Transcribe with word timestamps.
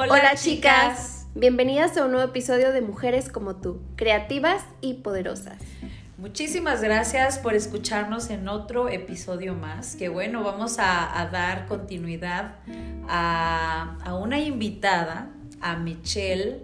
Hola, 0.00 0.36
chicas. 0.36 1.26
Bienvenidas 1.34 1.96
a 1.96 2.04
un 2.04 2.12
nuevo 2.12 2.28
episodio 2.28 2.70
de 2.70 2.82
Mujeres 2.82 3.28
como 3.28 3.56
tú, 3.56 3.80
creativas 3.96 4.62
y 4.80 4.94
poderosas. 4.94 5.56
Muchísimas 6.16 6.82
gracias 6.82 7.40
por 7.40 7.54
escucharnos 7.54 8.30
en 8.30 8.46
otro 8.46 8.88
episodio 8.88 9.54
más. 9.54 9.96
Que 9.96 10.08
bueno, 10.08 10.44
vamos 10.44 10.76
a, 10.78 11.28
dar 11.32 11.66
continuidad 11.66 12.54
a, 13.08 14.14
una 14.22 14.38
invitada, 14.38 15.30
a 15.60 15.74
Michelle, 15.74 16.60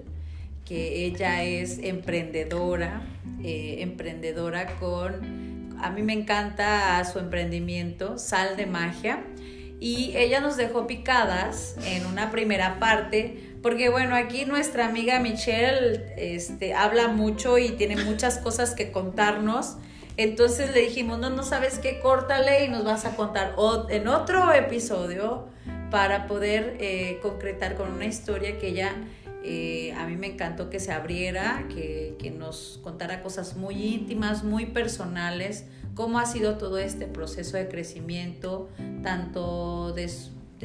que 0.65 1.05
ella 1.05 1.43
es 1.43 1.79
emprendedora, 1.79 3.03
eh, 3.43 3.79
emprendedora 3.81 4.77
con, 4.77 5.77
a 5.83 5.91
mí 5.91 6.03
me 6.03 6.13
encanta 6.13 7.05
su 7.05 7.19
emprendimiento, 7.19 8.17
Sal 8.17 8.57
de 8.57 8.67
Magia 8.67 9.25
y 9.85 10.17
ella 10.17 10.41
nos 10.41 10.57
dejó 10.57 10.87
picadas 10.87 11.77
en 11.85 12.07
una 12.07 12.31
primera 12.31 12.79
parte 12.79 13.55
porque 13.61 13.91
bueno, 13.91 14.17
aquí 14.17 14.47
nuestra 14.47 14.87
amiga 14.87 15.21
Michelle 15.21 16.15
este, 16.17 16.73
habla 16.73 17.09
mucho 17.09 17.59
y 17.59 17.69
tiene 17.73 18.03
muchas 18.03 18.39
cosas 18.39 18.75
que 18.75 18.91
contarnos. 18.91 19.77
Entonces 20.17 20.73
le 20.73 20.81
dijimos, 20.81 21.19
no, 21.19 21.29
no 21.29 21.43
sabes 21.43 21.81
qué, 21.81 22.01
córtale 22.01 22.65
y 22.65 22.69
nos 22.69 22.83
vas 22.83 23.05
a 23.05 23.15
contar 23.15 23.57
en 23.91 24.09
otro 24.09 24.55
episodio 24.55 25.49
para 25.91 26.29
poder 26.29 26.79
eh, 26.81 27.19
concretar 27.21 27.75
con 27.75 27.93
una 27.93 28.07
historia 28.07 28.59
que 28.59 28.69
ella, 28.69 28.91
eh, 29.45 29.93
a 29.99 30.07
mí 30.07 30.17
me 30.17 30.29
encantó 30.29 30.71
que 30.71 30.81
se 30.81 30.93
abriera, 30.93 31.67
que, 31.69 32.17
que 32.19 32.31
nos 32.31 32.81
contara 32.83 33.23
cosas 33.23 33.55
muy 33.55 33.75
íntimas, 33.75 34.45
muy 34.45 34.65
personales, 34.65 35.67
cómo 35.95 36.19
ha 36.19 36.27
sido 36.27 36.57
todo 36.57 36.79
este 36.79 37.07
proceso 37.07 37.57
de 37.57 37.69
crecimiento, 37.69 38.69
tanto 39.03 39.93
de, 39.93 40.11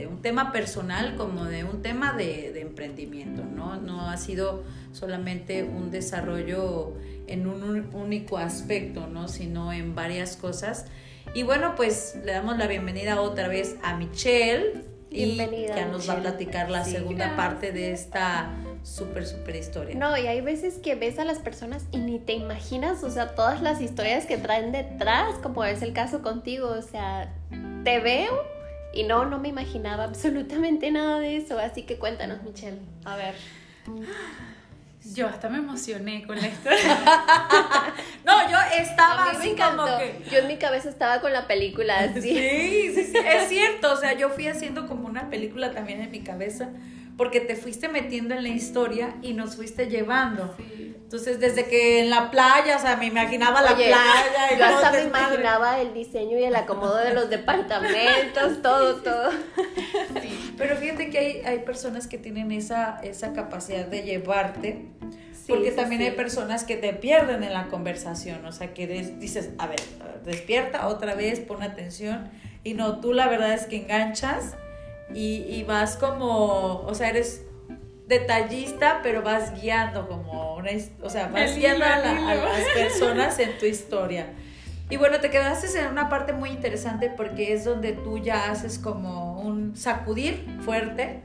un 0.08 0.22
tema 0.22 0.52
personal 0.54 1.16
como 1.16 1.46
de 1.46 1.66
un 1.66 1.82
tema 1.82 2.14
de, 2.14 2.60
emprendimiento, 2.62 3.44
¿no? 3.44 3.76
No 3.82 4.10
ha 4.10 4.18
sido 4.18 4.64
solamente 4.94 5.64
un 5.64 5.92
desarrollo 5.92 6.94
en 7.28 7.48
un 7.48 7.94
único 7.94 8.38
aspecto, 8.38 9.08
¿no? 9.08 9.28
Sino 9.28 9.74
en 9.74 9.96
varias 9.96 10.38
cosas. 10.38 10.86
Y 11.34 11.44
bueno, 11.44 11.76
pues 11.76 12.18
le 12.24 12.32
damos 12.32 12.58
la 12.58 12.68
bienvenida 12.68 13.22
otra 13.22 13.48
vez 13.48 13.76
a 13.84 13.98
Michelle. 13.98 14.89
Bienvenida. 15.10 15.80
Y 15.80 15.84
que 15.84 15.86
nos 15.86 16.10
va 16.10 16.14
a 16.14 16.20
platicar 16.22 16.70
la 16.70 16.86
segunda 16.86 17.36
parte 17.36 17.72
de 17.72 17.92
esta 17.92 18.52
súper, 18.84 19.26
súper 19.26 19.56
historia. 19.56 19.96
No, 19.96 20.18
y 20.18 20.28
hay 20.28 20.42
veces 20.42 20.76
que 20.76 20.96
ves 20.96 21.20
a 21.20 21.26
las 21.26 21.40
personas 21.40 21.86
y 21.92 21.98
ni 21.98 22.20
te 22.20 22.34
imaginas, 22.34 23.04
o 23.04 23.10
sea, 23.10 23.36
todas 23.36 23.62
las 23.62 23.82
historias 23.82 24.26
que 24.26 24.38
traen 24.38 24.72
detrás, 24.72 25.36
como 25.42 25.64
es 25.64 25.82
el 25.82 25.94
caso 25.94 26.22
contigo, 26.22 26.70
o 26.70 26.82
sea, 26.82 27.34
te 27.84 28.00
veo 28.00 28.44
y 28.94 29.04
no, 29.04 29.26
no 29.26 29.40
me 29.40 29.50
imaginaba 29.50 30.04
absolutamente 30.04 30.92
nada 30.92 31.20
de 31.20 31.38
eso, 31.38 31.60
así 31.60 31.84
que 31.84 31.98
cuéntanos, 31.98 32.44
Michelle. 32.44 32.80
A 33.06 33.16
ver. 33.16 33.36
Yo 35.04 35.28
hasta 35.28 35.50
me 35.50 35.60
emocioné 35.60 36.26
con 36.26 36.36
la 36.36 36.48
historia. 36.50 36.98
no, 38.26 38.52
yo 38.52 38.58
estaba 38.78 39.32
así 39.32 39.56
como 39.56 39.86
que... 39.98 40.22
Yo 40.30 40.40
en 40.40 40.48
mi 40.48 40.58
cabeza 40.58 40.90
estaba 40.90 41.22
con 41.22 41.34
la 41.34 41.48
película 41.48 42.00
así. 42.00 42.22
Sí, 42.22 42.92
sí, 42.94 43.06
sí, 43.06 43.18
es 43.18 43.50
cierto. 43.50 43.94
O 43.94 43.98
sea, 43.98 44.14
yo 44.14 44.30
fui 44.30 44.48
haciendo 44.48 44.88
como 44.88 45.08
una 45.08 45.30
película 45.30 45.72
también 45.72 46.02
en 46.02 46.12
mi 46.12 46.22
cabeza 46.22 46.70
porque 47.20 47.42
te 47.42 47.58
fuiste 47.58 47.90
metiendo 47.90 48.34
en 48.34 48.44
la 48.44 48.50
historia 48.50 49.16
y 49.22 49.34
nos 49.34 49.58
fuiste 49.58 49.88
llevando. 49.88 50.56
Entonces, 51.10 51.40
desde 51.42 51.66
que 51.66 52.00
en 52.02 52.10
la 52.10 52.32
playa, 52.32 52.78
o 52.78 52.80
sea, 52.80 52.96
me 52.96 53.08
imaginaba 53.08 53.62
la 53.62 53.76
playa. 53.76 53.98
Y 54.54 54.58
yo 54.58 54.66
hasta 54.66 54.92
me 54.92 55.02
imaginaba 55.02 55.82
el 55.82 55.94
diseño 55.94 56.40
y 56.40 56.46
el 56.46 56.56
acomodo 56.56 56.96
de 56.96 57.14
los 57.14 57.30
departamentos, 57.32 58.62
todo, 58.62 58.98
todo. 59.02 59.32
Pero 60.60 60.76
fíjate 60.76 61.10
que 61.10 61.18
hay, 61.18 61.42
hay 61.46 61.60
personas 61.60 62.06
que 62.08 62.18
tienen 62.18 62.52
esa, 62.52 63.00
esa 63.02 63.34
capacidad 63.34 63.86
de 63.86 64.04
llevarte. 64.04 64.86
porque 65.48 65.72
también 65.72 66.02
hay 66.04 66.12
personas 66.12 66.64
que 66.64 66.76
te 66.76 66.94
pierden 66.94 67.44
en 67.44 67.54
la 67.54 67.70
conversación, 67.70 68.46
o 68.46 68.52
sea, 68.52 68.72
que 68.74 68.86
dices, 68.86 69.50
a 69.58 69.66
ver, 69.66 69.80
despierta 70.24 70.88
otra 70.88 71.16
vez, 71.16 71.40
pon 71.40 71.64
atención, 71.64 72.30
y 72.64 72.76
no, 72.76 73.00
tú 73.00 73.14
la 73.14 73.28
verdad 73.28 73.54
es 73.54 73.66
que 73.66 73.78
enganchas 73.78 74.56
y, 75.12 75.64
vas 75.64 75.96
como, 75.96 76.82
o 76.82 76.94
sea, 76.94 77.10
eres 77.10 77.42
detallista, 78.08 79.00
pero 79.02 79.24
vas 79.24 79.60
guiando 79.60 80.08
como 80.08 80.56
una, 80.56 80.70
o 81.02 81.10
sea, 81.10 81.30
vas 81.30 81.56
guiando 81.56 81.86
a, 81.86 81.98
las 81.98 82.66
personas 82.76 83.40
en 83.40 83.58
tu 83.58 83.66
historia. 83.66 84.28
Y 84.90 84.98
bueno, 84.98 85.20
te 85.20 85.30
quedaste 85.30 85.80
en 85.80 85.88
una 85.88 86.10
parte 86.10 86.34
muy 86.34 86.50
interesante 86.50 87.12
porque 87.16 87.54
es 87.54 87.64
donde 87.64 87.94
tú 87.94 88.18
ya 88.18 88.50
haces 88.50 88.80
como 88.80 89.40
un 89.40 89.76
sacudir 89.76 90.46
fuerte 90.62 91.22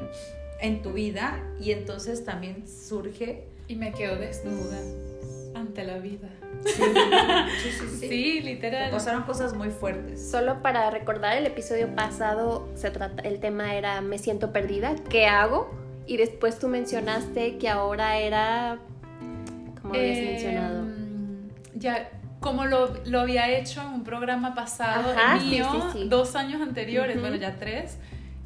en 0.61 0.83
tu 0.83 0.93
vida 0.93 1.41
y 1.61 1.73
entonces 1.73 2.25
también 2.25 2.69
surge... 2.69 3.45
Y 3.67 3.77
me 3.77 3.93
quedo 3.93 4.17
desnuda 4.17 4.79
ante 5.55 5.85
la 5.85 5.97
vida. 5.97 6.29
Sí, 6.65 6.83
sí, 7.71 8.09
sí, 8.09 8.41
literal. 8.41 8.91
pasaron 8.91 9.23
cosas 9.23 9.55
muy 9.55 9.71
fuertes. 9.71 10.31
Solo 10.31 10.61
para 10.61 10.91
recordar, 10.91 11.37
el 11.37 11.47
episodio 11.47 11.95
pasado 11.95 12.69
se 12.75 12.91
trata, 12.91 13.23
el 13.23 13.41
tema 13.41 13.75
era 13.75 14.01
me 14.03 14.19
siento 14.19 14.53
perdida, 14.53 14.95
¿qué 15.09 15.27
hago? 15.27 15.71
Y 16.07 16.19
después 16.19 16.59
tú 16.59 16.69
mencionaste 16.69 17.57
que 17.57 17.69
ahora 17.71 18.19
era... 18.19 18.79
¿Cómo 19.81 19.95
habías 19.95 20.19
em, 20.19 20.25
mencionado? 20.25 20.87
Ya, 21.75 22.11
como 22.45 22.67
lo, 22.67 22.93
lo, 23.07 23.21
había 23.21 23.49
hecho 23.49 23.81
en 23.81 23.87
un 23.87 24.05
programa 24.05 24.55
pasado 24.55 25.15
mío, 25.41 25.67
dos 26.09 26.37
años 26.37 26.61
anteriores, 26.61 27.19
bueno, 27.19 27.37
ya 27.37 27.57
tres, 27.57 27.97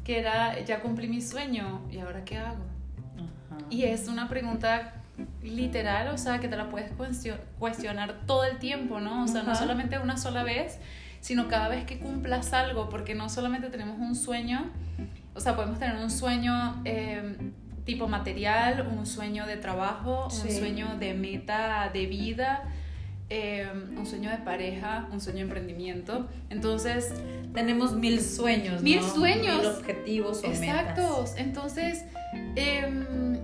que 0.05 0.19
era, 0.19 0.57
ya 0.61 0.79
cumplí 0.79 1.09
mi 1.09 1.21
sueño, 1.21 1.81
¿y 1.91 1.99
ahora 1.99 2.23
qué 2.23 2.37
hago? 2.37 2.63
Y 3.69 3.83
es 3.83 4.07
una 4.07 4.29
pregunta 4.29 4.93
literal, 5.43 6.07
o 6.13 6.17
sea, 6.17 6.39
que 6.39 6.47
te 6.47 6.55
la 6.55 6.69
puedes 6.69 6.93
cuestionar 7.59 8.21
todo 8.25 8.45
el 8.45 8.57
tiempo, 8.57 9.01
¿no? 9.01 9.25
O 9.25 9.27
sea, 9.27 9.43
no 9.43 9.53
solamente 9.53 9.99
una 9.99 10.15
sola 10.15 10.43
vez, 10.43 10.79
sino 11.19 11.49
cada 11.49 11.67
vez 11.67 11.83
que 11.83 11.99
cumplas 11.99 12.53
algo, 12.53 12.87
porque 12.87 13.15
no 13.15 13.27
solamente 13.27 13.67
tenemos 13.67 13.99
un 13.99 14.15
sueño, 14.15 14.69
o 15.35 15.41
sea, 15.41 15.57
podemos 15.57 15.77
tener 15.77 15.97
un 15.97 16.09
sueño 16.09 16.81
em, 16.85 17.51
tipo 17.83 18.07
material, 18.07 18.87
un 18.97 19.05
sueño 19.05 19.45
de 19.45 19.57
trabajo, 19.57 20.27
un 20.27 20.51
sueño 20.51 20.95
de 20.97 21.13
meta 21.15 21.89
de 21.93 22.05
vida, 22.05 22.63
em, 23.29 23.97
un 23.97 24.05
sueño 24.05 24.29
de 24.29 24.37
pareja, 24.37 25.07
un 25.11 25.21
sueño 25.21 25.37
de 25.39 25.43
emprendimiento. 25.43 26.27
Entonces, 26.49 27.13
tenemos 27.53 27.93
mil 27.93 28.21
sueños, 28.21 28.81
mil 28.81 29.01
sueños, 29.01 29.57
mil 29.57 29.67
objetivos 29.67 30.43
o 30.43 30.47
Exactos. 30.47 31.33
Entonces, 31.37 32.05
eh, 32.55 33.39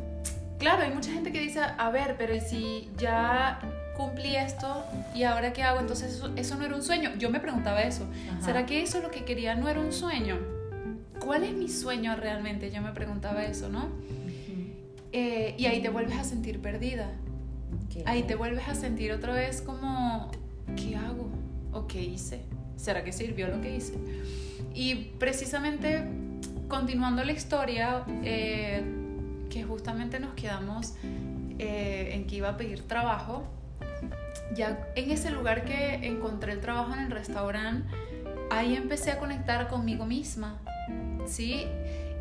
claro, 0.58 0.84
hay 0.84 0.92
mucha 0.92 1.12
gente 1.12 1.32
que 1.32 1.40
dice, 1.40 1.60
a 1.62 1.90
ver, 1.90 2.16
pero 2.18 2.40
si 2.40 2.90
ya 2.98 3.60
cumplí 3.96 4.36
esto 4.36 4.86
y 5.14 5.24
ahora 5.24 5.54
qué 5.54 5.64
hago? 5.64 5.80
Entonces 5.80 6.22
eso, 6.36 6.56
no 6.56 6.66
era 6.66 6.76
un 6.76 6.84
sueño. 6.84 7.12
Yo 7.18 7.30
me 7.30 7.40
preguntaba 7.40 7.82
eso. 7.82 8.06
¿Será 8.44 8.66
que 8.66 8.82
eso 8.82 9.02
lo 9.02 9.10
que 9.10 9.24
quería 9.24 9.56
no 9.56 9.70
era 9.70 9.80
un 9.80 9.94
sueño? 9.94 10.38
¿Cuál 11.20 11.44
es 11.44 11.54
mi 11.54 11.70
sueño 11.70 12.16
realmente? 12.16 12.72
Yo 12.72 12.82
me 12.82 12.92
preguntaba 12.92 13.44
eso, 13.46 13.70
¿no? 13.70 13.90
Eh, 15.12 15.56
y 15.58 15.66
ahí 15.66 15.82
te 15.82 15.90
vuelves 15.90 16.18
a 16.18 16.24
sentir 16.24 16.62
perdida. 16.62 17.10
Ahí 18.06 18.24
te 18.24 18.36
vuelves 18.36 18.68
a 18.68 18.76
sentir 18.76 19.12
otra 19.12 19.34
vez 19.34 19.62
como, 19.62 20.32
¿qué 20.76 20.96
hago? 20.96 21.30
¿O 21.72 21.88
qué 21.88 22.02
hice? 22.02 22.42
¿Será 22.76 23.04
que 23.04 23.14
sirvió 23.14 23.48
lo 23.48 23.62
que 23.62 23.76
hice? 23.76 23.94
Y 24.74 24.96
precisamente 25.18 26.04
continuando 26.68 27.24
la 27.24 27.32
historia, 27.32 28.04
eh, 28.24 28.84
que 29.50 29.64
justamente 29.64 30.20
nos 30.20 30.34
quedamos 30.34 30.96
eh, 31.60 32.10
en 32.14 32.28
que 32.28 32.36
iba 32.38 32.50
a 32.50 32.58
pedir 32.58 32.82
trabajo. 32.88 33.44
Ya 34.54 34.88
en 34.96 35.12
ese 35.12 35.32
lugar 35.32 35.64
que 35.64 35.96
encontré 36.08 36.52
el 36.52 36.60
trabajo 36.60 36.94
en 36.94 37.00
el 37.00 37.12
restaurante, 37.12 37.90
ahí 38.52 38.76
empecé 38.76 39.12
a 39.12 39.20
conectar 39.20 39.68
conmigo 39.68 40.06
misma, 40.06 40.60
¿sí? 41.26 41.66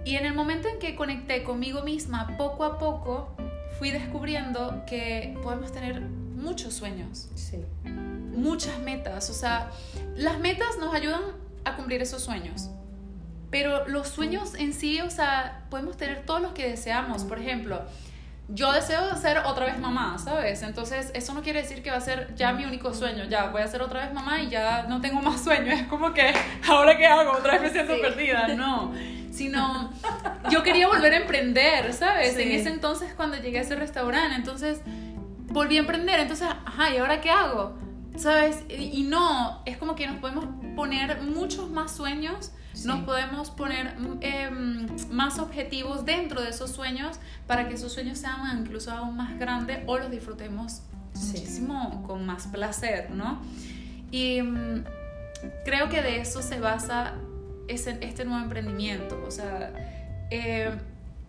Y 0.05 0.17
en 0.17 0.27
el 0.27 0.35
momento 0.35 0.69
en 0.69 0.79
que 0.79 0.95
conecté 0.95 1.43
conmigo 1.43 1.83
misma, 1.83 2.37
poco 2.37 2.65
a 2.65 2.79
poco 2.79 3.35
fui 3.79 3.91
descubriendo 3.91 4.85
que 4.87 5.37
podemos 5.43 5.73
tener 5.73 6.01
muchos 6.01 6.75
sueños, 6.75 7.29
sí. 7.35 7.65
muchas 7.85 8.79
metas. 8.79 9.31
O 9.31 9.35
sea, 9.35 9.71
las 10.17 10.39
metas 10.39 10.79
nos 10.79 10.95
ayudan 10.95 11.23
a 11.65 11.77
cumplir 11.77 12.03
esos 12.03 12.23
sueños. 12.23 12.71
Pero 13.51 13.87
los 13.87 14.09
sueños 14.09 14.55
en 14.55 14.73
sí, 14.73 15.01
o 15.01 15.11
sea, 15.11 15.65
podemos 15.71 15.97
tener 15.97 16.27
todos 16.27 16.41
los 16.43 16.53
que 16.53 16.69
deseamos. 16.69 17.25
Por 17.25 17.39
ejemplo, 17.39 17.83
yo 18.49 18.73
deseo 18.73 19.15
ser 19.17 19.39
otra 19.39 19.67
vez 19.67 19.79
mamá, 19.79 20.19
¿sabes? 20.19 20.63
Entonces, 20.63 21.11
eso 21.15 21.35
no 21.35 21.43
quiere 21.43 21.63
decir 21.63 21.83
que 21.83 21.91
va 21.91 21.97
a 21.97 22.01
ser 22.01 22.35
ya 22.35 22.53
mi 22.53 22.65
único 22.65 22.93
sueño. 22.93 23.25
Ya, 23.25 23.47
voy 23.47 23.63
a 23.63 23.69
ser 23.69 23.81
otra 23.81 24.05
vez 24.05 24.13
mamá 24.13 24.43
y 24.43 24.51
ya 24.51 24.87
no 24.89 25.01
tengo 25.01 25.23
más 25.23 25.43
sueños. 25.43 25.81
Es 25.81 25.87
como 25.87 26.13
que, 26.13 26.35
¿ahora 26.69 26.97
qué 26.97 27.07
hago? 27.07 27.33
Otra 27.33 27.53
vez 27.53 27.63
me 27.63 27.71
siento 27.71 28.01
perdida. 28.01 28.49
No. 28.49 28.93
Sino, 29.35 29.91
yo 30.51 30.63
quería 30.63 30.87
volver 30.87 31.13
a 31.13 31.17
emprender, 31.17 31.93
¿sabes? 31.93 32.37
En 32.39 32.53
ese 32.53 32.69
entonces, 32.69 33.13
cuando 33.15 33.37
llegué 33.37 33.59
a 33.59 33.63
ese 33.63 33.75
restaurante, 33.75 34.37
entonces 34.37 34.81
volví 35.49 35.77
a 35.77 35.81
emprender. 35.81 36.21
Entonces, 36.21 36.47
ajá, 36.65 36.95
¿y 36.95 36.99
ahora 36.99 37.21
qué 37.21 37.31
hago? 37.31 37.77
¿sabes? 38.17 38.63
Y, 38.69 39.03
no, 39.03 39.61
es 39.67 39.77
como 39.77 39.97
que 39.97 40.07
nos 40.07 40.19
podemos 40.19 40.47
poner 40.77 41.21
muchos 41.23 41.69
más 41.71 41.91
sueños, 41.97 42.53
Sí. 42.73 42.87
nos 42.89 43.01
podemos 43.05 43.51
poner 43.51 43.99
mm, 43.99 44.19
em, 44.21 44.87
más 45.11 45.39
objetivos 45.39 46.05
dentro 46.05 46.41
de 46.41 46.51
esos 46.51 46.71
sueños 46.71 47.19
para 47.47 47.69
que 47.69 47.75
esos 47.75 47.93
sueños 47.93 48.19
sean 48.19 48.41
incluso 48.61 48.91
aún 48.93 49.17
más 49.17 49.39
grandes 49.39 49.81
o 49.87 49.99
los 49.99 50.11
disfrutemos 50.11 50.83
Sí. 51.13 51.27
muchísimo 51.39 52.03
con 52.07 52.27
más 52.27 52.47
placer, 52.49 53.11
¿no? 53.11 53.41
Y 54.11 54.43
mm, 54.43 54.85
creo 55.65 55.89
que 55.89 56.03
de 56.03 56.21
eso 56.21 56.43
se 56.43 56.59
basa 56.61 57.15
ese, 57.69 57.99
este 58.01 58.25
nuevo 58.25 58.43
emprendimiento, 58.43 59.23
o 59.27 59.31
sea, 59.31 59.73
eh, 60.31 60.71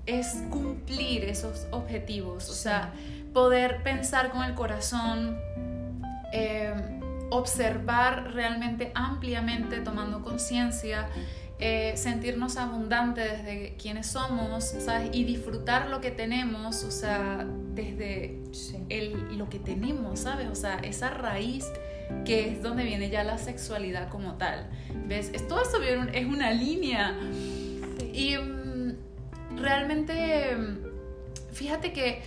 es 0.05 0.43
cumplir 0.49 1.25
esos 1.25 1.67
objetivos, 1.71 2.49
o 2.49 2.53
sea, 2.53 2.93
poder 3.33 3.83
pensar 3.83 4.31
con 4.31 4.43
el 4.43 4.53
corazón, 4.53 5.37
eh, 6.31 6.73
observar 7.31 8.33
realmente 8.33 8.91
ampliamente, 8.93 9.79
tomando 9.81 10.21
conciencia, 10.21 11.09
eh, 11.57 11.93
sentirnos 11.95 12.57
abundantes 12.57 13.43
desde 13.43 13.75
quienes 13.77 14.07
somos, 14.07 14.65
¿sabes? 14.65 15.09
Y 15.13 15.23
disfrutar 15.23 15.87
lo 15.89 16.01
que 16.01 16.11
tenemos, 16.11 16.83
o 16.83 16.91
sea, 16.91 17.45
desde 17.73 18.41
Sí. 18.51 18.77
el, 18.89 19.37
lo 19.37 19.49
que 19.49 19.59
tenemos, 19.59 20.19
¿sabes? 20.19 20.47
O 20.49 20.55
sea, 20.55 20.75
esa 20.79 21.09
raíz 21.09 21.65
que 22.23 22.49
es 22.49 22.61
donde 22.61 22.83
viene 22.83 23.09
ya 23.09 23.23
la 23.23 23.37
sexualidad 23.37 24.09
como 24.09 24.35
tal. 24.35 24.67
¿Ves? 25.07 25.31
Es, 25.33 25.47
todo 25.47 25.61
eso 25.61 25.81
es 25.81 26.25
una 26.25 26.51
línea. 26.51 27.15
Y 28.13 28.37
mm, 28.37 29.57
realmente, 29.57 30.57
fíjate 31.51 31.93
que 31.93 32.21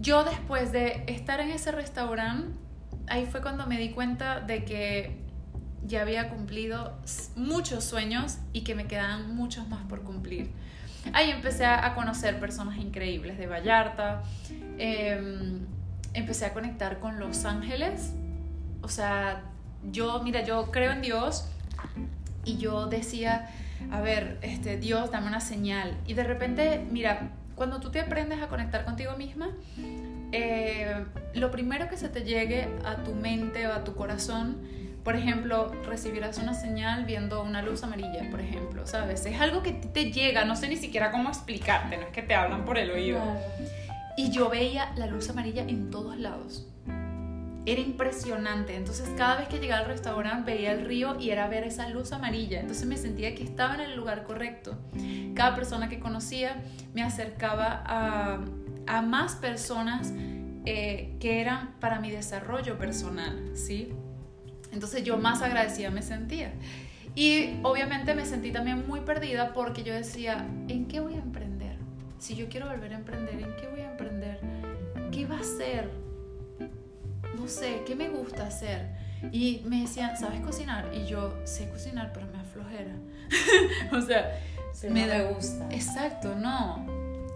yo 0.00 0.24
después 0.24 0.72
de 0.72 1.04
estar 1.06 1.40
en 1.40 1.50
ese 1.50 1.72
restaurante, 1.72 2.48
ahí 3.06 3.26
fue 3.26 3.40
cuando 3.40 3.66
me 3.66 3.78
di 3.78 3.90
cuenta 3.90 4.40
de 4.40 4.64
que 4.64 5.16
ya 5.84 6.02
había 6.02 6.28
cumplido 6.28 6.98
muchos 7.36 7.84
sueños 7.84 8.38
y 8.52 8.62
que 8.62 8.74
me 8.74 8.86
quedaban 8.86 9.34
muchos 9.34 9.68
más 9.68 9.82
por 9.86 10.02
cumplir. 10.02 10.50
Ahí 11.12 11.30
empecé 11.30 11.64
a 11.64 11.86
a 11.86 11.94
conocer 11.94 12.38
personas 12.40 12.76
increíbles 12.78 13.38
de 13.38 13.46
Vallarta, 13.46 14.22
em, 14.78 15.66
empecé 16.12 16.46
a 16.46 16.52
conectar 16.52 16.98
con 16.98 17.18
los 17.18 17.44
ángeles, 17.44 18.12
o 18.82 18.88
sea, 18.88 19.42
yo, 19.90 20.22
mira, 20.22 20.44
yo 20.44 20.70
creo 20.70 20.92
en 20.92 21.02
Dios 21.02 21.48
y 22.44 22.58
yo 22.58 22.86
decía, 22.86 23.50
a 23.90 24.00
ver, 24.00 24.38
este, 24.42 24.76
Dios, 24.78 25.10
dame 25.10 25.26
una 25.26 25.40
señal. 25.40 25.96
Y 26.06 26.14
de 26.14 26.24
repente, 26.24 26.84
mira, 26.90 27.30
cuando 27.54 27.80
tú 27.80 27.90
te 27.90 28.00
aprendes 28.00 28.42
a 28.42 28.48
conectar 28.48 28.84
contigo 28.84 29.16
misma, 29.16 29.50
eh, 30.32 31.04
lo 31.34 31.50
primero 31.50 31.88
que 31.88 31.96
se 31.96 32.08
te 32.08 32.22
llegue 32.22 32.68
a 32.84 32.96
tu 32.96 33.14
mente 33.14 33.66
o 33.66 33.72
a 33.72 33.84
tu 33.84 33.94
corazón, 33.94 34.58
por 35.04 35.16
ejemplo, 35.16 35.72
recibirás 35.86 36.38
una 36.38 36.54
señal 36.54 37.04
viendo 37.04 37.42
una 37.42 37.62
luz 37.62 37.82
amarilla, 37.82 38.28
por 38.30 38.40
ejemplo, 38.40 38.86
¿sabes? 38.86 39.24
Es 39.26 39.40
algo 39.40 39.62
que 39.62 39.72
te 39.72 40.12
llega, 40.12 40.44
no 40.44 40.54
sé 40.54 40.68
ni 40.68 40.76
siquiera 40.76 41.10
cómo 41.10 41.30
explicarte, 41.30 41.96
no 41.96 42.02
es 42.02 42.10
que 42.10 42.22
te 42.22 42.34
hablan 42.34 42.64
por 42.64 42.78
el 42.78 42.90
oído. 42.90 43.20
Y 44.16 44.30
yo 44.30 44.50
veía 44.50 44.92
la 44.96 45.06
luz 45.06 45.30
amarilla 45.30 45.62
en 45.62 45.90
todos 45.90 46.18
lados. 46.18 46.66
Era 47.68 47.82
impresionante. 47.82 48.76
Entonces 48.76 49.10
cada 49.14 49.36
vez 49.36 49.48
que 49.48 49.58
llegaba 49.58 49.82
al 49.82 49.88
restaurante 49.88 50.54
veía 50.54 50.72
el 50.72 50.86
río 50.86 51.20
y 51.20 51.28
era 51.28 51.48
ver 51.48 51.64
esa 51.64 51.86
luz 51.90 52.12
amarilla. 52.12 52.60
Entonces 52.60 52.86
me 52.86 52.96
sentía 52.96 53.34
que 53.34 53.44
estaba 53.44 53.74
en 53.74 53.82
el 53.82 53.94
lugar 53.94 54.24
correcto. 54.24 54.78
Cada 55.34 55.54
persona 55.54 55.90
que 55.90 56.00
conocía 56.00 56.62
me 56.94 57.02
acercaba 57.02 57.82
a, 57.84 59.02
más 59.02 59.34
personas 59.34 60.14
eh, 60.64 61.14
que 61.20 61.42
eran 61.42 61.74
para 61.78 62.00
mi 62.00 62.10
desarrollo 62.10 62.78
personal, 62.78 63.50
¿sí? 63.54 63.92
Entonces 64.72 65.04
yo 65.04 65.18
más 65.18 65.42
agradecida 65.42 65.90
me 65.90 66.00
sentía. 66.00 66.54
Y 67.14 67.60
obviamente 67.64 68.14
me 68.14 68.24
sentí 68.24 68.50
también 68.50 68.88
muy 68.88 69.00
perdida 69.00 69.52
porque 69.52 69.82
yo 69.82 69.92
decía, 69.92 70.48
¿en 70.68 70.88
qué 70.88 71.00
voy 71.00 71.16
a 71.16 71.18
emprender? 71.18 71.76
Si 72.18 72.34
yo 72.34 72.48
quiero 72.48 72.70
volver 72.70 72.94
a 72.94 72.96
emprender, 72.96 73.34
¿en 73.34 73.54
qué 73.56 73.68
voy 73.70 73.80
a 73.80 73.90
emprender? 73.90 74.40
¿Qué 75.12 75.26
va 75.26 75.38
a 75.38 75.44
ser? 75.44 76.07
No 77.38 77.48
sé, 77.48 77.82
¿qué 77.86 77.94
me 77.94 78.08
gusta 78.08 78.46
hacer? 78.46 78.86
Y 79.32 79.62
me 79.66 79.82
decían, 79.82 80.16
¿sabes 80.16 80.40
cocinar? 80.40 80.90
Y 80.94 81.06
yo 81.06 81.34
sé 81.44 81.68
cocinar, 81.70 82.12
pero 82.12 82.26
me 82.26 82.38
aflojera. 82.38 82.92
o 83.92 84.00
sea, 84.00 84.38
Sí, 84.72 84.88
me 84.88 85.02
no 85.06 85.08
da- 85.08 85.22
gusta. 85.30 85.68
exacto, 85.70 86.34
no. 86.36 86.86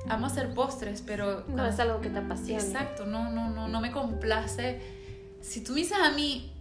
Amo 0.08 0.26
hacer 0.26 0.52
postres, 0.54 1.02
pero... 1.02 1.44
No 1.48 1.64
es 1.66 1.78
algo 1.80 2.00
que 2.00 2.08
te 2.10 2.18
apasiona. 2.18 2.60
Exacto, 2.62 3.06
no, 3.06 3.30
no, 3.30 3.50
no, 3.50 3.68
no 3.68 3.80
me 3.80 3.90
complace. 3.90 4.80
Si 5.40 5.62
tú 5.62 5.72
me 5.72 5.80
dices 5.80 5.96
a 6.00 6.10
mí, 6.12 6.52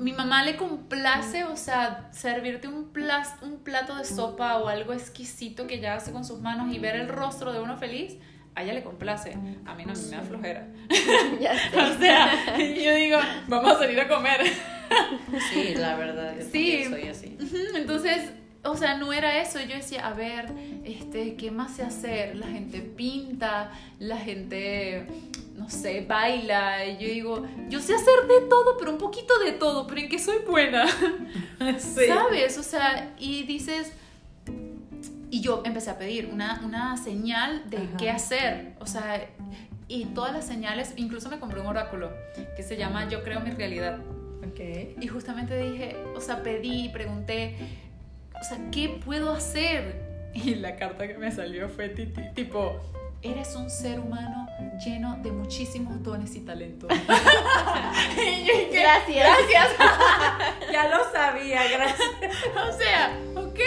mi 0.00 0.12
mamá 0.12 0.42
le 0.44 0.56
complace, 0.56 1.44
o 1.44 1.56
sea, 1.56 2.08
servirte 2.12 2.68
un, 2.68 2.92
plas- 2.92 3.40
un 3.42 3.58
plato 3.58 3.96
de 3.96 4.04
sopa 4.04 4.56
o 4.58 4.68
algo 4.68 4.92
exquisito 4.92 5.66
que 5.66 5.74
ella 5.76 5.94
hace 5.94 6.10
con 6.12 6.24
sus 6.24 6.40
manos 6.40 6.74
y 6.74 6.78
ver 6.78 6.96
el 6.96 7.08
rostro 7.08 7.52
de 7.52 7.60
uno 7.60 7.76
feliz, 7.76 8.16
a 8.54 8.62
ella 8.62 8.72
le 8.74 8.82
complace. 8.82 9.32
A 9.32 9.36
mí 9.36 9.56
no, 9.64 9.70
a 9.70 9.74
mí 9.74 9.84
me 10.10 10.16
da 10.16 10.22
flojera. 10.22 10.66
Ya. 11.40 11.52
O 11.96 11.98
sea, 11.98 12.58
yo 12.58 12.94
digo, 12.94 13.18
vamos 13.48 13.72
a 13.72 13.78
salir 13.78 14.00
a 14.00 14.08
comer. 14.08 14.40
Sí, 15.52 15.74
la 15.76 15.96
verdad, 15.96 16.34
yo 16.36 16.42
Sí. 16.50 16.82
también 16.82 16.90
soy 16.90 17.08
así. 17.08 17.36
Entonces, 17.76 18.30
o 18.64 18.76
sea, 18.76 18.96
no 18.98 19.12
era 19.12 19.40
eso. 19.40 19.60
Yo 19.60 19.76
decía, 19.76 20.06
a 20.06 20.12
ver, 20.14 20.46
este, 20.84 21.36
¿qué 21.36 21.50
más 21.50 21.76
sé 21.76 21.82
hacer? 21.82 22.36
La 22.36 22.46
gente 22.48 22.80
pinta, 22.80 23.70
la 24.00 24.16
gente, 24.16 25.06
no 25.56 25.70
sé, 25.70 26.04
baila. 26.06 26.84
Y 26.86 26.94
yo 26.98 27.08
digo, 27.08 27.46
yo 27.68 27.80
sé 27.80 27.94
hacer 27.94 28.26
de 28.28 28.48
todo, 28.48 28.76
pero 28.78 28.90
un 28.90 28.98
poquito 28.98 29.38
de 29.44 29.52
todo, 29.52 29.86
pero 29.86 30.00
¿en 30.00 30.08
qué 30.08 30.18
soy 30.18 30.38
buena? 30.46 30.86
Sí. 31.78 32.06
¿Sabes? 32.08 32.56
O 32.58 32.62
sea, 32.62 33.10
y 33.18 33.42
dices... 33.44 33.92
Y 35.30 35.40
yo 35.42 35.62
empecé 35.64 35.90
a 35.90 35.98
pedir 35.98 36.26
una, 36.32 36.60
una 36.64 36.96
señal 36.96 37.68
de 37.70 37.76
Ajá. 37.78 37.96
qué 37.98 38.10
hacer. 38.10 38.72
O 38.80 38.86
sea, 38.86 39.24
y 39.88 40.06
todas 40.06 40.32
las 40.32 40.46
señales, 40.46 40.92
incluso 40.96 41.28
me 41.30 41.38
compré 41.38 41.60
un 41.60 41.66
oráculo 41.66 42.10
que 42.56 42.62
se 42.62 42.76
llama 42.76 43.08
Yo 43.08 43.22
creo 43.22 43.40
mi 43.40 43.50
realidad. 43.50 43.98
Ok. 44.48 44.60
Y 45.00 45.06
justamente 45.06 45.56
dije, 45.56 45.96
o 46.16 46.20
sea, 46.20 46.42
pedí, 46.42 46.88
pregunté, 46.88 47.56
o 48.40 48.44
sea, 48.44 48.58
¿qué 48.72 49.00
puedo 49.04 49.32
hacer? 49.32 50.08
Y 50.34 50.54
la 50.56 50.76
carta 50.76 51.06
que 51.08 51.18
me 51.18 51.30
salió 51.32 51.68
fue 51.68 51.88
ti- 51.90 52.06
ti- 52.06 52.30
tipo, 52.34 52.76
eres 53.22 53.54
un 53.54 53.68
ser 53.70 54.00
humano 54.00 54.46
lleno 54.84 55.18
de 55.22 55.30
muchísimos 55.32 56.02
dones 56.02 56.34
y 56.36 56.40
talentos. 56.40 56.90
y 58.16 58.44
yo 58.44 58.52
dije, 58.54 58.68
Gracias. 58.72 59.28
Gracias. 59.28 59.68
Ya 60.72 60.88
lo 60.88 61.10
sabía, 61.12 61.62
gracias. 61.68 62.08
o 62.56 62.72
sea, 62.78 63.18
ok, 63.34 63.58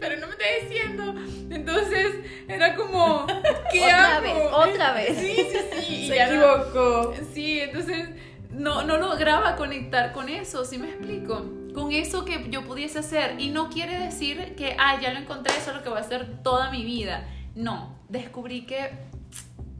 pero 0.00 0.16
no 0.18 0.26
me 0.26 0.32
está 0.32 0.44
diciendo. 0.60 1.14
Entonces 1.50 2.16
era 2.48 2.74
como, 2.74 3.26
¿qué 3.70 3.82
Otra 3.84 4.16
hago? 4.16 4.22
vez, 4.22 4.34
otra 4.52 4.92
vez. 4.92 5.16
Sí, 5.18 5.36
sí, 5.36 5.58
sí. 5.86 6.06
Se 6.08 6.16
ya 6.16 6.26
no- 6.32 6.34
equivocó. 6.56 7.14
Sí, 7.32 7.60
entonces 7.60 8.08
no, 8.50 8.82
no 8.82 8.96
lograba 8.98 9.54
conectar 9.54 10.12
con 10.12 10.28
eso, 10.28 10.64
¿sí 10.64 10.78
me 10.78 10.88
explico? 10.88 11.46
Con 11.72 11.92
eso 11.92 12.24
que 12.24 12.46
yo 12.50 12.66
pudiese 12.66 12.98
hacer. 12.98 13.36
Y 13.38 13.50
no 13.50 13.70
quiere 13.70 13.96
decir 14.00 14.56
que, 14.56 14.76
ah, 14.80 14.98
ya 15.00 15.12
lo 15.12 15.20
encontré, 15.20 15.56
eso 15.56 15.70
es 15.70 15.76
lo 15.76 15.82
que 15.84 15.88
voy 15.90 15.98
a 15.98 16.00
hacer 16.00 16.42
toda 16.42 16.70
mi 16.72 16.84
vida. 16.84 17.24
No, 17.54 17.95
descubrí 18.08 18.66
que 18.66 18.90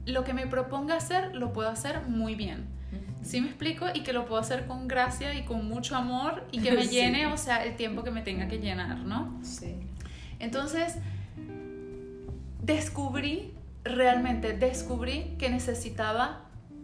lo 0.05 0.23
que 0.23 0.33
me 0.33 0.47
proponga 0.47 0.95
hacer, 0.95 1.35
lo 1.35 1.53
puedo 1.53 1.69
hacer 1.69 2.01
muy 2.07 2.35
bien. 2.35 2.65
¿Sí 3.23 3.41
me 3.41 3.47
explico? 3.47 3.87
Y 3.93 4.03
que 4.03 4.13
lo 4.13 4.25
puedo 4.25 4.39
hacer 4.39 4.67
con 4.67 4.87
gracia 4.87 5.33
y 5.33 5.43
con 5.43 5.67
mucho 5.67 5.97
amor 5.97 6.45
y 6.51 6.59
que 6.61 6.71
me 6.77 6.83
Sí. 6.85 6.95
llene, 6.95 7.27
o 7.27 7.37
sea, 7.37 7.63
el 7.65 7.75
tiempo 7.75 8.03
que 8.03 8.11
me 8.11 8.21
tenga 8.21 8.47
que 8.47 8.59
llenar, 8.59 8.99
¿no? 8.99 9.37
Sí. 9.43 9.75
Entonces, 10.39 10.95
descubrí, 12.61 13.53
realmente 13.83 14.53
descubrí 14.53 15.35
que 15.37 15.49
necesitaba 15.49 16.41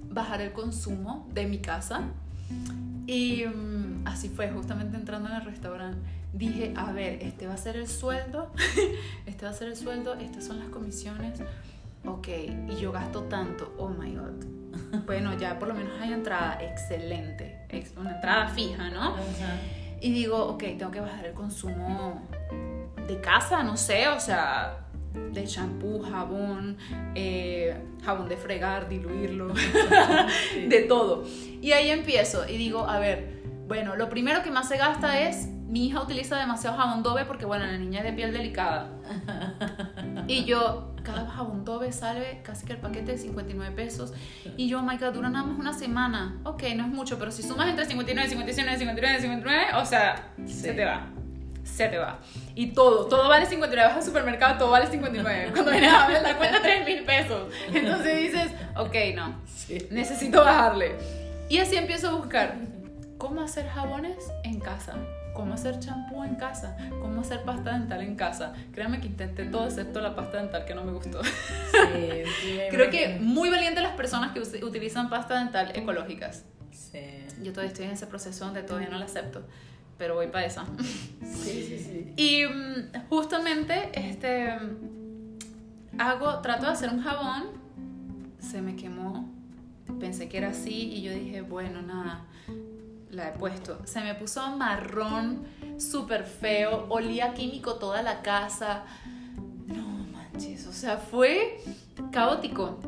bajar 0.09 0.41
el 0.41 0.51
consumo 0.51 1.27
de 1.33 1.45
mi 1.45 1.59
casa. 1.59 2.01
Y 3.07 3.43
mm, 3.45 4.03
así 4.07 4.29
fue, 4.29 4.49
justamente 4.49 4.97
entrando 4.97 5.29
en 5.29 5.35
el 5.35 5.41
restaurante. 5.45 5.99
Dije, 6.33 6.73
a 6.75 6.91
ver, 6.91 7.19
este 7.21 7.45
va 7.47 7.53
a 7.53 7.57
ser 7.57 7.77
el 7.77 7.87
sueldo, 7.87 8.51
este 9.25 9.45
va 9.45 9.51
a 9.51 9.53
ser 9.53 9.67
el 9.69 9.75
sueldo, 9.77 10.15
estas 10.15 10.43
son 10.45 10.59
las 10.59 10.69
comisiones. 10.69 11.39
Ok, 12.05 12.27
y 12.69 12.75
yo 12.75 12.91
gasto 12.91 13.23
tanto, 13.23 13.73
oh 13.77 13.89
my 13.89 14.15
god. 14.15 14.45
Bueno, 15.05 15.37
ya 15.37 15.57
por 15.59 15.67
lo 15.67 15.73
menos 15.75 15.93
hay 16.01 16.11
entrada 16.13 16.57
excelente, 16.61 17.65
ex- 17.69 17.93
una 17.97 18.15
entrada 18.15 18.47
fija, 18.49 18.89
¿no? 18.89 19.15
Y 20.01 20.11
digo, 20.11 20.37
ok, 20.47 20.63
tengo 20.77 20.91
que 20.91 20.99
bajar 20.99 21.25
el 21.27 21.33
consumo 21.33 22.27
de 23.07 23.21
casa, 23.21 23.63
no 23.63 23.77
sé, 23.77 24.07
o 24.07 24.19
sea, 24.19 24.79
de 25.31 25.45
champú, 25.45 26.01
jabón, 26.01 26.77
eh, 27.15 27.75
jabón 28.03 28.27
de 28.29 28.37
fregar, 28.37 28.89
diluirlo, 28.89 29.53
de 30.69 30.81
todo. 30.87 31.23
Y 31.61 31.71
ahí 31.71 31.89
empiezo 31.89 32.47
y 32.49 32.57
digo, 32.57 32.87
a 32.87 32.99
ver, 32.99 33.43
bueno, 33.67 33.95
lo 33.95 34.09
primero 34.09 34.41
que 34.43 34.51
más 34.51 34.67
se 34.67 34.77
gasta 34.77 35.19
es 35.21 35.47
mi 35.73 35.87
hija 35.87 36.03
utiliza 36.03 36.37
demasiado 36.37 36.77
jabón 36.77 37.01
Dove 37.01 37.25
porque, 37.25 37.45
bueno, 37.45 37.65
la 37.65 37.77
niña 37.79 38.01
es 38.01 38.05
de 38.05 38.13
piel 38.13 38.31
delicada. 38.31 38.89
Y 40.27 40.45
yo, 40.45 40.93
cada 41.03 41.27
jabón 41.27 41.65
Dove 41.65 41.91
sale 41.91 42.41
casi 42.43 42.65
que 42.65 42.73
el 42.73 42.79
paquete 42.79 43.13
de 43.13 43.17
59 43.17 43.75
pesos. 43.75 44.13
Y 44.55 44.69
yo, 44.69 44.79
oh 44.79 44.83
my 44.83 44.97
God, 44.97 45.13
dura 45.13 45.29
nada 45.29 45.45
más 45.45 45.59
una 45.59 45.73
semana. 45.73 46.39
Ok, 46.43 46.63
no 46.75 46.85
es 46.85 46.89
mucho, 46.89 47.17
pero 47.17 47.31
si 47.31 47.41
sumas 47.41 47.67
entre 47.67 47.85
59, 47.85 48.29
59, 48.29 48.77
59, 48.77 49.21
59, 49.21 49.65
o 49.75 49.85
sea, 49.85 50.31
se 50.45 50.73
te 50.73 50.85
va. 50.85 51.07
Se 51.63 51.87
te 51.87 51.97
va. 51.97 52.19
Y 52.53 52.67
todo, 52.67 53.07
todo 53.07 53.27
vale 53.27 53.47
59. 53.47 53.89
Vas 53.89 53.97
al 53.97 54.03
supermercado, 54.03 54.59
todo 54.59 54.69
vale 54.69 54.87
59. 54.87 55.51
Cuando 55.53 55.71
vienes 55.71 55.91
a 55.91 56.07
ver 56.07 56.21
la 56.21 56.37
cuenta, 56.37 56.61
3 56.61 56.85
mil 56.85 57.03
pesos. 57.03 57.51
Entonces 57.73 58.17
dices, 58.17 58.51
ok, 58.77 58.95
no, 59.15 59.41
necesito 59.89 60.45
bajarle. 60.45 60.95
Y 61.49 61.57
así 61.57 61.75
empiezo 61.75 62.09
a 62.09 62.13
buscar 62.13 62.57
cómo 63.17 63.41
hacer 63.41 63.67
jabones 63.67 64.23
en 64.43 64.59
casa 64.59 64.95
cómo 65.33 65.53
hacer 65.53 65.79
champú 65.79 66.23
en 66.23 66.35
casa, 66.35 66.77
cómo 67.01 67.21
hacer 67.21 67.43
pasta 67.43 67.77
dental 67.77 68.01
en 68.01 68.15
casa. 68.15 68.53
Créanme 68.71 69.01
que 69.01 69.07
intenté 69.07 69.45
todo 69.45 69.65
excepto 69.65 70.01
la 70.01 70.15
pasta 70.15 70.37
dental 70.37 70.65
que 70.65 70.75
no 70.75 70.83
me 70.83 70.91
gustó. 70.91 71.23
Sí, 71.23 72.23
Creo 72.71 72.89
que 72.89 73.17
muy 73.19 73.49
valiente 73.49 73.81
las 73.81 73.95
personas 73.95 74.31
que 74.31 74.39
utilizan 74.63 75.09
pasta 75.09 75.39
dental 75.39 75.71
ecológicas. 75.75 76.45
Sí. 76.71 77.25
Yo 77.41 77.51
todavía 77.51 77.71
estoy 77.71 77.85
en 77.85 77.91
ese 77.91 78.07
proceso 78.07 78.45
donde 78.45 78.63
todavía 78.63 78.89
no 78.89 78.97
la 78.97 79.05
acepto, 79.05 79.45
pero 79.97 80.15
voy 80.15 80.27
para 80.27 80.45
esa. 80.45 80.65
Sí, 81.21 81.65
sí, 81.67 81.77
sí. 81.79 82.13
Y 82.15 82.45
mm, 82.45 83.07
justamente 83.09 83.91
este 83.93 84.57
hago 85.97 86.39
trato 86.39 86.65
de 86.65 86.71
hacer 86.71 86.89
un 86.89 87.01
jabón, 87.01 87.43
se 88.39 88.61
me 88.61 88.75
quemó. 88.75 89.29
Pensé 89.99 90.29
que 90.29 90.37
era 90.37 90.49
así 90.49 90.93
y 90.93 91.01
yo 91.01 91.13
dije, 91.13 91.41
bueno, 91.41 91.81
nada, 91.81 92.25
la 93.13 93.29
he 93.29 93.31
puesto. 93.31 93.79
Se 93.85 94.01
me 94.01 94.15
puso 94.15 94.41
marrón, 94.57 95.45
súper 95.77 96.23
feo, 96.23 96.87
olía 96.89 97.33
químico 97.33 97.75
toda 97.75 98.01
la 98.01 98.21
casa. 98.21 98.83
No 99.67 99.87
manches, 100.11 100.67
o 100.67 100.73
sea, 100.73 100.97
fue 100.97 101.61
caótico. 102.11 102.79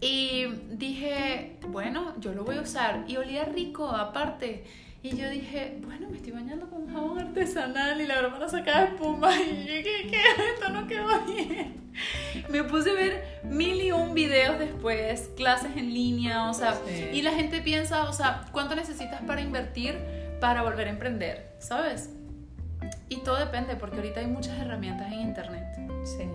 Y 0.00 0.46
dije, 0.70 1.58
bueno, 1.68 2.14
yo 2.20 2.32
lo 2.32 2.44
voy 2.44 2.58
a 2.58 2.62
usar. 2.62 3.04
Y 3.08 3.16
olía 3.16 3.44
rico 3.44 3.88
aparte. 3.88 4.64
Y 5.06 5.16
yo 5.16 5.30
dije, 5.30 5.78
bueno, 5.84 6.08
me 6.10 6.16
estoy 6.16 6.32
bañando 6.32 6.68
con 6.68 6.92
jabón 6.92 7.20
artesanal 7.20 8.00
y 8.00 8.08
la 8.08 8.18
broma 8.18 8.48
sacaba 8.48 8.86
espuma. 8.86 9.30
Y 9.40 9.64
yo 9.64 9.74
dije, 9.74 10.08
¿qué? 10.10 10.20
Esto 10.54 10.68
no 10.70 10.84
quedó 10.88 11.06
bien. 11.26 11.92
Me 12.48 12.64
puse 12.64 12.90
a 12.90 12.94
ver 12.94 13.40
mil 13.44 13.80
y 13.80 13.92
un 13.92 14.14
videos 14.14 14.58
después, 14.58 15.30
clases 15.36 15.76
en 15.76 15.94
línea, 15.94 16.50
o 16.50 16.54
sea, 16.54 16.74
y 17.12 17.22
la 17.22 17.30
gente 17.30 17.60
piensa, 17.60 18.08
o 18.08 18.12
sea, 18.12 18.46
¿cuánto 18.50 18.74
necesitas 18.74 19.22
para 19.22 19.40
invertir 19.40 19.96
para 20.40 20.62
volver 20.62 20.88
a 20.88 20.90
emprender? 20.90 21.52
¿Sabes? 21.60 22.10
Y 23.08 23.18
todo 23.18 23.36
depende, 23.36 23.76
porque 23.76 23.98
ahorita 23.98 24.18
hay 24.18 24.26
muchas 24.26 24.58
herramientas 24.58 25.06
en 25.12 25.20
internet 25.20 25.85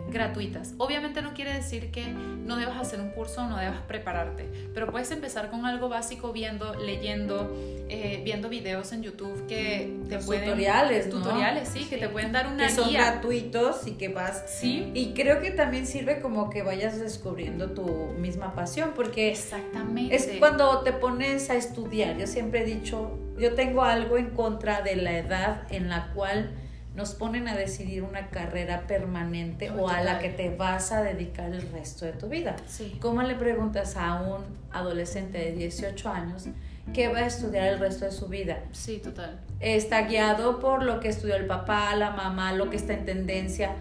gratuitas. 0.09 0.73
Obviamente 0.77 1.21
no 1.21 1.33
quiere 1.33 1.53
decir 1.53 1.91
que 1.91 2.07
no 2.07 2.57
debas 2.57 2.77
hacer 2.77 2.99
un 2.99 3.11
curso, 3.11 3.47
no 3.47 3.57
debas 3.57 3.81
prepararte, 3.87 4.49
pero 4.73 4.91
puedes 4.91 5.11
empezar 5.11 5.49
con 5.49 5.65
algo 5.65 5.89
básico 5.89 6.31
viendo, 6.31 6.73
leyendo, 6.75 7.55
eh, 7.89 8.21
viendo 8.23 8.49
videos 8.49 8.91
en 8.91 9.03
YouTube 9.03 9.47
que 9.47 9.97
te 10.09 10.19
pueden... 10.19 10.45
Tutoriales, 10.45 11.09
Tutoriales, 11.09 11.69
sí, 11.69 11.85
que 11.85 11.97
te 11.97 12.09
pueden 12.09 12.31
dar 12.31 12.47
una 12.47 12.67
que 12.67 12.73
son 12.73 12.91
gratuitos 12.91 13.87
y 13.87 13.91
que 13.91 14.09
vas... 14.09 14.43
Sí. 14.47 14.91
Y 14.93 15.13
creo 15.13 15.41
que 15.41 15.51
también 15.51 15.85
sirve 15.87 16.19
como 16.19 16.49
que 16.49 16.63
vayas 16.63 16.99
descubriendo 16.99 17.71
tu 17.71 17.85
misma 18.17 18.53
pasión, 18.53 18.91
porque... 18.95 19.31
Exactamente. 19.31 20.15
Es 20.15 20.29
cuando 20.39 20.81
te 20.81 20.93
pones 20.93 21.49
a 21.49 21.55
estudiar. 21.55 22.17
Yo 22.17 22.27
siempre 22.27 22.61
he 22.61 22.65
dicho, 22.65 23.17
yo 23.37 23.53
tengo 23.55 23.83
algo 23.83 24.17
en 24.17 24.31
contra 24.31 24.81
de 24.81 24.95
la 24.95 25.17
edad 25.17 25.63
en 25.69 25.89
la 25.89 26.11
cual 26.13 26.51
nos 26.95 27.13
ponen 27.13 27.47
a 27.47 27.55
decidir 27.55 28.03
una 28.03 28.27
carrera 28.27 28.85
permanente 28.85 29.71
o 29.71 29.87
a 29.87 30.01
la 30.01 30.19
que 30.19 30.29
te 30.29 30.53
vas 30.53 30.91
a 30.91 31.01
dedicar 31.01 31.51
el 31.53 31.61
resto 31.71 32.05
de 32.05 32.11
tu 32.11 32.27
vida. 32.27 32.55
Sí. 32.67 32.97
¿Cómo 32.99 33.21
le 33.21 33.35
preguntas 33.35 33.95
a 33.95 34.21
un 34.21 34.43
adolescente 34.71 35.37
de 35.37 35.51
18 35.53 36.09
años 36.09 36.47
qué 36.93 37.07
va 37.07 37.19
a 37.19 37.27
estudiar 37.27 37.67
el 37.67 37.79
resto 37.79 38.05
de 38.05 38.11
su 38.11 38.27
vida? 38.27 38.59
Sí, 38.73 38.97
total. 38.97 39.39
Está 39.61 40.01
guiado 40.01 40.59
por 40.59 40.83
lo 40.83 40.99
que 40.99 41.07
estudió 41.07 41.35
el 41.35 41.45
papá, 41.45 41.95
la 41.95 42.11
mamá, 42.11 42.51
lo 42.51 42.69
que 42.69 42.75
está 42.75 42.93
en 42.93 43.05
tendencia, 43.05 43.75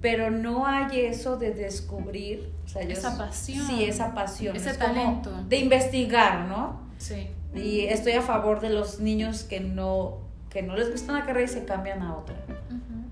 pero 0.00 0.30
no 0.30 0.66
hay 0.66 1.00
eso 1.00 1.36
de 1.36 1.52
descubrir, 1.52 2.50
esa 2.88 3.18
pasión. 3.18 3.66
Sí, 3.66 3.84
esa 3.84 4.14
pasión. 4.14 4.56
Ese 4.56 4.74
talento. 4.74 5.30
de 5.48 5.58
investigar, 5.58 6.46
¿no? 6.46 6.80
Sí. 6.96 7.28
Y 7.54 7.82
estoy 7.82 8.12
a 8.12 8.22
favor 8.22 8.60
de 8.60 8.70
los 8.70 9.00
niños 9.00 9.44
que 9.44 9.60
no 9.60 10.23
que 10.54 10.62
no 10.62 10.76
les 10.76 10.88
gusta 10.88 11.12
una 11.12 11.26
carrera 11.26 11.44
y 11.44 11.48
se 11.48 11.64
cambian 11.64 12.00
a 12.00 12.16
otra. 12.16 12.36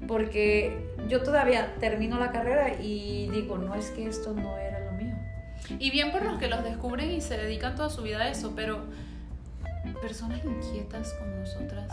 Porque 0.06 0.94
yo 1.08 1.22
todavía 1.22 1.74
termino 1.80 2.18
la 2.20 2.30
carrera 2.30 2.80
y 2.80 3.28
digo, 3.30 3.58
no 3.58 3.74
es 3.74 3.90
que 3.90 4.06
esto 4.06 4.32
no 4.32 4.56
era 4.58 4.78
lo 4.78 4.92
mío. 4.92 5.16
Y 5.80 5.90
bien 5.90 6.12
por 6.12 6.24
los 6.24 6.38
que 6.38 6.46
los 6.46 6.62
descubren 6.62 7.10
y 7.10 7.20
se 7.20 7.36
dedican 7.36 7.74
toda 7.74 7.90
su 7.90 8.02
vida 8.02 8.18
a 8.18 8.28
eso, 8.30 8.52
pero 8.54 8.84
personas 10.00 10.44
inquietas 10.44 11.14
como 11.14 11.34
nosotras, 11.34 11.92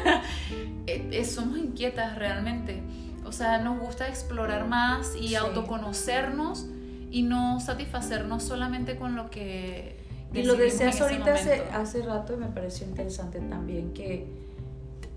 eh, 0.86 1.08
eh, 1.12 1.24
somos 1.26 1.58
inquietas 1.58 2.16
realmente. 2.16 2.82
O 3.26 3.32
sea, 3.32 3.58
nos 3.58 3.78
gusta 3.80 4.08
explorar 4.08 4.66
más 4.66 5.14
y 5.14 5.34
autoconocernos 5.34 6.66
y 7.10 7.22
no 7.22 7.60
satisfacernos 7.60 8.42
solamente 8.42 8.96
con 8.96 9.14
lo 9.14 9.28
que... 9.28 10.00
Y 10.32 10.44
lo 10.44 10.54
deseas 10.54 11.02
ahorita 11.02 11.34
hace, 11.34 11.64
hace 11.72 12.02
rato 12.02 12.32
y 12.32 12.36
me 12.36 12.46
pareció 12.46 12.86
interesante 12.86 13.40
también 13.40 13.92
que 13.92 14.39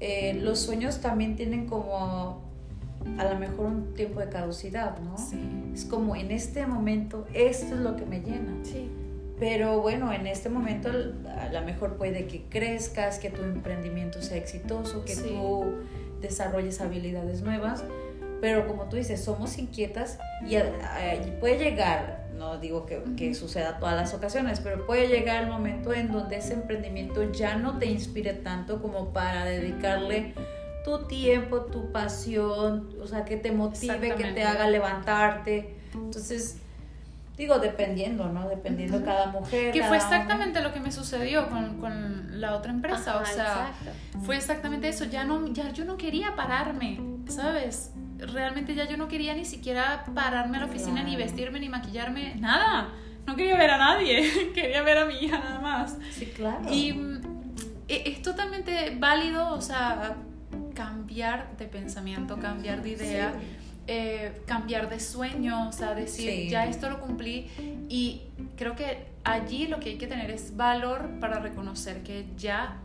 eh, 0.05 0.33
los 0.33 0.60
sueños 0.60 1.00
también 1.00 1.38
tienen 1.38 1.65
como 1.65 2.41
a 3.17 3.24
lo 3.24 3.39
mejor 3.39 3.67
un 3.67 3.93
tiempo 3.93 4.19
de 4.19 4.27
caducidad, 4.27 5.00
¿no? 5.00 5.17
Sí. 5.17 5.39
Es 5.74 5.86
como 5.86 6.17
en 6.17 6.31
este 6.31 6.65
momento, 6.65 7.25
esto 7.33 7.75
es 7.75 7.79
lo 7.79 7.95
que 7.95 8.05
me 8.05 8.19
llena. 8.19 8.53
Sí. 8.63 8.91
Pero 9.39 9.79
bueno, 9.81 10.12
en 10.12 10.27
este 10.27 10.50
momento 10.50 10.89
a 10.89 11.53
lo 11.53 11.62
mejor 11.62 11.95
puede 11.95 12.27
que 12.27 12.43
crezcas, 12.50 13.17
que 13.17 13.29
tu 13.29 13.43
emprendimiento 13.43 14.22
sea 14.22 14.36
exitoso, 14.36 15.05
que 15.05 15.15
tú 15.15 15.75
desarrolles 16.19 16.81
habilidades 16.81 17.41
nuevas. 17.41 17.86
Pero 18.41 18.67
como 18.67 18.89
tú 18.89 18.98
dices, 18.98 19.24
somos 19.24 19.57
inquietas 19.57 20.19
y, 20.45 20.57
y 20.57 21.31
puede 21.39 21.60
llegar 21.60 22.23
no 22.37 22.57
digo 22.57 22.85
que, 22.85 23.01
que, 23.15 23.33
suceda 23.33 23.79
todas 23.79 23.95
las 23.95 24.13
ocasiones, 24.13 24.59
pero 24.59 24.85
puede 24.85 25.07
llegar 25.07 25.43
el 25.43 25.49
momento 25.49 25.93
en 25.93 26.11
donde 26.11 26.37
ese 26.37 26.53
emprendimiento 26.53 27.31
ya 27.31 27.55
no 27.55 27.77
te 27.77 27.85
inspire 27.85 28.33
tanto 28.33 28.81
como 28.81 29.13
para 29.13 29.45
dedicarle 29.45 30.33
tu 30.83 31.05
tiempo, 31.07 31.61
tu 31.61 31.91
pasión, 31.91 32.89
o 33.01 33.07
sea, 33.07 33.23
que 33.25 33.37
te 33.37 33.51
motive, 33.51 34.15
que 34.15 34.31
te 34.33 34.43
haga 34.43 34.67
levantarte. 34.67 35.75
Entonces, 35.93 36.57
digo, 37.37 37.59
dependiendo, 37.59 38.27
¿no? 38.29 38.49
Dependiendo 38.49 39.03
cada 39.03 39.27
mujer. 39.27 39.71
Que 39.71 39.83
fue 39.83 39.97
exactamente 39.97 40.61
lo 40.61 40.73
que 40.73 40.79
me 40.79 40.91
sucedió 40.91 41.49
con, 41.49 41.79
con 41.79 42.41
la 42.41 42.55
otra 42.55 42.71
empresa, 42.71 43.17
o 43.17 43.25
sea, 43.25 43.71
fue 44.25 44.35
exactamente 44.35 44.89
eso, 44.89 45.05
ya, 45.05 45.23
no, 45.23 45.47
ya 45.47 45.71
yo 45.71 45.85
no 45.85 45.97
quería 45.97 46.35
pararme, 46.35 46.99
¿sabes? 47.29 47.92
Realmente 48.32 48.75
ya 48.75 48.88
yo 48.88 48.98
no 48.98 49.08
quería 49.08 49.34
ni 49.34 49.46
siquiera 49.46 50.06
pararme 50.13 50.58
a 50.58 50.62
la 50.62 50.65
oficina, 50.68 51.03
ni 51.03 51.15
vestirme, 51.15 51.60
ni 51.60 51.70
maquillarme, 51.70 52.36
nada. 52.36 52.89
No 53.25 53.36
quería 53.36 53.58
ver 53.58 53.72
a 53.72 53.77
nadie, 53.77 54.51
quería 54.53 54.82
ver 54.84 54.98
a 54.98 55.06
mi 55.06 55.15
hija 55.15 55.39
nada 55.39 55.60
más. 55.60 55.98
Sí, 56.12 56.25
claro. 56.27 56.72
Y 56.72 56.94
mm, 56.94 57.22
e, 57.88 58.10
es 58.12 58.22
totalmente 58.22 58.96
válido, 58.98 59.53
o 59.53 59.62
sea, 59.62 60.15
cambiar 60.74 61.56
de 61.58 61.65
pensamiento, 61.65 62.38
cambiar 62.38 62.82
de 62.82 62.89
idea. 62.89 63.34
Eh, 63.86 64.44
cambiar 64.46 64.88
de 64.88 64.98
sueño, 64.98 65.68
o 65.68 65.74
sea, 65.74 65.94
decir, 65.94 66.50
ya 66.50 66.65
esto 66.65 66.89
lo 66.89 67.01
cumplí 67.01 67.50
y 67.89 68.22
creo 68.56 68.77
que 68.77 69.08
allí 69.25 69.68
lo 69.68 69.82
que 69.82 69.89
hay 69.89 69.98
que 69.98 70.08
tener 70.08 70.32
es 70.32 70.56
valor 70.56 71.20
para 71.20 71.39
reconocer 71.39 72.01
que 72.01 72.25
ya 72.38 72.77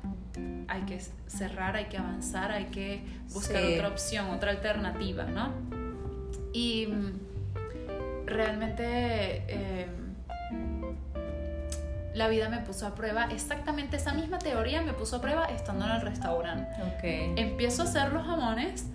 hay 0.68 0.82
que 0.82 1.00
cerrar, 1.26 1.76
hay 1.76 1.86
que 1.86 1.96
avanzar, 1.96 2.52
hay 2.52 2.66
que 2.66 3.02
buscar 3.32 3.64
otra 3.64 3.88
opción, 3.88 4.30
otra 4.30 4.50
alternativa, 4.50 5.24
¿no? 5.24 5.52
Y 6.52 6.86
mm, 6.86 8.26
realmente 8.26 9.44
em, 9.48 10.14
la 12.14 12.28
vida 12.28 12.48
me 12.50 12.58
puso 12.58 12.86
a 12.86 12.94
prueba, 12.94 13.28
exactamente 13.30 13.96
esa 13.96 14.12
misma 14.12 14.38
teoría 14.38 14.82
me 14.82 14.92
puso 14.92 15.16
a 15.16 15.20
prueba 15.20 15.46
estando 15.46 15.86
en 15.86 15.92
el 15.92 16.00
restaurante. 16.02 16.82
Okay. 16.96 17.32
Empiezo 17.36 17.82
a 17.82 17.84
hacer 17.86 18.12
los 18.12 18.26
jamones 18.26 18.86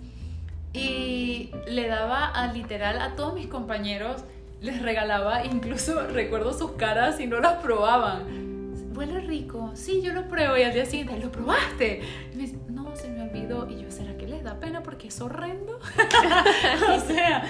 y 0.72 1.50
le 1.66 1.88
daba 1.88 2.26
a 2.26 2.52
literal 2.52 3.00
a 3.00 3.16
todos 3.16 3.34
mis 3.34 3.48
compañeros, 3.48 4.24
les 4.60 4.80
regalaba, 4.80 5.44
incluso 5.44 6.06
recuerdo 6.08 6.52
sus 6.52 6.72
caras 6.72 7.18
y 7.18 7.26
no 7.26 7.40
las 7.40 7.54
probaban 7.54 8.53
huele 8.94 9.20
rico. 9.20 9.72
Sí, 9.74 10.00
yo 10.02 10.12
lo 10.12 10.28
pruebo. 10.28 10.56
Y 10.56 10.62
al 10.62 10.72
día 10.72 10.86
siguiente, 10.86 11.18
¿lo 11.18 11.30
probaste? 11.30 12.00
Y 12.32 12.36
me 12.36 12.42
dice, 12.42 12.56
no, 12.68 12.94
se 12.96 13.08
me 13.08 13.22
olvidó. 13.22 13.68
Y 13.68 13.82
yo, 13.82 13.90
¿será 13.90 14.16
que 14.16 14.26
les 14.26 14.42
da 14.42 14.60
pena 14.60 14.82
porque 14.82 15.08
es 15.08 15.20
horrendo? 15.20 15.78
o 16.88 17.00
sea, 17.00 17.44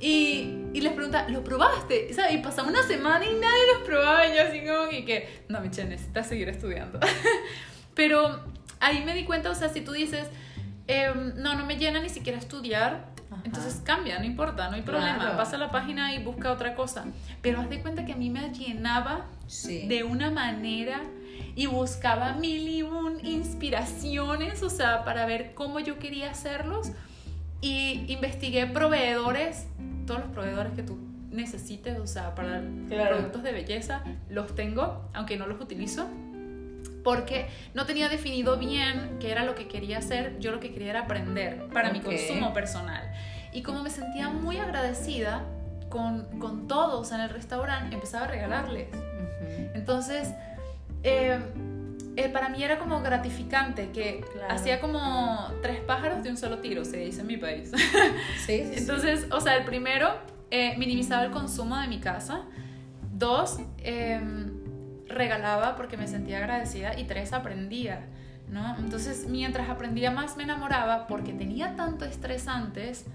y, 0.00 0.66
y, 0.72 0.80
les 0.80 0.92
pregunta, 0.92 1.28
¿lo 1.28 1.44
probaste? 1.44 2.10
Y 2.30 2.38
pasamos 2.38 2.72
una 2.72 2.82
semana 2.82 3.24
y 3.24 3.34
nadie 3.34 3.62
los 3.74 3.86
probaba. 3.86 4.26
Y 4.26 4.36
yo 4.36 4.42
así 4.42 4.60
como, 4.60 4.90
y 4.90 5.04
que, 5.04 5.44
no, 5.48 5.60
Michelle, 5.60 5.88
necesitas 5.88 6.28
seguir 6.28 6.48
estudiando. 6.48 6.98
Pero 7.94 8.40
ahí 8.80 9.04
me 9.04 9.14
di 9.14 9.24
cuenta, 9.24 9.50
o 9.50 9.54
sea, 9.54 9.68
si 9.68 9.80
tú 9.80 9.92
dices, 9.92 10.26
em, 10.88 11.34
no, 11.36 11.54
no 11.54 11.64
me 11.64 11.76
llena 11.76 12.00
ni 12.00 12.08
siquiera 12.08 12.38
estudiar, 12.38 13.11
Ajá. 13.32 13.40
entonces 13.44 13.80
cambia, 13.84 14.18
no 14.18 14.24
importa, 14.24 14.68
no 14.68 14.76
hay 14.76 14.82
problema, 14.82 15.18
Claro. 15.18 15.36
pasa 15.36 15.56
la 15.58 15.70
página 15.70 16.14
y 16.14 16.22
busca 16.22 16.52
otra 16.52 16.74
cosa. 16.74 17.04
Pero 17.40 17.60
haz 17.60 17.68
de 17.70 17.80
cuenta 17.80 18.04
que 18.04 18.12
a 18.12 18.16
mí 18.16 18.30
me 18.30 18.50
llenaba 18.52 19.26
Sí. 19.46 19.86
de 19.88 20.04
una 20.04 20.30
manera 20.30 21.00
y 21.54 21.66
buscaba 21.66 22.32
mil 22.34 22.68
y 22.68 22.82
un 22.82 23.24
inspiraciones, 23.24 24.62
o 24.62 24.70
sea, 24.70 25.04
para 25.04 25.26
ver 25.26 25.54
cómo 25.54 25.80
yo 25.80 25.98
quería 25.98 26.30
hacerlos. 26.30 26.92
Y 27.60 28.04
investigué 28.12 28.66
proveedores, 28.66 29.66
todos 30.06 30.20
los 30.20 30.30
proveedores 30.30 30.72
que 30.72 30.82
tú 30.82 30.98
necesites, 31.30 31.98
o 31.98 32.06
sea, 32.06 32.34
para 32.34 32.60
Claro. 32.88 33.16
productos 33.16 33.42
de 33.42 33.52
belleza, 33.52 34.02
los 34.28 34.54
tengo, 34.54 35.08
aunque 35.14 35.36
no 35.36 35.46
los 35.46 35.60
utilizo. 35.60 36.08
Porque 37.04 37.46
no 37.74 37.84
tenía 37.86 38.08
definido 38.08 38.56
bien 38.58 39.16
qué 39.20 39.30
era 39.32 39.44
lo 39.44 39.54
que 39.54 39.66
quería 39.68 39.98
hacer, 39.98 40.38
yo 40.38 40.52
lo 40.52 40.60
que 40.60 40.72
quería 40.72 40.90
era 40.90 41.00
aprender 41.00 41.68
para 41.72 41.90
mi 41.92 42.00
consumo 42.00 42.52
personal. 42.52 43.12
Y 43.52 43.62
como 43.62 43.82
me 43.82 43.90
sentía 43.90 44.28
muy 44.28 44.58
agradecida 44.58 45.44
con, 45.88 46.24
con 46.38 46.68
todos 46.68 47.10
en 47.12 47.20
el 47.20 47.28
restaurante, 47.30 47.94
empezaba 47.94 48.24
a 48.24 48.28
regalarles. 48.28 48.88
Entonces, 49.74 50.30
eh, 51.02 51.38
eh, 52.16 52.28
para 52.28 52.48
mí 52.50 52.62
era 52.62 52.78
como 52.78 53.00
gratificante 53.02 53.90
que 53.90 54.24
Claro. 54.32 54.54
hacía 54.54 54.80
como 54.80 55.48
tres 55.62 55.80
pájaros 55.80 56.22
de 56.22 56.30
un 56.30 56.36
solo 56.36 56.58
tiro, 56.58 56.84
se 56.84 56.98
dice 56.98 57.22
en 57.22 57.26
mi 57.26 57.36
país. 57.36 57.72
Sí, 58.46 58.58
sí, 58.58 58.64
sí. 58.64 58.72
Entonces, 58.76 59.26
o 59.30 59.40
sea, 59.40 59.56
el 59.56 59.64
primero, 59.64 60.08
eh, 60.50 60.74
minimizaba 60.78 61.24
el 61.24 61.30
consumo 61.30 61.76
de 61.78 61.88
mi 61.88 61.98
casa. 62.00 62.42
Dos, 63.12 63.58
eh, 63.78 64.20
regalaba 65.12 65.76
porque 65.76 65.96
me 65.96 66.08
sentía 66.08 66.38
agradecida. 66.38 66.98
Y 66.98 67.04
tres, 67.04 67.32
aprendía. 67.32 68.00
¿no? 68.48 68.76
Entonces, 68.78 69.26
mientras 69.28 69.70
aprendía 69.70 70.10
más, 70.10 70.36
me 70.36 70.42
enamoraba 70.42 71.06
porque 71.06 71.32
tenía 71.32 71.74
tanto 71.76 72.04
estrés 72.04 72.48
antes 72.48 73.06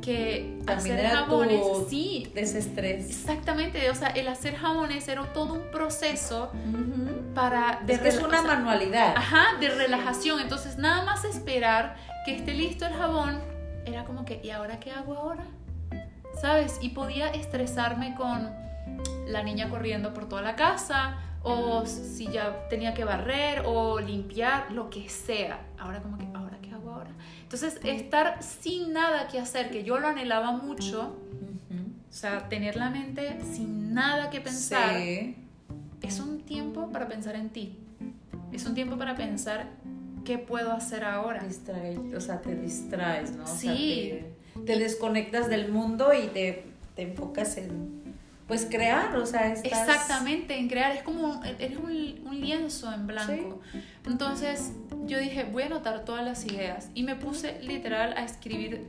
que 0.00 0.58
También 0.64 0.96
hacer 0.98 1.10
jabones, 1.10 1.60
sí, 1.88 2.30
desestrés. 2.34 3.08
exactamente. 3.10 3.90
O 3.90 3.94
sea, 3.94 4.08
el 4.08 4.28
hacer 4.28 4.56
jabones 4.56 5.06
era 5.08 5.22
todo 5.32 5.54
un 5.54 5.70
proceso 5.70 6.50
Ujú. 6.52 7.34
para 7.34 7.80
de 7.84 7.94
Es 7.94 8.00
que 8.00 8.08
es 8.08 8.18
una 8.18 8.40
o 8.40 8.42
sea, 8.42 8.54
manualidad. 8.54 9.14
Ajá, 9.16 9.58
de 9.60 9.68
relajación. 9.70 10.40
Entonces, 10.40 10.78
nada 10.78 11.04
más 11.04 11.24
esperar 11.24 11.96
que 12.24 12.34
esté 12.36 12.54
listo 12.54 12.86
el 12.86 12.92
jabón, 12.94 13.38
era 13.86 14.04
como 14.04 14.24
que, 14.24 14.40
¿y 14.42 14.50
ahora 14.50 14.78
qué 14.80 14.92
hago 14.92 15.14
ahora? 15.14 15.44
¿Sabes? 16.40 16.78
Y 16.82 16.90
podía 16.90 17.28
estresarme 17.28 18.14
con 18.14 18.50
la 19.26 19.42
niña 19.42 19.68
corriendo 19.70 20.12
por 20.14 20.28
toda 20.28 20.42
la 20.42 20.56
casa, 20.56 21.18
o 21.42 21.84
si 21.86 22.26
ya 22.28 22.68
tenía 22.70 22.94
que 22.94 23.04
barrer, 23.04 23.62
o 23.66 24.00
limpiar, 24.00 24.70
lo 24.72 24.88
que 24.88 25.08
sea. 25.08 25.60
Ahora 25.78 26.00
como 26.02 26.16
que, 26.16 26.26
¿ahora 26.34 26.58
qué 26.62 26.70
hago 26.72 26.90
ahora? 26.90 27.10
Entonces, 27.42 27.78
estar 27.84 28.42
sin 28.42 28.92
nada 28.94 29.28
que 29.28 29.38
hacer, 29.38 29.70
que 29.70 29.84
yo 29.84 29.98
lo 29.98 30.08
anhelaba 30.08 30.52
mucho, 30.52 31.16
o 32.08 32.12
sea, 32.16 32.48
tener 32.48 32.76
la 32.76 32.90
mente 32.90 33.38
sin 33.42 33.92
nada 33.92 34.30
que 34.30 34.40
pensar, 34.40 34.96
Sí. 34.96 35.36
es 36.00 36.20
un 36.20 36.40
tiempo 36.40 36.90
para 36.92 37.08
pensar 37.08 37.34
en 37.36 37.50
ti. 37.50 37.78
Es 38.52 38.64
un 38.66 38.74
tiempo 38.74 38.96
para 38.96 39.14
pensar 39.16 39.66
qué 40.24 40.38
puedo 40.38 40.72
hacer 40.72 41.04
ahora. 41.04 41.42
Distrae- 41.42 42.16
o 42.16 42.20
sea, 42.20 42.40
te 42.40 42.54
distraes, 42.54 43.32
¿no? 43.32 43.42
O 43.44 43.46
sea, 43.46 43.74
Sí. 43.76 44.20
te, 44.54 44.60
te 44.64 44.78
desconectas 44.78 45.48
del 45.48 45.70
mundo 45.72 46.14
y 46.14 46.28
te, 46.28 46.64
te 46.94 47.02
enfocas 47.02 47.56
en, 47.56 48.03
pues, 48.46 48.66
crear, 48.70 49.16
o 49.16 49.26
sea, 49.26 49.52
estás... 49.52 49.88
Exactamente, 49.88 50.58
en 50.58 50.68
crear. 50.68 50.92
Es 50.92 51.02
como 51.02 51.28
un, 51.28 51.44
eres 51.44 51.78
un, 51.78 52.20
un 52.26 52.40
lienzo 52.40 52.92
en 52.92 53.06
blanco. 53.06 53.60
Entonces 54.06 54.72
yo 55.06 55.18
dije, 55.18 55.44
voy 55.44 55.64
a 55.64 55.66
anotar 55.66 56.04
todas 56.04 56.24
las 56.24 56.44
ideas. 56.46 56.90
Y 56.94 57.02
me 57.04 57.16
puse 57.16 57.60
literal 57.62 58.14
a 58.16 58.24
escribir 58.24 58.86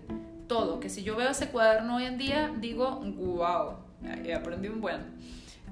todo. 0.48 0.80
Que 0.80 0.90
si 0.90 1.04
yo 1.04 1.16
veo 1.16 1.30
ese 1.30 1.48
cuaderno 1.50 1.98
hoy 1.98 2.06
en 2.06 2.18
día, 2.18 2.52
digo, 2.58 3.02
wow, 3.18 3.78
aprendí 4.36 4.68
un 4.68 4.82
buen. 4.82 5.02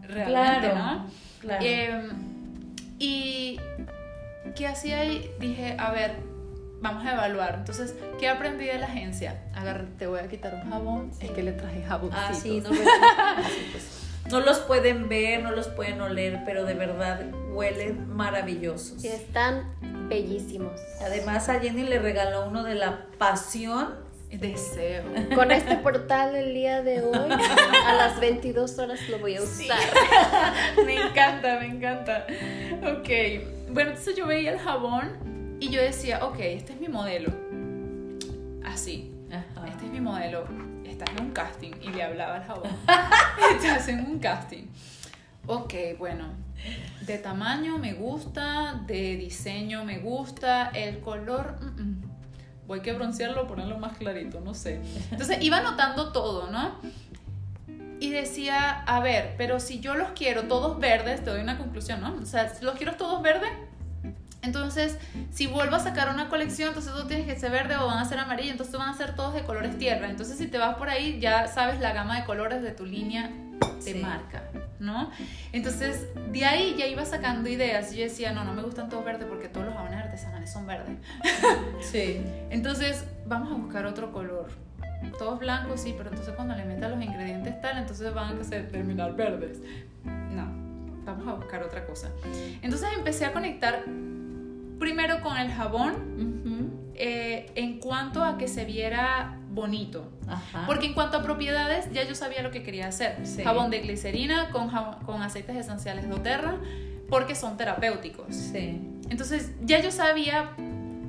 Realmente, 0.02 0.70
Claro, 0.70 0.76
¿no? 0.76 1.06
claro. 1.40 1.66
Eh, 1.66 2.10
y 3.00 3.60
¿qué 4.56 4.68
hacía 4.68 5.00
ahí? 5.00 5.30
Dije, 5.40 5.76
a 5.78 5.92
ver, 5.92 6.16
vamos 6.84 7.06
a 7.06 7.14
evaluar. 7.14 7.56
Entonces, 7.60 7.96
¿qué 8.20 8.28
aprendí 8.28 8.66
de 8.66 8.78
la 8.78 8.86
agencia? 8.86 9.42
Agarré, 9.56 9.86
te 9.98 10.06
voy 10.06 10.20
a 10.20 10.28
quitar 10.28 10.54
un 10.54 10.70
jabón. 10.70 11.12
Es 11.20 11.32
que 11.32 11.42
le 11.42 11.54
traje 11.54 11.82
jaboncitos. 11.82 12.30
Ah, 12.30 12.34
sí, 12.34 12.62
no, 12.62 12.70
sí, 12.70 12.80
pues, 13.72 14.04
no 14.30 14.42
los 14.42 14.60
pueden 14.60 15.08
ver, 15.10 15.42
no 15.42 15.52
los 15.52 15.70
pueden 15.70 16.02
oler, 16.02 16.42
pero 16.46 16.66
de 16.66 16.74
verdad 16.74 17.22
huelen 17.52 18.10
maravillosos. 18.10 19.04
Y 19.04 19.08
están 19.08 19.74
bellísimos. 20.10 20.80
Además, 21.02 21.48
a 21.50 21.60
Jenny 21.60 21.84
le 21.84 22.00
regaló 22.00 22.48
uno 22.48 22.64
de 22.64 22.76
la 22.76 23.06
pasión. 23.18 24.04
Deseo. 24.30 25.04
Con 25.36 25.52
este 25.52 25.76
portal 25.76 26.36
el 26.36 26.56
día 26.56 26.82
de 26.82 27.04
hoy, 27.04 27.30
a 27.30 27.94
las 27.94 28.20
22 28.20 28.80
horas 28.80 29.00
lo 29.08 29.20
voy 29.20 29.36
a 29.36 29.44
usar. 29.44 29.78
me 30.88 30.96
encanta, 30.96 31.60
me 31.60 31.68
encanta. 31.68 32.26
Ok, 32.82 33.10
bueno, 33.70 33.92
entonces 33.92 34.16
yo 34.16 34.26
veía 34.26 34.54
el 34.54 34.58
jabón 34.58 35.33
y 35.60 35.70
yo 35.70 35.82
decía, 35.82 36.26
ok, 36.26 36.40
este 36.40 36.74
es 36.74 36.80
mi 36.80 36.88
modelo. 36.88 37.32
Así, 38.66 39.14
Ajá. 39.30 39.68
este 39.68 39.86
es 39.86 39.92
mi 39.92 40.02
modelo. 40.02 40.46
Estás 40.86 41.10
en 41.16 41.26
un 41.26 41.32
casting 41.32 41.72
y 41.82 41.90
le 41.90 42.04
hablaba 42.04 42.36
al 42.36 42.44
jabón. 42.48 42.70
Estás 43.56 43.88
en 43.88 44.06
un 44.06 44.20
casting. 44.20 44.66
Ok, 45.48 45.74
bueno. 45.98 46.26
De 47.02 47.18
tamaño 47.18 47.78
me 47.78 47.94
gusta, 47.94 48.82
de 48.88 49.18
diseño 49.18 49.84
me 49.84 50.00
gusta, 50.00 50.70
el 50.70 51.00
color... 51.02 51.58
mm, 51.62 51.82
mm. 51.82 52.14
Voy 52.66 52.80
que 52.80 52.94
broncearlo, 52.94 53.46
ponerlo 53.46 53.78
más 53.78 53.98
clarito, 53.98 54.40
no 54.40 54.54
sé. 54.54 54.80
Entonces 55.12 55.40
iba 55.42 55.58
anotando 55.58 56.14
todo, 56.14 56.50
¿no? 56.50 56.80
Y 58.00 58.10
decía, 58.12 58.82
a 58.84 59.02
ver, 59.02 59.36
pero 59.38 59.60
si 59.60 59.82
yo 59.82 59.96
los 59.96 60.12
quiero 60.12 60.44
todos 60.44 60.80
verdes, 60.80 61.24
te 61.26 61.30
doy 61.30 61.42
una 61.42 61.58
conclusión, 61.58 62.00
¿no? 62.00 62.16
O 62.22 62.26
sea, 62.26 62.48
si 62.48 62.64
los 62.64 62.76
quiero 62.76 62.96
todos 62.96 63.22
verdes, 63.22 63.50
entonces 64.44 64.98
si 65.32 65.48
vuelvo 65.48 65.76
a 65.76 65.80
sacar 65.80 66.10
una 66.10 66.30
colección, 66.30 66.70
entonces 66.70 66.94
tú 66.94 67.08
tienes 67.08 67.26
que 67.26 67.40
ser 67.40 67.52
verde 67.52 67.76
o 67.78 67.86
van 67.88 67.98
a 68.00 68.06
ser 68.06 68.20
amarillo, 68.20 68.52
entonces 68.52 68.78
van 68.78 68.90
a 68.90 68.94
ser 68.98 69.16
todos 69.16 69.34
de 69.34 69.44
colores 69.44 69.78
tierra. 69.78 70.10
Entonces 70.10 70.38
si 70.38 70.48
te 70.48 70.58
vas 70.58 70.76
por 70.76 70.90
ahí, 70.90 71.20
ya 71.20 71.48
sabes 71.48 71.80
la 71.80 71.94
gama 71.94 72.20
de 72.20 72.26
colores 72.26 72.62
de 72.62 72.72
tu 72.72 72.86
línea 72.86 73.30
de 73.84 73.94
Sí. 73.94 74.00
marca, 74.00 74.44
¿no? 74.80 75.10
Entonces 75.52 76.08
de 76.32 76.46
ahí 76.46 76.76
ya 76.78 76.88
iba 76.88 77.04
sacando 77.06 77.50
ideas 77.50 77.92
y 77.94 77.98
yo 77.98 78.04
decía, 78.04 78.32
no, 78.34 78.44
no 78.44 78.54
me 78.54 78.62
gustan 78.62 78.90
todos 78.90 79.04
verdes 79.04 79.28
porque 79.28 79.48
todos 79.50 79.66
los 79.66 79.76
jabones 79.76 80.00
artesanales 80.00 80.52
son 80.52 80.66
verdes. 80.68 80.98
Sí. 81.82 82.22
Entonces, 82.50 83.06
vamos 83.26 83.52
a 83.52 83.56
buscar 83.56 83.86
otro 83.86 84.12
color. 84.12 84.50
Todos 85.18 85.40
blancos, 85.40 85.82
sí, 85.82 85.94
pero 85.98 86.10
entonces 86.10 86.34
cuando 86.34 86.56
le 86.56 86.64
metan 86.66 86.92
los 86.92 87.02
ingredientes 87.04 87.60
tal, 87.62 87.78
entonces 87.78 88.14
van 88.14 88.38
a 88.40 88.42
terminar 88.70 89.16
verdes. 89.16 89.60
No, 90.04 90.46
vamos 91.06 91.28
a 91.28 91.34
buscar 91.34 91.62
otra 91.62 91.86
cosa. 91.86 92.10
Entonces 92.62 92.88
empecé 92.96 93.26
a 93.26 93.34
conectar 93.34 93.84
primero 94.80 95.22
con 95.22 95.38
el 95.38 95.52
jabón 95.52 96.92
eh, 96.96 97.52
en 97.56 97.80
cuanto 97.80 98.24
a 98.24 98.38
que 98.38 98.48
se 98.48 98.66
viera 98.66 99.40
bonito. 99.50 100.12
Ajá. 100.28 100.64
Porque 100.68 100.86
en 100.88 100.94
cuanto 100.94 101.18
a 101.18 101.24
propiedades, 101.24 101.92
ya 101.92 102.04
yo 102.04 102.16
sabía 102.16 102.42
lo 102.42 102.52
que 102.52 102.64
quería 102.64 102.88
hacer. 102.88 103.18
Sí. 103.26 103.44
Jabón 103.44 103.70
de 103.72 103.80
glicerina 103.80 104.50
con, 104.52 104.70
jabón- 104.70 105.00
con 105.06 105.22
aceites 105.22 105.56
esenciales 105.56 106.10
doTERRA, 106.10 106.56
porque 107.10 107.36
son 107.36 107.58
terapéuticos. 107.58 108.34
Sí. 108.36 108.80
Entonces 109.10 109.52
ya 109.64 109.80
yo 109.82 109.92
sabía 109.92 110.52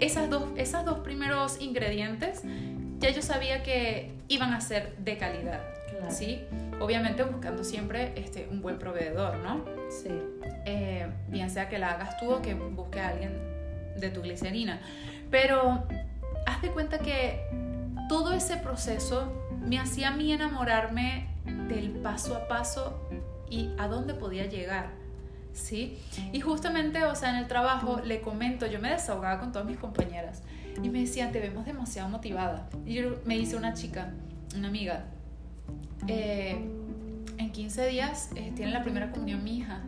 esas 0.01 0.29
dos, 0.29 0.45
esos 0.57 0.85
dos 0.85 0.99
primeros 1.01 1.61
ingredientes, 1.61 2.43
ya 2.99 3.11
yo 3.11 3.23
sabía 3.23 3.63
que 3.63 4.13
iban 4.29 4.53
a 4.53 4.61
ser 4.61 4.97
de 4.99 5.17
calidad. 5.19 5.61
Claro. 5.91 6.11
¿sí? 6.11 6.41
Obviamente 6.81 7.23
buscando 7.23 7.63
siempre 7.63 8.13
este, 8.17 8.49
un 8.51 8.61
buen 8.61 8.79
proveedor, 8.79 9.37
¿no? 9.39 9.65
Sí. 9.91 10.11
Eh, 10.67 11.07
bien 11.29 11.49
sea 11.51 11.69
que 11.69 11.79
la 11.79 11.93
hagas 11.93 12.19
tú 12.19 12.31
o 12.33 12.43
que 12.43 12.55
busque 12.55 13.01
a 13.01 13.09
alguien 13.11 13.54
de 13.97 14.11
tu 14.11 14.23
glicerina. 14.23 14.81
Pero 15.31 15.85
haz 16.47 16.63
de 16.63 16.71
cuenta 16.71 16.99
que 16.99 17.41
todo 18.09 18.33
ese 18.33 18.57
proceso 18.57 19.33
me 19.61 19.79
hacía 19.79 20.09
a 20.09 20.17
mí 20.17 20.33
enamorarme 20.33 21.29
del 21.69 21.91
paso 21.91 22.37
a 22.37 22.49
paso 22.49 23.01
y 23.49 23.71
a 23.79 23.89
dónde 23.89 24.15
podía 24.15 24.47
llegar. 24.47 24.91
¿Sí? 25.53 25.99
Y 26.33 26.41
justamente, 26.41 27.05
o 27.05 27.15
sea, 27.15 27.31
en 27.31 27.37
el 27.37 27.47
trabajo 27.47 28.01
le 28.05 28.21
comento, 28.21 28.67
yo 28.67 28.81
me 28.81 28.91
desahogaba 28.91 29.39
con 29.39 29.53
todas 29.53 29.67
mis 29.67 29.79
compañeras 29.79 30.43
y 30.83 30.89
me 30.89 31.01
decían, 31.01 31.31
te 31.31 31.39
vemos 31.39 31.65
demasiado 31.65 32.09
motivada. 32.09 32.69
Y 32.85 32.95
yo 32.95 33.21
me 33.25 33.39
dice 33.39 33.57
una 33.57 33.73
chica, 33.75 34.13
una 34.57 34.69
amiga, 34.69 35.05
eh, 36.09 36.59
en 37.39 37.53
15 37.53 37.87
días 37.87 38.31
eh, 38.35 38.53
tiene 38.57 38.73
la 38.73 38.83
primera 38.83 39.11
comunión 39.11 39.45
mi 39.45 39.59
hija. 39.59 39.81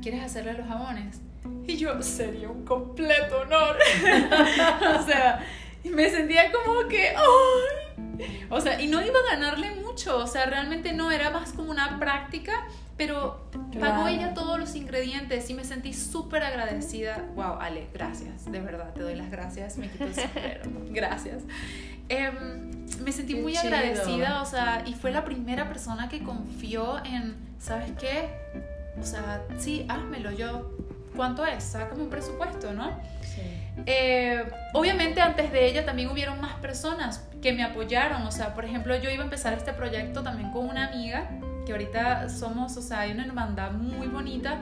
¿Quieres 0.00 0.22
hacerle 0.22 0.54
los 0.54 0.66
jabones? 0.66 1.20
Y 1.66 1.76
yo, 1.76 2.02
sería 2.02 2.48
un 2.48 2.64
completo 2.64 3.40
honor. 3.42 3.76
o 5.00 5.02
sea, 5.04 5.44
me 5.84 6.10
sentía 6.10 6.52
como 6.52 6.88
que, 6.88 7.08
¡ay! 7.10 8.44
O 8.50 8.60
sea, 8.60 8.80
y 8.80 8.86
no 8.86 9.02
iba 9.04 9.18
a 9.18 9.34
ganarle 9.34 9.70
mucho, 9.72 10.18
o 10.18 10.26
sea, 10.26 10.46
realmente 10.46 10.92
no 10.92 11.10
era 11.10 11.30
más 11.30 11.52
como 11.52 11.70
una 11.70 11.98
práctica 11.98 12.66
pero 12.96 13.40
Claro. 13.72 13.94
pagó 13.96 14.08
ella 14.08 14.34
todos 14.34 14.58
los 14.58 14.74
ingredientes 14.76 15.50
y 15.50 15.54
me 15.54 15.64
sentí 15.64 15.92
súper 15.92 16.44
agradecida. 16.44 17.24
Wow, 17.34 17.58
Ale, 17.60 17.88
gracias, 17.92 18.50
de 18.50 18.60
verdad, 18.60 18.92
te 18.94 19.02
doy 19.02 19.16
las 19.16 19.30
gracias, 19.30 19.78
me 19.78 19.88
quito 19.88 20.04
el 20.04 20.14
sombrero. 20.14 20.62
Gracias. 20.90 21.42
Em, 22.08 22.86
me 23.02 23.10
sentí 23.10 23.34
Qué 23.34 23.40
muy 23.40 23.52
chido. 23.52 23.64
agradecida, 23.74 24.42
o 24.42 24.46
sea, 24.46 24.84
y 24.86 24.94
fue 24.94 25.10
la 25.10 25.24
primera 25.24 25.66
persona 25.68 26.08
que 26.08 26.22
confió 26.22 27.04
en, 27.04 27.34
¿sabes 27.58 27.90
qué? 27.98 28.28
O 29.00 29.02
sea, 29.04 29.42
sí, 29.58 29.86
házmelo 29.88 30.30
yo. 30.30 30.70
¿Cuánto 31.16 31.44
es? 31.46 31.62
Sácame 31.64 32.02
un 32.02 32.10
presupuesto, 32.10 32.72
¿no? 32.72 32.90
Sí. 33.22 33.42
Eh, 33.86 34.44
obviamente 34.72 35.20
antes 35.20 35.52
de 35.52 35.66
ella 35.66 35.84
también 35.84 36.10
hubieron 36.10 36.40
más 36.40 36.54
personas 36.54 37.28
que 37.42 37.52
me 37.52 37.62
apoyaron, 37.62 38.22
o 38.22 38.30
sea, 38.30 38.54
por 38.54 38.64
ejemplo, 38.64 38.96
yo 38.96 39.10
iba 39.10 39.22
a 39.22 39.24
empezar 39.24 39.52
este 39.52 39.72
proyecto 39.72 40.22
también 40.22 40.50
con 40.50 40.68
una 40.68 40.88
amiga, 40.88 41.28
que 41.66 41.72
ahorita 41.72 42.28
somos, 42.28 42.76
o 42.76 42.82
sea, 42.82 43.00
hay 43.00 43.12
una 43.12 43.24
hermandad 43.24 43.72
muy 43.72 44.06
bonita, 44.06 44.60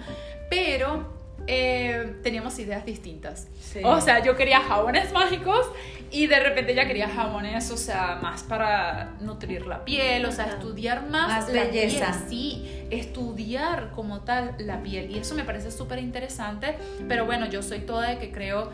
pero 0.49 1.22
eh, 1.47 2.17
teníamos 2.23 2.59
ideas 2.59 2.85
distintas. 2.85 3.49
Sí. 3.61 3.81
O 3.85 4.01
sea, 4.01 4.23
yo 4.23 4.37
quería 4.37 4.61
jabones 4.61 5.13
mágicos 5.15 5.67
y 6.11 6.27
de 6.27 6.39
repente 6.41 6.73
ella 6.73 6.87
quería 6.87 7.09
jabones, 7.09 7.71
o 7.71 7.77
sea, 7.77 8.19
más 8.23 8.43
para 8.43 9.15
nutrir 9.21 9.67
la 9.67 9.85
piel, 9.85 10.25
o 10.27 10.33
sea, 10.33 10.47
estudiar 10.47 11.09
más, 11.09 11.29
Más 11.29 11.49
la 11.53 11.65
belleza. 11.65 12.07
piel, 12.13 12.29
sí, 12.29 12.85
estudiar 12.91 13.91
como 13.93 14.21
tal 14.21 14.55
la 14.59 14.83
piel. 14.83 15.11
Y 15.11 15.19
eso 15.19 15.35
me 15.35 15.45
parece 15.45 15.71
súper 15.71 15.99
interesante, 16.01 16.77
pero 17.09 17.25
bueno, 17.27 17.47
yo 17.47 17.63
soy 17.63 17.81
toda 17.81 18.09
de 18.11 18.19
que 18.19 18.31
creo... 18.31 18.71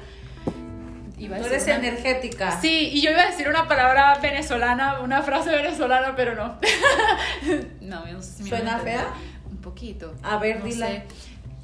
Iba 1.20 1.34
a 1.36 1.40
Tú 1.40 1.46
eres 1.46 1.64
una- 1.64 1.74
energética. 1.76 2.60
Sí, 2.60 2.90
y 2.92 3.00
yo 3.00 3.10
iba 3.10 3.22
a 3.22 3.26
decir 3.26 3.48
una 3.48 3.66
palabra 3.66 4.16
venezolana, 4.22 5.00
una 5.00 5.20
frase 5.22 5.50
venezolana, 5.50 6.14
pero 6.14 6.36
no. 6.36 6.56
no, 7.80 8.06
no 8.06 8.22
sé 8.22 8.32
si 8.36 8.42
me 8.44 8.48
¿Suena 8.50 8.78
fea? 8.78 9.14
Un 9.50 9.56
poquito. 9.56 10.14
A 10.22 10.38
ver, 10.38 10.60
No 10.60 10.66
dila. 10.66 10.86
sé. 10.86 11.02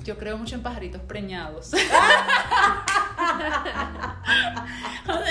Yo 0.04 0.16
creo 0.18 0.36
mucho 0.36 0.54
en 0.54 0.62
pajaritos 0.62 1.00
preñados. 1.00 1.72
o 1.72 1.76
sea, 1.76 1.86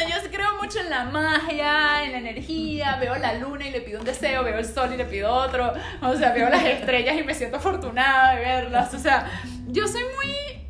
yo 0.09 0.15
creo 0.31 0.57
mucho 0.59 0.79
en 0.79 0.89
la 0.89 1.05
magia, 1.05 2.03
en 2.03 2.13
la 2.13 2.17
energía. 2.17 2.97
Veo 2.97 3.15
la 3.17 3.35
luna 3.35 3.67
y 3.67 3.71
le 3.71 3.81
pido 3.81 3.99
un 3.99 4.05
deseo, 4.05 4.43
veo 4.43 4.57
el 4.57 4.65
sol 4.65 4.91
y 4.91 4.97
le 4.97 5.05
pido 5.05 5.31
otro. 5.31 5.73
O 6.01 6.15
sea, 6.15 6.33
veo 6.33 6.49
las 6.49 6.65
estrellas 6.65 7.15
y 7.19 7.23
me 7.23 7.35
siento 7.35 7.57
afortunada 7.57 8.33
de 8.33 8.41
verlas. 8.41 8.91
O 8.95 8.99
sea, 8.99 9.29
yo 9.67 9.87
soy 9.87 10.01
muy 10.15 10.63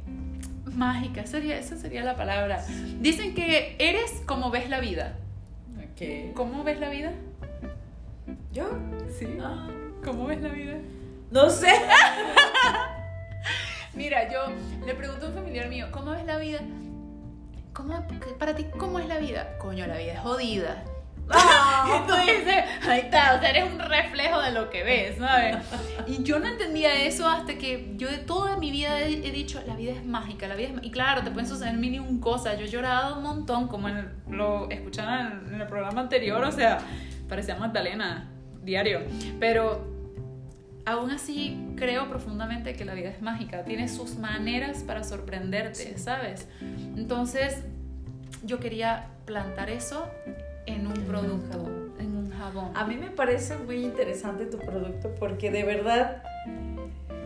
mágica, 0.75 1.25
sería, 1.25 1.57
esa 1.57 1.77
sería 1.77 2.03
la 2.03 2.17
palabra. 2.17 2.61
Dicen 2.99 3.33
que 3.33 3.77
eres 3.79 4.21
como 4.25 4.51
ves 4.51 4.69
la 4.69 4.81
vida. 4.81 5.15
Ok. 5.77 6.33
¿Cómo 6.35 6.65
ves 6.65 6.77
la 6.77 6.89
vida? 6.89 7.13
¿Yo? 8.51 8.67
Sí. 9.17 9.37
Ah, 9.41 9.69
¿Cómo 10.03 10.25
ves 10.25 10.41
la 10.41 10.49
vida? 10.49 10.75
No 11.31 11.49
sé. 11.49 11.71
Mira, 13.95 14.31
yo 14.31 14.39
le 14.85 14.93
pregunto 14.95 15.25
a 15.25 15.29
un 15.29 15.35
familiar 15.35 15.69
mío, 15.69 15.87
¿cómo 15.91 16.11
ves 16.11 16.25
la 16.25 16.37
vida? 16.37 16.59
¿Cómo, 17.73 18.05
para 18.39 18.55
ti, 18.55 18.65
¿cómo 18.77 18.99
es 18.99 19.07
la 19.07 19.17
vida? 19.17 19.57
Coño, 19.59 19.85
la 19.87 19.97
vida 19.97 20.13
es 20.13 20.19
jodida. 20.19 20.83
Y 21.25 22.07
tú 22.07 22.13
dices, 22.15 22.65
ahí 22.87 22.99
está, 23.01 23.35
o 23.35 23.39
sea, 23.39 23.49
eres 23.49 23.63
un 23.71 23.79
reflejo 23.79 24.41
de 24.41 24.51
lo 24.51 24.69
que 24.69 24.83
ves, 24.83 25.17
¿sabes? 25.17 25.57
Y 26.05 26.21
yo 26.23 26.39
no 26.39 26.47
entendía 26.47 26.93
eso 27.05 27.29
hasta 27.29 27.57
que 27.57 27.93
yo 27.95 28.09
de 28.09 28.17
toda 28.17 28.57
mi 28.57 28.71
vida 28.71 28.99
he, 28.99 29.27
he 29.27 29.31
dicho, 29.31 29.61
la 29.65 29.75
vida 29.75 29.93
es 29.93 30.03
mágica, 30.05 30.47
la 30.47 30.55
vida 30.55 30.67
es 30.67 30.73
ma-". 30.75 30.81
Y 30.83 30.91
claro, 30.91 31.23
te 31.23 31.31
pueden 31.31 31.47
suceder 31.47 31.75
mil 31.75 31.93
y 31.93 31.99
un 31.99 32.19
cosas. 32.19 32.57
Yo 32.59 32.65
he 32.65 32.69
llorado 32.69 33.17
un 33.17 33.23
montón, 33.23 33.67
como 33.69 33.87
en 33.87 33.97
el- 33.97 34.09
lo 34.27 34.69
escucharon 34.69 35.47
en 35.53 35.61
el 35.61 35.67
programa 35.67 36.01
anterior, 36.01 36.43
o 36.43 36.51
sea, 36.51 36.79
parecía 37.29 37.55
Magdalena, 37.55 38.29
diario. 38.61 38.99
Pero 39.39 39.92
aún 40.85 41.11
así 41.11 41.57
creo 41.75 42.09
profundamente 42.09 42.73
que 42.73 42.85
la 42.85 42.93
vida 42.93 43.09
es 43.09 43.21
mágica, 43.21 43.63
tiene 43.63 43.87
sus 43.87 44.17
maneras 44.17 44.83
para 44.83 45.03
sorprenderte, 45.03 45.97
¿sabes? 45.97 46.47
Entonces 46.95 47.57
yo 48.43 48.59
quería 48.59 49.07
plantar 49.25 49.69
eso 49.69 50.07
en 50.65 50.87
un 50.87 50.93
producto, 50.93 51.65
en 51.99 52.15
un 52.17 52.31
jabón. 52.31 52.71
A 52.75 52.85
mí 52.85 52.95
me 52.97 53.09
parece 53.09 53.57
muy 53.57 53.83
interesante 53.83 54.45
tu 54.45 54.57
producto 54.59 55.13
porque 55.19 55.51
de 55.51 55.63
verdad 55.63 56.23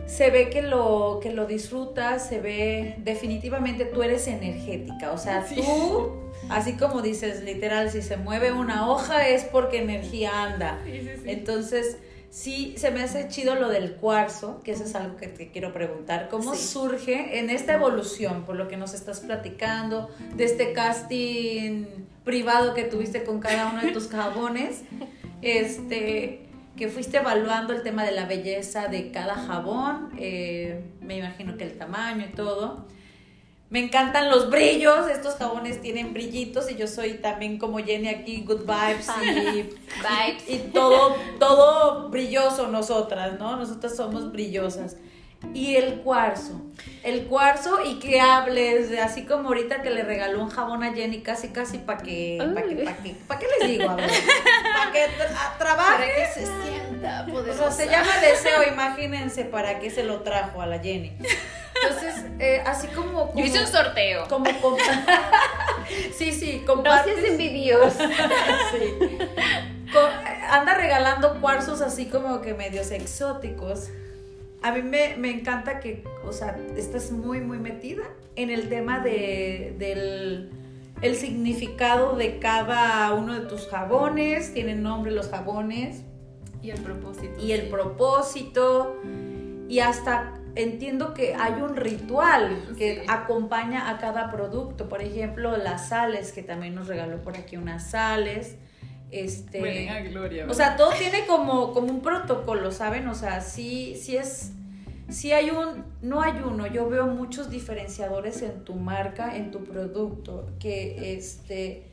se 0.06 0.30
ve 0.30 0.48
que 0.48 0.62
lo, 0.62 1.20
que 1.22 1.32
lo 1.32 1.44
disfrutas, 1.46 2.26
se 2.26 2.40
ve 2.40 2.94
definitivamente 2.98 3.84
tú 3.84 4.02
eres 4.02 4.26
energética, 4.26 5.12
o 5.12 5.18
sea, 5.18 5.42
Sí. 5.46 5.56
tú, 5.56 6.12
así 6.48 6.76
como 6.78 7.02
dices, 7.02 7.42
literal, 7.44 7.90
si 7.90 8.00
se 8.00 8.16
mueve 8.16 8.52
una 8.52 8.88
hoja 8.88 9.28
es 9.28 9.44
porque 9.44 9.82
energía 9.82 10.44
anda. 10.44 10.78
Sí, 10.84 11.00
sí, 11.02 11.08
sí. 11.22 11.30
Entonces, 11.30 11.98
sí, 12.30 12.74
se 12.76 12.90
me 12.90 13.02
hace 13.02 13.28
chido 13.28 13.54
lo 13.54 13.68
del 13.68 13.94
cuarzo, 13.96 14.60
que 14.64 14.72
eso 14.72 14.84
es 14.84 14.94
algo 14.94 15.16
que 15.16 15.26
te 15.28 15.50
quiero 15.50 15.72
preguntar. 15.72 16.28
¿Cómo 16.28 16.54
Sí. 16.54 16.66
surge 16.66 17.38
en 17.38 17.50
esta 17.50 17.74
evolución, 17.74 18.44
por 18.44 18.56
lo 18.56 18.68
que 18.68 18.76
nos 18.76 18.94
estás 18.94 19.20
platicando, 19.20 20.08
de 20.36 20.44
este 20.44 20.72
casting 20.72 21.86
privado 22.24 22.74
que 22.74 22.84
tuviste 22.84 23.24
con 23.24 23.40
cada 23.40 23.70
uno 23.70 23.80
de 23.82 23.92
tus 23.92 24.08
jabones? 24.10 24.82
Este 25.42 26.44
que 26.76 26.88
fuiste 26.88 27.16
evaluando 27.16 27.72
el 27.72 27.82
tema 27.82 28.04
de 28.04 28.12
la 28.12 28.24
belleza 28.26 28.86
de 28.86 29.10
cada 29.10 29.34
jabón, 29.34 30.10
eh, 30.16 30.80
me 31.00 31.16
imagino 31.18 31.56
que 31.56 31.64
el 31.64 31.76
tamaño 31.76 32.24
y 32.30 32.34
todo. 32.36 32.86
Me 33.70 33.80
encantan 33.84 34.30
los 34.30 34.48
brillos, 34.48 35.08
estos 35.10 35.34
jabones 35.34 35.82
tienen 35.82 36.14
brillitos 36.14 36.70
y 36.70 36.76
yo 36.76 36.86
soy 36.86 37.14
también 37.14 37.58
como 37.58 37.78
Jenny 37.78 38.08
aquí, 38.08 38.42
good 38.46 38.60
vibes 38.62 39.08
y 39.22 39.62
Vibes. 39.62 40.48
y 40.48 40.58
todo, 40.72 41.14
todo 41.38 42.08
brilloso 42.08 42.68
nosotras, 42.68 43.38
¿no? 43.38 43.56
Nosotras 43.56 43.94
somos 43.94 44.32
brillosas. 44.32 44.96
Y 45.54 45.76
el 45.76 46.00
cuarzo, 46.00 46.60
el 47.04 47.26
cuarzo 47.26 47.78
y 47.84 47.98
que 48.00 48.20
hables, 48.20 48.90
así 48.98 49.24
como 49.24 49.48
ahorita 49.48 49.82
que 49.82 49.90
le 49.90 50.02
regaló 50.02 50.42
un 50.42 50.50
jabón 50.50 50.82
a 50.82 50.92
Jenny 50.92 51.22
casi 51.22 51.48
casi 51.48 51.78
para 51.78 52.02
que, 52.02 52.38
para 52.54 52.66
que, 52.66 52.74
para 52.76 52.96
que, 52.96 53.14
¿para 53.26 53.40
qué 53.40 53.46
les 53.60 53.68
digo? 53.70 53.86
Para 53.96 54.92
que 54.92 55.04
tra- 55.06 55.58
trabaje. 55.58 55.92
Para 55.94 56.14
que 56.14 56.26
se 56.26 56.46
sienta 56.46 57.24
O 57.28 57.32
poderosa. 57.32 57.70
sea, 57.70 57.86
se 57.86 57.90
llama 57.90 58.16
deseo, 58.20 58.62
imagínense 58.72 59.44
para 59.44 59.78
qué 59.80 59.90
se 59.90 60.02
lo 60.04 60.20
trajo 60.22 60.60
a 60.60 60.66
la 60.66 60.78
Jenny. 60.80 61.16
Entonces, 61.82 62.24
eh, 62.40 62.62
así 62.66 62.88
como, 62.88 63.28
como 63.28 63.38
Yo 63.38 63.44
hice 63.46 63.60
un 63.60 63.66
sorteo. 63.68 64.26
como 64.28 64.44
compa- 64.60 65.04
sí, 66.16 66.32
sí, 66.32 66.62
No 66.66 66.74
compartes. 66.74 67.14
seas 67.14 67.28
envidiosa. 67.30 68.08
Sí. 68.72 69.18
Co- 69.92 70.08
anda 70.50 70.74
regalando 70.74 71.40
cuarzos 71.40 71.80
así 71.80 72.06
como 72.06 72.40
que 72.42 72.54
medios 72.54 72.90
exóticos. 72.90 73.88
A 74.62 74.72
mí 74.72 74.82
me, 74.82 75.16
me 75.16 75.30
encanta 75.30 75.80
que, 75.80 76.04
o 76.24 76.32
sea, 76.32 76.58
estás 76.76 77.10
muy, 77.12 77.40
muy 77.40 77.58
metida 77.58 78.02
en 78.36 78.50
el 78.50 78.68
tema 78.68 79.00
de, 79.00 79.74
del 79.78 80.50
el 81.00 81.14
significado 81.14 82.16
de 82.16 82.40
cada 82.40 83.12
uno 83.14 83.34
de 83.34 83.46
tus 83.46 83.68
jabones. 83.68 84.52
Tienen 84.52 84.82
nombre 84.82 85.12
los 85.12 85.28
jabones 85.28 86.02
Y 86.60 86.70
el 86.70 86.80
propósito. 86.80 87.40
y 87.40 87.52
el 87.52 87.68
propósito. 87.68 88.96
Y 89.68 89.78
hasta 89.78 90.34
entiendo 90.56 91.14
que 91.14 91.34
hay 91.36 91.60
un 91.62 91.76
ritual 91.76 92.74
que 92.76 92.96
Sí. 92.96 93.00
acompaña 93.06 93.90
a 93.90 93.98
cada 93.98 94.32
producto. 94.32 94.88
Por 94.88 95.00
ejemplo, 95.02 95.56
las 95.56 95.88
sales, 95.90 96.32
que 96.32 96.42
también 96.42 96.74
nos 96.74 96.88
regaló 96.88 97.22
por 97.22 97.36
aquí 97.36 97.56
unas 97.56 97.90
sales. 97.92 98.56
Este, 99.10 99.62
Huelen 99.62 99.88
a 99.88 100.00
gloria. 100.00 100.46
o 100.48 100.54
sea, 100.54 100.76
todo 100.76 100.90
tiene 100.98 101.26
como, 101.26 101.72
como 101.72 101.88
un 101.88 102.02
protocolo, 102.02 102.70
¿saben? 102.70 103.08
O 103.08 103.14
sea, 103.14 103.40
sí, 103.40 103.96
sí 104.00 104.16
es. 104.16 104.52
Sí 105.08 105.32
hay 105.32 105.50
un. 105.50 105.84
No 106.02 106.20
hay 106.20 106.34
uno. 106.44 106.66
Yo 106.66 106.88
veo 106.88 107.06
muchos 107.06 107.48
diferenciadores 107.48 108.42
en 108.42 108.64
tu 108.64 108.74
marca, 108.74 109.36
en 109.36 109.50
tu 109.50 109.64
producto. 109.64 110.50
Que 110.58 111.14
este. 111.16 111.90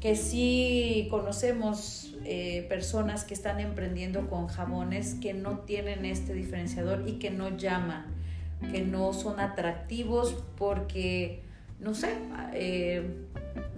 Que 0.00 0.16
sí 0.16 1.08
conocemos 1.10 2.08
eh, 2.30 2.66
personas 2.68 3.24
que 3.24 3.32
están 3.32 3.58
emprendiendo 3.58 4.28
con 4.28 4.48
jabones 4.48 5.14
que 5.14 5.32
no 5.32 5.60
tienen 5.60 6.04
este 6.04 6.34
diferenciador 6.34 7.04
y 7.06 7.12
que 7.12 7.30
no 7.30 7.56
llaman, 7.56 8.04
que 8.70 8.82
no 8.82 9.14
son 9.14 9.40
atractivos 9.40 10.36
porque, 10.58 11.42
no 11.80 11.94
sé, 11.94 12.14
eh, 12.54 13.24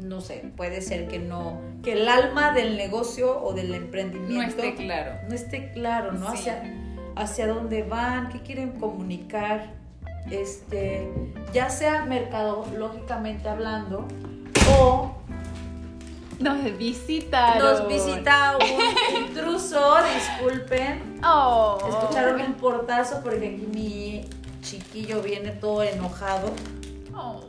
no 0.01 0.21
sé, 0.21 0.53
puede 0.57 0.81
ser 0.81 1.07
que 1.09 1.19
no, 1.19 1.61
que 1.83 1.93
el 1.93 2.09
alma 2.09 2.53
del 2.53 2.77
negocio 2.77 3.43
o 3.43 3.53
del 3.53 3.69
no 3.71 3.75
emprendimiento 3.77 4.63
esté 4.63 4.75
claro. 4.75 5.13
no 5.29 5.35
esté 5.35 5.73
claro, 5.73 6.13
¿no? 6.13 6.31
Sí. 6.33 6.39
Hacia, 6.49 6.63
hacia 7.17 7.47
dónde 7.47 7.83
van, 7.83 8.29
qué 8.31 8.41
quieren 8.41 8.73
comunicar, 8.79 9.75
este, 10.31 11.11
ya 11.53 11.69
sea 11.71 12.05
mercadológicamente 12.05 13.49
hablando 13.49 14.07
o 14.79 15.15
Nos 16.39 16.79
visitaron. 16.79 17.63
nos 17.63 17.87
visita 17.89 18.57
un 18.57 19.23
intruso, 19.29 19.97
disculpen, 20.15 21.21
Oh. 21.23 21.79
escucharon 21.87 22.41
un 22.41 22.55
portazo 22.55 23.21
porque 23.23 23.49
aquí 23.49 23.67
mi 23.75 24.25
chiquillo 24.63 25.21
viene 25.21 25.51
todo 25.51 25.83
enojado. 25.83 26.51
Oh. 27.15 27.45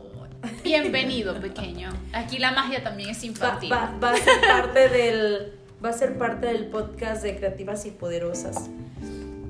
Bienvenido, 0.64 1.34
pequeño. 1.40 1.90
Aquí 2.12 2.38
la 2.38 2.52
magia 2.52 2.82
también 2.82 3.10
es 3.10 3.22
infantil. 3.24 3.72
va- 3.72 3.92
va 4.02 4.12
a 4.12 4.16
ser 4.16 4.40
parte 4.40 4.88
del 4.88 5.52
va 5.84 5.88
a 5.88 5.92
ser 5.92 6.16
parte 6.16 6.46
del 6.46 6.66
podcast 6.66 7.22
de 7.24 7.36
Creativas 7.36 7.84
y 7.86 7.90
Poderosas. 7.90 8.70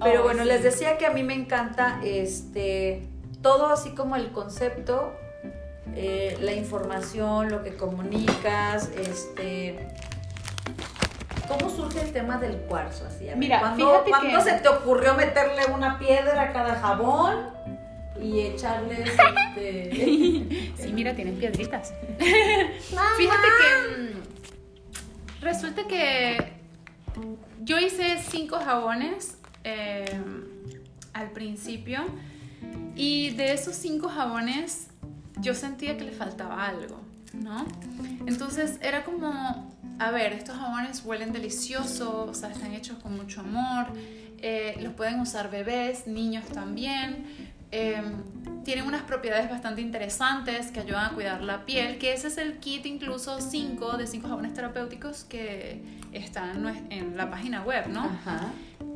Pero 0.02 0.20
Oh, 0.20 0.22
bueno, 0.24 0.42
sí. 0.44 0.48
les 0.48 0.62
decía 0.62 0.96
que 0.96 1.04
a 1.06 1.10
mí 1.10 1.22
me 1.22 1.34
encanta 1.34 2.00
este 2.02 3.06
todo 3.42 3.66
así 3.66 3.90
como 3.90 4.16
el 4.16 4.30
concepto, 4.32 5.12
eh, 5.94 6.38
la 6.40 6.52
información, 6.54 7.50
lo 7.50 7.62
que 7.62 7.74
comunicas, 7.76 8.88
este. 8.96 9.88
¿Cómo 11.48 11.68
surge 11.68 12.00
el 12.00 12.12
tema 12.12 12.38
del 12.38 12.56
cuarzo? 12.56 13.04
Así, 13.06 13.26
Mira, 13.36 13.60
¿cuándo, 13.60 13.86
fíjate 14.04 14.10
cuándo 14.10 14.38
que- 14.38 14.44
se 14.44 14.52
te 14.60 14.68
ocurrió 14.68 15.14
meterle 15.14 15.66
una 15.74 15.98
piedra 15.98 16.40
a 16.44 16.52
cada 16.52 16.76
jabón 16.76 17.50
y 18.20 18.40
echarles 18.40 19.10
este, 19.56 20.72
Sí, 20.76 20.92
mira, 20.92 21.14
tienen 21.14 21.36
piedritas. 21.36 21.92
Fíjate 22.18 23.48
que 23.58 24.02
mm, 24.02 25.42
resulta 25.42 25.86
que 25.86 26.52
yo 27.60 27.78
hice 27.78 28.18
cinco 28.18 28.58
jabones 28.58 29.38
eh, 29.64 30.20
al 31.12 31.30
principio 31.30 32.04
y 32.96 33.30
de 33.30 33.52
esos 33.52 33.76
cinco 33.76 34.08
jabones 34.08 34.88
yo 35.40 35.54
sentía 35.54 35.96
que 35.96 36.04
le 36.04 36.12
faltaba 36.12 36.66
algo, 36.66 37.00
¿no? 37.32 37.66
Entonces 38.26 38.78
era 38.80 39.04
como, 39.04 39.72
a 39.98 40.10
ver, 40.10 40.32
estos 40.32 40.56
jabones 40.56 41.02
huelen 41.04 41.32
delicioso, 41.32 42.26
o 42.26 42.34
sea, 42.34 42.50
están 42.50 42.72
hechos 42.74 42.98
con 42.98 43.16
mucho 43.16 43.40
amor, 43.40 43.86
eh, 44.38 44.76
los 44.80 44.92
pueden 44.94 45.20
usar 45.20 45.50
bebés, 45.50 46.06
niños 46.06 46.44
también. 46.46 47.51
Eh, 47.72 48.02
tienen 48.64 48.86
unas 48.86 49.02
propiedades 49.02 49.50
bastante 49.50 49.80
interesantes 49.80 50.70
que 50.70 50.80
ayudan 50.80 51.06
a 51.06 51.10
cuidar 51.14 51.42
la 51.42 51.64
piel, 51.64 51.98
que 51.98 52.12
ese 52.12 52.28
es 52.28 52.38
el 52.38 52.58
kit 52.58 52.86
incluso 52.86 53.40
5 53.40 53.96
de 53.96 54.06
5 54.06 54.28
jabones 54.28 54.54
terapéuticos 54.54 55.24
que 55.24 55.82
están 56.12 56.66
en 56.90 57.16
la 57.16 57.30
página 57.30 57.62
web, 57.62 57.88
¿no? 57.88 58.04
Ajá. 58.04 58.52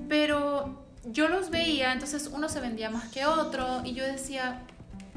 Pero 0.09 0.85
yo 1.07 1.29
los 1.29 1.51
veía, 1.51 1.93
entonces 1.93 2.31
uno 2.33 2.49
se 2.49 2.61
vendía 2.61 2.91
más 2.91 3.09
que 3.09 3.27
otro 3.27 3.83
y 3.85 3.95
yo 3.95 4.05
decía, 4.05 4.63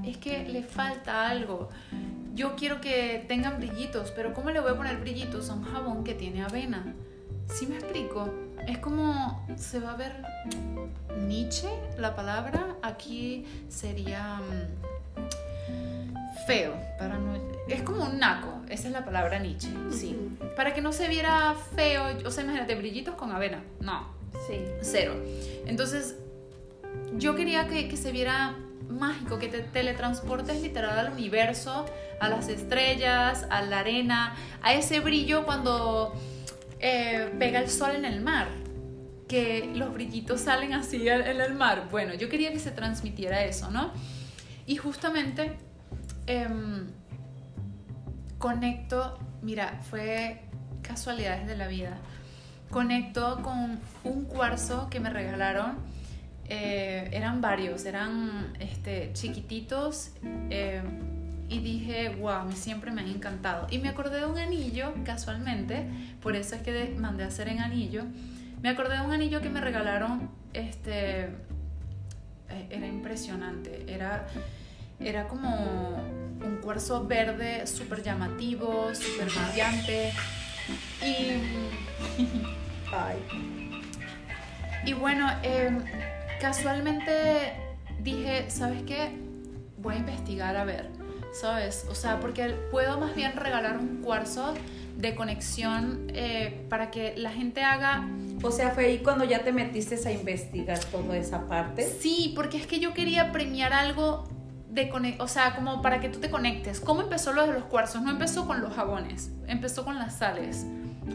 es 0.04 0.18
que 0.18 0.48
le 0.48 0.64
falta 0.64 1.28
algo. 1.28 1.70
Yo 2.34 2.56
quiero 2.56 2.80
que 2.80 3.26
tengan 3.28 3.58
brillitos, 3.58 4.12
pero 4.12 4.34
¿cómo 4.34 4.50
le 4.52 4.62
voy 4.62 4.72
a 4.72 4.76
poner 4.76 4.98
brillitos 4.98 5.50
a 5.50 5.56
un 5.56 5.64
jabón 5.64 6.04
que 6.04 6.14
tiene 6.14 6.44
avena? 6.44 6.96
¿Sí 7.54 7.68
me 7.68 7.76
explico? 7.76 8.30
Es 8.68 8.78
como, 8.78 9.46
se 9.58 9.80
va 9.80 9.94
a 9.94 9.96
ver 9.96 10.14
Nietzsche, 11.28 11.68
la 11.98 12.16
palabra, 12.16 12.76
aquí 12.82 13.46
sería 13.70 14.40
mm, 14.40 16.46
feo, 16.46 16.74
para 16.98 17.18
no, 17.18 17.36
es 17.68 17.82
como 17.82 18.06
un 18.06 18.20
naco, 18.20 18.50
esa 18.70 18.88
es 18.88 18.94
la 18.94 19.04
palabra 19.04 19.40
Nietzsche, 19.40 19.70
sí. 19.92 20.16
Para 20.56 20.74
que 20.74 20.82
no 20.82 20.94
se 20.94 21.08
viera 21.08 21.56
feo, 21.76 22.04
o 22.26 22.32
sea, 22.32 22.44
imagínate, 22.44 22.76
brillitos 22.76 23.16
con 23.16 23.32
avena, 23.32 23.64
no, 23.80 24.08
Sí. 24.48 24.64
cero. 24.82 25.16
Entonces, 25.66 26.16
yo 27.18 27.36
quería 27.36 27.68
que, 27.68 27.90
que 27.90 27.98
se 27.98 28.12
viera 28.12 28.56
mágico, 28.90 29.40
que 29.40 29.48
te 29.48 29.62
teletransportes 29.62 30.62
literal 30.62 30.98
al 30.98 31.12
universo, 31.12 31.86
a 32.20 32.30
las 32.30 32.48
estrellas, 32.48 33.46
a 33.50 33.62
la 33.62 33.80
arena, 33.80 34.36
a 34.62 34.74
ese 34.74 35.00
brillo 35.00 35.46
cuando 35.46 36.14
eh, 36.80 37.32
pega 37.38 37.60
el 37.60 37.70
sol 37.70 37.96
en 37.96 38.06
el 38.06 38.22
mar, 38.22 38.48
que 39.28 39.72
los 39.76 39.94
brillitos 39.94 40.42
salen 40.42 40.74
así 40.74 41.08
en 41.08 41.42
el 41.42 41.54
mar. 41.54 41.88
Bueno, 41.92 42.14
yo 42.14 42.30
quería 42.30 42.52
que 42.52 42.60
se 42.60 42.72
transmitiera 42.72 43.44
eso, 43.46 43.70
¿no? 43.70 43.92
Y 44.66 44.78
justamente 44.78 45.58
em, 46.28 46.88
conecto, 48.38 49.20
mira, 49.42 49.80
fue 49.90 50.42
casualidades 50.82 51.48
de 51.48 51.56
la 51.58 51.68
vida. 51.68 51.98
Conecto 52.70 53.42
con 53.42 53.80
un 54.04 54.26
cuarzo 54.26 54.90
que 54.90 55.00
me 55.00 55.10
regalaron. 55.10 55.78
eh, 56.52 57.08
eran 57.12 57.42
varios, 57.42 57.86
eran 57.86 58.54
este, 58.60 59.12
chiquititos. 59.14 60.12
eh, 60.50 60.82
y 61.50 61.60
dije, 61.60 62.10
wow, 62.20 62.52
siempre 62.54 62.92
me 62.92 63.02
han 63.02 63.10
encantado. 63.10 63.68
Y 63.72 63.80
me 63.80 63.90
acordé 63.90 64.20
de 64.20 64.26
un 64.26 64.38
anillo, 64.38 64.94
casualmente, 65.04 65.88
por 66.22 66.36
eso 66.36 66.56
es 66.56 66.62
que 66.62 66.96
mandé 66.98 67.24
a 67.24 67.28
hacer 67.28 67.50
en 67.50 67.60
anillo. 67.60 68.04
Me 68.62 68.70
acordé 68.70 68.96
de 68.96 69.02
un 69.02 69.12
anillo 69.12 69.42
que 69.42 69.50
me 69.50 69.60
regalaron, 69.60 70.30
este, 70.54 71.22
eh, 72.50 72.68
era 72.70 72.86
impresionante, 72.86 73.86
era, 73.88 74.28
era 75.00 75.28
como 75.28 75.96
un 76.46 76.60
cuarzo 76.62 77.08
verde 77.08 77.66
súper 77.66 78.04
llamativo, 78.04 78.94
súper 78.94 79.30
brillante. 79.30 80.14
Y 81.02 81.42
Ay. 82.94 83.18
y 84.86 84.94
bueno, 84.94 85.28
eh, 85.42 85.76
casualmente 86.40 87.54
dije, 88.04 88.50
¿sabes 88.52 88.84
qué? 88.84 89.18
Voy 89.78 89.96
a 89.96 89.98
investigar 89.98 90.56
a 90.56 90.66
ver, 90.66 90.99
¿sabes? 91.40 91.86
O 91.90 91.96
sea, 91.96 92.20
porque 92.20 92.50
puedo 92.72 93.00
más 93.00 93.16
bien 93.16 93.34
regalar 93.36 93.78
un 93.78 94.02
cuarzo 94.02 94.54
de 94.98 95.16
conexión 95.16 96.08
eh, 96.14 96.66
para 96.70 96.92
que 96.92 97.14
la 97.18 97.32
gente 97.32 97.64
haga... 97.64 98.08
O 98.44 98.52
sea, 98.52 98.72
fue 98.72 98.86
ahí 98.86 98.98
cuando 99.00 99.24
ya 99.26 99.44
te 99.44 99.52
metiste 99.52 99.96
a 100.08 100.12
investigar 100.12 100.80
toda 100.80 101.18
esa 101.18 101.48
parte. 101.48 101.84
Sí, 102.00 102.34
porque 102.36 102.58
es 102.58 102.68
que 102.68 102.80
yo 102.80 102.94
quería 102.94 103.32
premiar 103.32 103.74
algo 103.74 104.28
de 104.70 104.90
o 105.20 105.28
sea, 105.28 105.56
como 105.56 105.82
para 105.82 106.00
que 106.00 106.10
tú 106.10 106.20
te 106.20 106.30
conectes. 106.30 106.80
¿Cómo 106.80 107.02
empezó 107.02 107.34
lo 107.34 107.46
de 107.48 107.54
los 107.54 107.64
cuarzos? 107.66 108.02
No 108.02 108.12
empezó 108.12 108.46
con 108.46 108.62
los 108.62 108.74
jabones, 108.74 109.32
empezó 109.48 109.84
con 109.84 109.98
las 109.98 110.18
sales, 110.20 110.66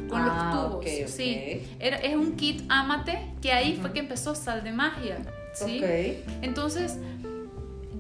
con 0.09 0.21
Ah, 0.23 0.51
los 0.53 0.63
tubos. 0.71 0.75
ok, 0.85 0.87
ok. 1.03 1.09
Sí, 1.09 1.63
Era- 1.79 1.99
es 1.99 2.17
un 2.17 2.37
kit 2.37 2.65
Amate 2.69 3.19
que 3.41 3.53
ahí 3.53 3.79
fue 3.81 3.93
que 3.93 4.01
empezó 4.01 4.35
Sal 4.35 4.65
de 4.65 4.73
Magia. 4.73 5.19
¿sí? 5.55 5.79
Ok. 5.83 6.35
Entonces, 6.43 6.99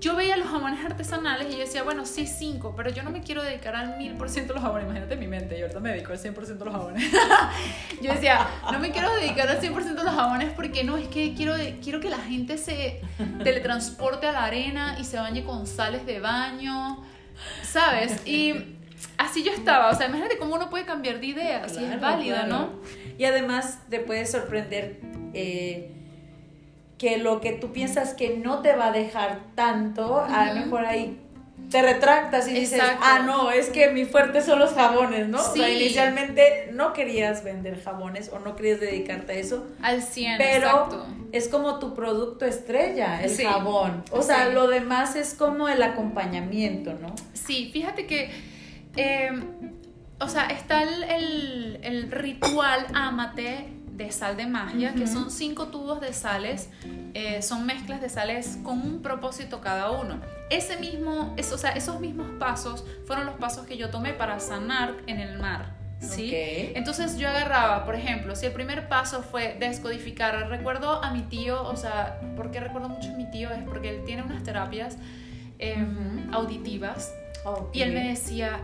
yo 0.04 0.14
veía 0.16 0.36
los 0.36 0.48
jabones 0.48 0.84
artesanales 0.84 1.46
y 1.48 1.52
yo 1.52 1.58
decía, 1.58 1.82
bueno, 1.82 2.04
sí, 2.04 2.26
cinco, 2.26 2.74
pero 2.76 2.90
yo 2.90 3.02
no 3.02 3.10
me 3.10 3.22
quiero 3.22 3.42
dedicar 3.42 3.74
al 3.74 3.96
mil 3.96 4.12
por 4.14 4.28
ciento 4.28 4.52
a 4.52 4.56
los 4.56 4.62
jabones. 4.62 4.84
Imagínate 4.84 5.16
mi 5.16 5.26
mente, 5.26 5.56
yo 5.56 5.62
ahorita 5.64 5.80
me 5.80 5.90
dedico 5.92 6.12
al 6.12 6.18
100% 6.18 6.60
a 6.60 6.64
los 6.64 6.74
jabones. 6.74 7.12
yo 8.02 8.12
decía, 8.12 8.46
no 8.70 8.78
me 8.80 8.90
quiero 8.90 9.14
dedicar 9.16 9.48
al 9.48 9.60
100% 9.60 9.98
a 9.98 10.04
los 10.04 10.14
jabones 10.14 10.52
porque 10.54 10.84
no, 10.84 10.96
es 10.98 11.08
que 11.08 11.32
quiero, 11.34 11.56
de- 11.56 11.78
quiero 11.80 12.00
que 12.00 12.10
la 12.10 12.18
gente 12.18 12.58
se 12.58 13.00
teletransporte 13.42 14.26
a 14.26 14.32
la 14.32 14.44
arena 14.44 14.96
y 15.00 15.04
se 15.04 15.16
bañe 15.18 15.42
con 15.44 15.66
sales 15.66 16.04
de 16.06 16.20
baño, 16.20 17.02
¿sabes? 17.62 18.26
Y 18.26 18.76
así 19.18 19.42
yo 19.42 19.52
estaba, 19.52 19.90
o 19.90 19.94
sea, 19.94 20.06
imagínate 20.08 20.38
cómo 20.38 20.54
uno 20.54 20.70
puede 20.70 20.84
cambiar 20.84 21.20
de 21.20 21.26
idea, 21.26 21.68
si 21.68 21.76
es 21.78 21.84
Claro, 21.84 22.00
válida, 22.00 22.44
claro. 22.46 22.48
¿no? 22.50 22.80
Y 23.18 23.24
además 23.24 23.78
te 23.88 24.00
puede 24.00 24.26
sorprender 24.26 25.00
eh, 25.34 25.90
que 26.98 27.18
lo 27.18 27.40
que 27.40 27.52
tú 27.52 27.72
piensas 27.72 28.14
que 28.14 28.36
no 28.36 28.60
te 28.60 28.74
va 28.76 28.86
a 28.88 28.92
dejar 28.92 29.40
tanto, 29.54 30.20
a 30.20 30.46
lo 30.52 30.60
mejor 30.60 30.84
ahí 30.86 31.20
te 31.70 31.82
retractas 31.82 32.46
y 32.48 32.52
dices, 32.52 32.80
ah, 33.00 33.22
no, 33.26 33.50
es 33.50 33.70
que 33.70 33.88
mi 33.90 34.04
fuerte 34.04 34.42
son 34.42 34.58
los 34.58 34.74
jabones, 34.74 35.28
¿no? 35.28 35.40
O 35.40 35.54
sea, 35.54 35.68
inicialmente 35.70 36.68
no 36.72 36.92
querías 36.92 37.42
vender 37.42 37.82
jabones 37.82 38.30
o 38.32 38.38
no 38.38 38.54
querías 38.54 38.80
dedicarte 38.80 39.32
a 39.32 39.36
eso, 39.36 39.66
Al 39.82 40.02
100, 40.02 40.38
pero 40.38 40.66
exacto. 40.68 41.06
es 41.32 41.48
como 41.48 41.78
tu 41.78 41.94
producto 41.94 42.44
estrella, 42.44 43.22
el 43.24 43.30
Sí. 43.30 43.44
jabón. 43.44 44.04
O 44.12 44.22
sea, 44.22 44.48
Sí. 44.48 44.52
lo 44.54 44.68
demás 44.68 45.16
es 45.16 45.34
como 45.34 45.68
el 45.68 45.82
acompañamiento, 45.82 46.94
¿no? 46.94 47.14
Sí, 47.32 47.70
fíjate 47.72 48.06
que, 48.06 48.30
eh, 48.96 49.30
o 50.20 50.28
sea, 50.28 50.46
está 50.48 50.82
el, 50.82 51.02
el- 51.04 51.78
el 51.82 52.12
ritual 52.12 52.86
Amate 52.94 53.68
de 53.96 54.10
sal 54.10 54.36
de 54.36 54.46
magia, 54.46 54.94
que 54.94 55.06
son 55.06 55.30
cinco 55.30 55.68
tubos 55.68 56.00
de 56.00 56.12
sales, 56.12 56.68
eh, 57.14 57.42
son 57.42 57.64
mezclas 57.64 58.00
de 58.00 58.08
sales 58.08 58.58
con 58.64 58.80
un 58.80 59.02
propósito 59.02 59.60
cada 59.60 59.90
uno. 59.92 60.20
Ese 60.50 60.76
mismo, 60.78 61.32
es, 61.36 61.52
o 61.52 61.58
sea, 61.58 61.70
esos 61.70 62.00
mismos 62.00 62.28
pasos 62.38 62.84
fueron 63.06 63.26
los 63.26 63.36
pasos 63.36 63.66
que 63.66 63.76
yo 63.76 63.90
tomé 63.90 64.12
para 64.12 64.40
sanar 64.40 64.96
en 65.06 65.20
el 65.20 65.38
mar. 65.38 65.74
¿sí? 66.00 66.32
Entonces 66.34 67.16
yo 67.18 67.28
agarraba, 67.28 67.84
por 67.84 67.94
ejemplo, 67.94 68.34
si 68.36 68.46
el 68.46 68.52
primer 68.52 68.88
paso 68.88 69.22
fue 69.22 69.56
descodificar, 69.58 70.48
recuerdo 70.48 71.02
a 71.02 71.10
mi 71.12 71.22
tío, 71.22 71.62
o 71.62 71.76
sea, 71.76 72.20
¿por 72.36 72.50
qué 72.50 72.60
recuerdo 72.60 72.88
mucho 72.88 73.10
a 73.10 73.16
mi 73.16 73.30
tío? 73.30 73.50
Es 73.50 73.62
porque 73.62 73.90
él 73.90 74.04
tiene 74.04 74.22
unas 74.22 74.42
terapias 74.42 74.96
em, 75.58 76.32
auditivas 76.34 77.12
y 77.72 77.82
él 77.82 77.92
me 77.92 78.08
decía, 78.08 78.60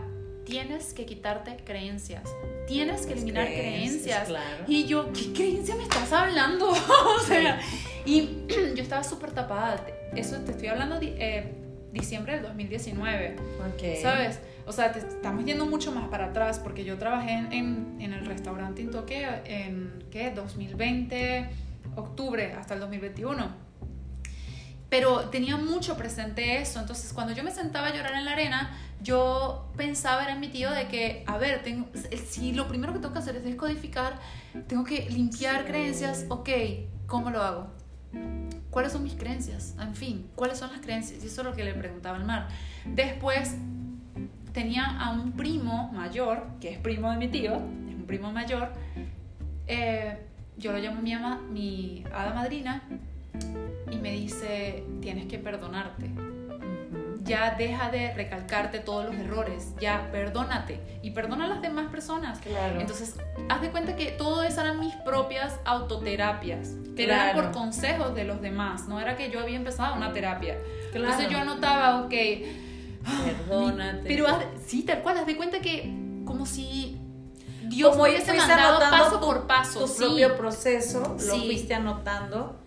tienes 0.51 0.93
que 0.93 1.05
quitarte 1.05 1.55
creencias, 1.63 2.23
tienes 2.67 3.03
que 3.05 3.11
Las 3.11 3.23
eliminar 3.23 3.45
creencias, 3.47 4.25
creencias. 4.25 4.27
claro. 4.27 4.63
Y 4.67 4.85
yo, 4.85 5.11
¿qué 5.13 5.31
creencia 5.31 5.75
me 5.77 5.83
estás 5.83 6.11
hablando? 6.11 6.69
o 6.69 7.19
sea, 7.25 7.59
y 8.05 8.43
yo 8.75 8.83
estaba 8.83 9.01
súper 9.03 9.31
tapada. 9.31 9.85
Eso 10.13 10.37
te 10.41 10.51
estoy 10.51 10.67
hablando 10.67 10.99
eh, 11.01 11.53
diciembre 11.93 12.33
del 12.33 12.43
2019. 12.43 13.37
Ok. 13.59 14.01
¿Sabes? 14.01 14.39
O 14.67 14.73
sea, 14.73 14.91
te 14.91 14.99
estamos 14.99 15.45
yendo 15.45 15.65
mucho 15.65 15.93
más 15.93 16.09
para 16.09 16.25
atrás 16.25 16.59
porque 16.59 16.83
yo 16.83 16.97
trabajé 16.97 17.31
en, 17.31 17.53
en, 17.53 17.97
en 18.01 18.13
el 18.13 18.25
restaurante 18.25 18.81
Intoque 18.81 19.25
en, 19.45 20.03
¿qué? 20.11 20.31
2020, 20.31 21.49
octubre 21.95 22.51
hasta 22.53 22.73
el 22.73 22.81
2021. 22.81 23.70
Pero 24.91 25.29
tenía 25.29 25.55
mucho 25.55 25.95
presente 25.97 26.61
eso. 26.61 26.79
Entonces, 26.79 27.13
cuando 27.13 27.33
yo 27.33 27.43
me 27.43 27.51
sentaba 27.51 27.87
a 27.87 27.95
llorar 27.95 28.13
en 28.13 28.25
la 28.25 28.33
arena, 28.33 28.77
yo 29.01 29.71
pensaba 29.77 30.23
era 30.23 30.33
en 30.33 30.41
mi 30.41 30.49
tío 30.49 30.69
de 30.69 30.87
que, 30.89 31.23
a 31.25 31.37
ver, 31.37 31.63
tengo, 31.63 31.87
si 32.27 32.51
lo 32.51 32.67
primero 32.67 32.91
que 32.93 32.99
tengo 32.99 33.13
que 33.13 33.19
hacer 33.19 33.37
es 33.37 33.43
descodificar, 33.43 34.19
tengo 34.67 34.83
que 34.83 35.09
limpiar 35.09 35.61
Sí. 35.61 35.67
creencias, 35.67 36.25
ok, 36.29 36.49
¿cómo 37.07 37.31
lo 37.31 37.41
hago? 37.41 37.67
¿cuáles 38.69 38.91
son 38.93 39.03
mis 39.03 39.15
creencias? 39.15 39.75
En 39.79 39.95
fin, 39.95 40.29
¿cuáles 40.35 40.57
son 40.57 40.71
las 40.71 40.81
creencias? 40.81 41.23
Y 41.23 41.27
eso 41.27 41.41
es 41.41 41.47
lo 41.47 41.53
que 41.53 41.63
le 41.63 41.73
preguntaba 41.73 42.17
al 42.17 42.25
mar. 42.25 42.47
Después 42.85 43.55
tenía 44.53 44.85
a 44.85 45.11
un 45.11 45.33
primo 45.33 45.91
mayor, 45.93 46.47
que 46.59 46.71
es 46.71 46.79
primo 46.79 47.11
de 47.11 47.17
mi 47.17 47.27
tío, 47.27 47.55
es 47.55 47.95
un 47.95 48.05
primo 48.07 48.31
mayor, 48.31 48.71
eh, 49.67 50.17
yo 50.57 50.71
lo 50.73 50.79
llamo 50.79 51.01
mi, 51.01 51.13
ama, 51.13 51.41
mi 51.49 52.03
hada 52.13 52.33
madrina, 52.33 52.83
y 53.91 53.97
me 53.97 54.11
dice, 54.13 54.83
tienes 55.01 55.27
que 55.27 55.37
perdonarte. 55.37 56.09
Ya 57.23 57.55
deja 57.55 57.91
de 57.91 58.13
recalcarte 58.15 58.79
todos 58.79 59.05
los 59.05 59.13
errores, 59.15 59.75
ya 59.79 60.09
perdónate 60.11 60.81
y 61.03 61.11
perdona 61.11 61.45
a 61.45 61.47
las 61.49 61.61
demás 61.61 61.91
personas. 61.91 62.39
Claro. 62.39 62.79
Entonces, 62.81 63.15
haz 63.47 63.61
de 63.61 63.69
cuenta 63.69 63.95
que 63.95 64.07
todo 64.11 64.41
eso 64.43 64.59
eran 64.61 64.79
mis 64.79 64.95
propias 64.95 65.59
autoterapias, 65.65 66.69
pero 66.95 67.13
eran 67.13 67.33
Claro. 67.33 67.51
por 67.51 67.61
consejos 67.61 68.15
de 68.15 68.23
los 68.23 68.41
demás, 68.41 68.87
no 68.87 68.99
era 68.99 69.15
que 69.15 69.29
yo 69.29 69.39
había 69.39 69.55
empezado 69.55 69.95
una 69.95 70.11
terapia. 70.11 70.57
Entonces 70.93 71.27
Claro. 71.27 71.31
yo 71.31 71.37
anotaba, 71.37 72.01
ok, 72.01 72.13
Perdónate. 73.25 74.03
pero 74.07 74.27
haz- 74.27 74.45
sí, 74.65 74.83
tal 74.83 75.01
cual, 75.01 75.17
haz 75.19 75.25
de 75.25 75.37
cuenta 75.37 75.59
que 75.59 75.93
como 76.25 76.45
si 76.45 76.97
Dios 77.63 77.91
Como 77.91 78.03
me 78.03 78.09
hubiese 78.09 78.33
mandado 78.33 78.79
paso 78.79 79.19
tu- 79.19 79.25
por 79.25 79.47
paso. 79.47 79.79
tu 79.81 79.87
sí. 79.87 79.99
propio 79.99 80.35
proceso, 80.35 81.01
lo 81.03 81.35
Sí. 81.35 81.41
fuiste 81.45 81.73
anotando 81.73 82.59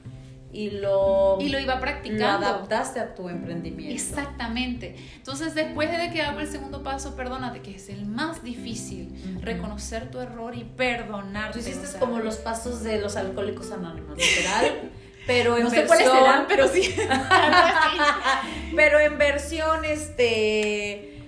y 0.55 0.71
lo, 0.71 1.37
Y 1.41 1.49
lo 1.49 1.59
iba 1.59 1.75
lo 1.75 1.81
practicando. 1.81 2.47
adaptaste 2.47 3.01
a 3.01 3.15
tu 3.15 3.29
emprendimiento. 3.29 3.93
Exactamente. 3.95 4.95
Entonces, 5.17 5.55
después 5.55 5.91
de 5.91 6.11
que 6.13 6.23
hago 6.23 6.39
el 6.41 6.47
segundo 6.49 6.83
paso, 6.83 7.17
perdónate, 7.17 7.61
que 7.61 7.75
es 7.75 7.89
el 7.89 8.07
más 8.07 8.43
difícil, 8.45 9.41
reconocer 9.43 10.11
tu 10.11 10.21
error 10.21 10.55
y 10.57 10.65
perdonarte. 10.65 11.55
Tú 11.55 11.59
hiciste 11.59 11.87
o 11.87 11.91
sea, 11.91 12.01
como 12.01 12.21
los 12.21 12.37
pasos 12.37 12.83
de 12.85 13.01
los 13.01 13.17
alcohólicos 13.17 13.73
anónimos, 13.73 14.17
literal. 14.17 14.91
Pero 15.27 15.57
en 15.57 15.65
No 15.65 15.71
sé 15.71 15.77
versión, 15.77 15.89
cuáles 15.89 16.09
serán, 16.13 16.45
pero 16.47 16.69
sí. 16.69 16.95
Pero 18.77 18.99
en 19.01 19.17
versión 19.19 19.85
este 19.85 21.23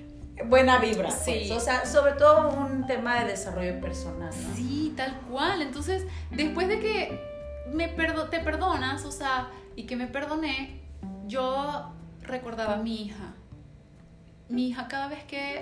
buena 0.45 0.79
vibra, 0.79 1.11
Sí. 1.11 1.47
pues. 1.49 1.51
o 1.53 1.61
sea, 1.61 1.87
sobre 1.87 2.13
todo 2.13 2.51
un 2.51 2.87
tema 2.87 3.21
de 3.21 3.31
desarrollo 3.31 3.81
personal, 3.81 4.31
¿no? 4.31 4.55
Sí, 4.55 4.93
tal 4.97 5.19
cual. 5.31 5.63
Entonces, 5.63 6.05
después 6.31 6.69
de 6.69 6.79
que 6.79 7.26
me 7.73 7.89
perdo 7.89 8.29
te 8.29 8.41
perdonas, 8.41 9.05
o 9.05 9.13
sea, 9.13 9.49
y 9.75 9.85
que 9.85 9.97
me 9.97 10.07
perdoné, 10.07 10.81
yo 11.27 11.93
recordaba 12.23 12.75
a 12.75 12.79
mi 12.79 13.03
hija. 13.07 13.35
Mi 14.49 14.69
hija 14.69 14.89
cada 14.89 15.09
vez 15.09 15.25
que 15.25 15.61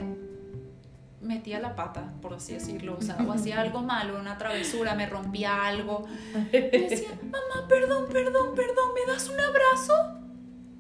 metía 1.21 1.59
la 1.59 1.75
pata, 1.75 2.13
por 2.21 2.35
así 2.35 2.53
decirlo, 2.53 2.97
o 2.99 3.03
sea, 3.03 3.17
o 3.27 3.33
hacía 3.35 3.61
algo 3.61 3.83
malo, 3.83 4.19
una 4.21 4.37
travesura, 4.37 4.95
me 4.95 5.07
rompía 5.07 5.67
algo, 5.67 6.07
me 6.53 6.61
decía, 6.61 7.09
mamá, 7.23 7.67
perdón, 7.69 8.07
perdón, 8.13 8.55
perdón, 8.55 8.91
¿me 8.95 9.11
das 9.11 9.29
un 9.31 9.41
abrazo? 9.41 9.95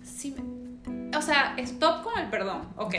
Sí, 0.03 0.35
me- 0.37 1.17
o 1.17 1.23
sea, 1.23 1.55
stop 1.59 2.03
con 2.03 2.19
el 2.19 2.29
perdón, 2.29 2.69
ok. 2.77 2.95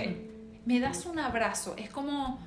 Me 0.66 0.80
das 0.80 1.06
un 1.06 1.20
abrazo, 1.20 1.76
es 1.78 1.92
como, 1.92 2.40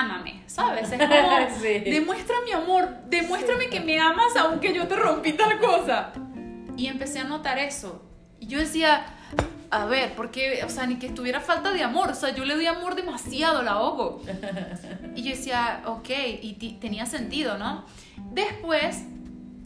ámame, 0.00 0.42
¿sabes? 0.46 0.90
Es 0.90 0.98
como, 0.98 1.38
Sí. 1.60 1.78
demuestra 1.90 2.36
mi 2.44 2.52
amor, 2.52 2.88
demuéstrame 3.08 3.68
que 3.68 3.80
me 3.80 3.98
amas 4.00 4.36
aunque 4.36 4.72
yo 4.74 4.86
te 4.86 4.96
rompí 4.96 5.32
tal 5.32 5.58
cosa. 5.58 6.12
Y 6.76 6.86
empecé 6.86 7.20
a 7.20 7.24
notar 7.24 7.58
eso. 7.58 8.02
Y 8.40 8.46
yo 8.46 8.58
decía, 8.58 9.04
a 9.70 9.84
ver, 9.86 10.14
porque, 10.16 10.62
o 10.64 10.68
sea, 10.68 10.86
ni 10.86 10.96
que 10.96 11.06
estuviera 11.06 11.40
falta 11.40 11.72
de 11.72 11.82
amor, 11.82 12.10
o 12.10 12.14
sea, 12.14 12.34
yo 12.34 12.44
le 12.44 12.54
doy 12.54 12.66
amor 12.66 12.94
demasiado, 12.94 13.62
la 13.62 13.72
ahogo. 13.72 14.22
Y 15.14 15.22
yo 15.22 15.30
decía, 15.30 15.82
ok, 15.86 16.08
y 16.40 16.78
tenía 16.80 17.06
sentido, 17.06 17.58
¿no? 17.58 17.84
Después, 18.32 19.02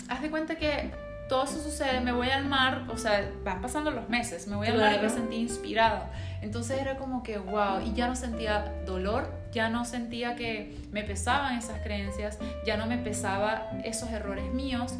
haz 0.08 0.22
de 0.22 0.30
cuenta 0.30 0.56
que 0.56 0.92
todo 1.28 1.44
eso 1.44 1.60
sucede, 1.62 2.00
me 2.00 2.12
voy 2.12 2.28
al 2.30 2.46
mar, 2.46 2.84
o 2.88 2.96
sea, 2.96 3.30
van 3.44 3.60
pasando 3.60 3.90
los 3.90 4.08
meses, 4.08 4.46
me 4.46 4.56
voy 4.56 4.68
al 4.68 4.78
mar 4.78 4.96
y 4.98 5.02
me 5.02 5.10
sentí 5.10 5.36
inspirada. 5.36 6.10
Entonces 6.42 6.80
era 6.80 6.96
como 6.96 7.22
que, 7.22 7.38
wow, 7.38 7.80
y 7.84 7.92
ya 7.94 8.08
no 8.08 8.16
sentía 8.16 8.72
dolor, 8.84 9.28
ya 9.52 9.68
no 9.68 9.84
sentía 9.84 10.36
que 10.36 10.76
me 10.92 11.02
pesaban 11.02 11.58
esas 11.58 11.80
creencias, 11.82 12.38
ya 12.64 12.76
no 12.76 12.86
me 12.86 12.98
pesaba 12.98 13.70
esos 13.84 14.10
errores 14.10 14.52
míos 14.52 14.94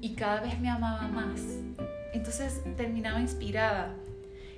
y 0.00 0.14
cada 0.14 0.40
vez 0.40 0.58
me 0.60 0.68
amaba 0.68 1.08
más. 1.08 1.40
Entonces 2.12 2.62
terminaba 2.76 3.20
inspirada. 3.20 3.94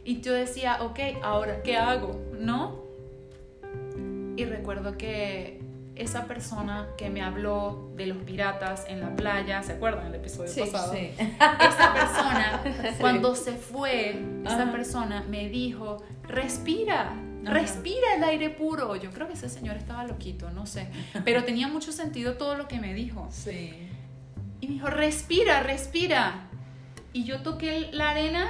Y 0.05 0.21
yo 0.21 0.33
decía, 0.33 0.83
ok, 0.83 0.99
ahora, 1.23 1.63
¿qué 1.63 1.77
hago? 1.77 2.21
¿No? 2.39 2.83
Y 4.37 4.45
recuerdo 4.45 4.97
que 4.97 5.61
esa 5.95 6.27
persona 6.27 6.89
que 6.97 7.11
me 7.11 7.23
habló 7.23 7.93
de 7.97 8.07
los 8.07 8.19
piratas 8.19 8.85
en 8.89 9.01
la 9.01 9.15
playa, 9.15 9.63
¿se 9.63 9.73
acuerdan 9.73 10.07
el 10.07 10.15
episodio 10.15 10.49
Sí, 10.51 10.61
pasado? 10.61 10.93
Sí. 10.95 11.11
Esa 11.19 11.93
persona, 11.95 12.63
cuando 13.01 13.35
se 13.35 13.53
fue, 13.53 14.23
esa 14.45 14.63
Ajá. 14.63 14.73
persona 14.73 15.25
me 15.29 15.49
dijo, 15.51 16.03
respira, 16.23 17.13
Ajá. 17.45 17.53
respira 17.53 18.15
el 18.17 18.25
aire 18.25 18.51
puro. 18.51 18.97
Yo 18.97 19.11
creo 19.11 19.27
que 19.27 19.35
ese 19.35 19.49
señor 19.49 19.77
estaba 19.77 20.05
loquito, 20.05 20.51
no 20.51 20.65
sé. 20.67 20.89
Pero 21.25 21.45
tenía 21.45 21.69
mucho 21.69 21.93
sentido 21.93 22.35
todo 22.35 22.57
lo 22.57 22.69
que 22.69 22.79
me 22.81 22.95
dijo. 22.95 23.29
Sí. 23.31 23.89
Y 24.61 24.69
me 24.69 24.75
dijo, 24.75 24.87
respira, 24.89 25.63
respira. 25.63 26.49
Y 27.13 27.25
yo 27.25 27.43
toqué 27.43 27.91
la 27.93 28.11
arena 28.11 28.49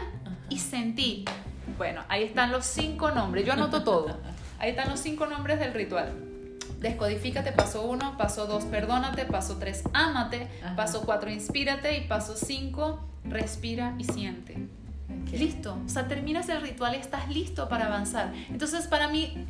y 0.48 0.58
sentí. 0.58 1.24
Bueno, 1.76 2.02
ahí 2.08 2.22
están 2.22 2.52
los 2.52 2.64
cinco 2.66 3.10
nombres. 3.10 3.44
Yo 3.44 3.52
anoto 3.54 3.82
todo. 3.82 4.20
Ahí 4.60 4.70
están 4.70 4.88
los 4.90 5.00
cinco 5.00 5.26
nombres 5.26 5.58
del 5.58 5.74
ritual. 5.74 6.12
Descodifícate, 6.82 7.52
paso 7.52 7.82
uno, 7.82 8.18
paso 8.18 8.46
dos, 8.46 8.64
perdónate, 8.64 9.24
paso 9.24 9.56
tres, 9.58 9.84
ámate, 9.92 10.48
Ajá. 10.62 10.76
paso 10.76 11.02
cuatro, 11.02 11.30
inspírate 11.30 11.96
y 11.96 12.08
paso 12.08 12.34
cinco, 12.36 13.00
respira 13.24 13.94
y 13.98 14.04
siente. 14.04 14.68
Listo. 15.32 15.78
O 15.86 15.88
sea, 15.88 16.08
terminas 16.08 16.48
el 16.48 16.60
ritual 16.60 16.94
y 16.94 16.98
estás 16.98 17.28
listo 17.28 17.68
para 17.68 17.86
avanzar. 17.86 18.32
Entonces, 18.50 18.86
para 18.86 19.08
mí, 19.08 19.46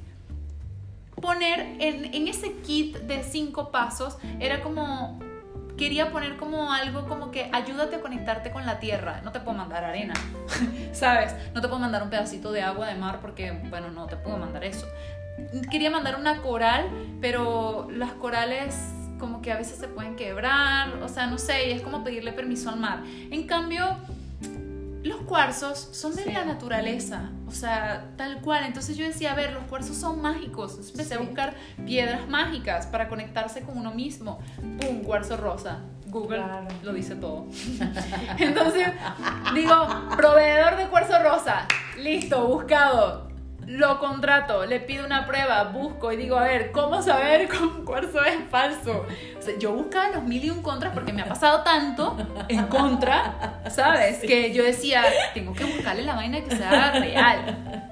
poner 1.20 1.60
en, 1.80 2.14
en 2.14 2.28
ese 2.28 2.52
kit 2.58 2.96
de 2.98 3.24
cinco 3.24 3.70
pasos 3.70 4.18
era 4.38 4.60
como 4.62 5.18
quería 5.76 6.12
poner 6.12 6.36
como 6.36 6.72
algo 6.72 7.08
como 7.08 7.30
que 7.30 7.50
ayúdate 7.52 7.96
a 7.96 8.00
conectarte 8.00 8.50
con 8.50 8.66
la 8.66 8.78
tierra. 8.78 9.20
No 9.24 9.32
te 9.32 9.40
puedo 9.40 9.56
mandar 9.56 9.84
arena, 9.84 10.14
¿sabes? 10.92 11.34
No 11.54 11.60
te 11.60 11.68
puedo 11.68 11.80
mandar 11.80 12.02
un 12.02 12.10
pedacito 12.10 12.52
de 12.52 12.62
agua 12.62 12.86
de 12.86 12.94
mar 12.94 13.18
porque, 13.20 13.52
bueno, 13.68 13.90
no 13.90 14.06
te 14.06 14.16
puedo 14.16 14.36
mandar 14.36 14.64
eso. 14.64 14.86
Quería 15.70 15.90
mandar 15.90 16.16
una 16.18 16.40
coral, 16.42 16.88
pero 17.20 17.88
las 17.90 18.12
corales 18.12 18.74
como 19.18 19.40
que 19.40 19.52
a 19.52 19.56
veces 19.56 19.78
se 19.78 19.88
pueden 19.88 20.16
quebrar, 20.16 20.94
o 21.02 21.08
sea, 21.08 21.26
no 21.28 21.38
sé, 21.38 21.68
y 21.68 21.72
es 21.72 21.82
como 21.82 22.02
pedirle 22.02 22.32
permiso 22.32 22.70
al 22.70 22.78
mar. 22.80 23.02
En 23.30 23.46
cambio, 23.46 23.96
los 25.04 25.18
cuarzos 25.22 25.78
son 25.92 26.14
de 26.16 26.24
Sí. 26.24 26.32
la 26.32 26.44
naturaleza, 26.44 27.30
o 27.48 27.52
sea, 27.52 28.10
tal 28.16 28.40
cual. 28.40 28.64
Entonces 28.66 28.96
yo 28.96 29.04
decía, 29.06 29.32
a 29.32 29.34
ver, 29.34 29.52
los 29.52 29.64
cuarzos 29.64 29.96
son 29.96 30.20
mágicos. 30.22 30.70
Entonces 30.72 30.92
empecé 30.92 31.14
a 31.14 31.18
buscar 31.18 31.54
piedras 31.86 32.28
mágicas 32.28 32.86
para 32.86 33.08
conectarse 33.08 33.62
con 33.62 33.78
uno 33.78 33.92
mismo. 33.92 34.38
¡Pum! 34.80 35.02
Cuarzo 35.02 35.36
rosa. 35.36 35.80
Google 36.08 36.38
Claro. 36.38 36.68
lo 36.82 36.92
dice 36.92 37.14
todo. 37.16 37.46
Entonces, 38.38 38.88
digo, 39.54 39.74
proveedor 40.16 40.76
de 40.76 40.86
cuarzo 40.88 41.18
rosa. 41.22 41.66
Listo, 41.98 42.46
buscado. 42.46 43.31
Lo 43.66 43.98
contrato, 44.00 44.66
le 44.66 44.80
pido 44.80 45.06
una 45.06 45.26
prueba, 45.26 45.64
busco 45.64 46.12
y 46.12 46.16
digo, 46.16 46.36
a 46.36 46.44
ver, 46.44 46.72
¿cómo 46.72 47.00
saber 47.00 47.48
con 47.58 47.84
cuarzo 47.84 48.22
es 48.24 48.38
falso? 48.50 49.06
O 49.38 49.42
sea, 49.42 49.56
yo 49.58 49.72
buscaba 49.72 50.10
los 50.10 50.24
mil 50.24 50.44
y 50.44 50.50
un 50.50 50.62
contras 50.62 50.92
porque 50.92 51.12
me 51.12 51.22
ha 51.22 51.26
pasado 51.26 51.62
tanto 51.62 52.16
en 52.48 52.66
contra, 52.66 53.62
¿sabes? 53.70 54.18
Que 54.20 54.52
yo 54.52 54.64
decía, 54.64 55.04
tengo 55.34 55.52
que 55.52 55.64
buscarle 55.64 56.02
la 56.02 56.14
vaina 56.14 56.42
que 56.42 56.56
sea 56.56 56.92
real. 56.92 57.82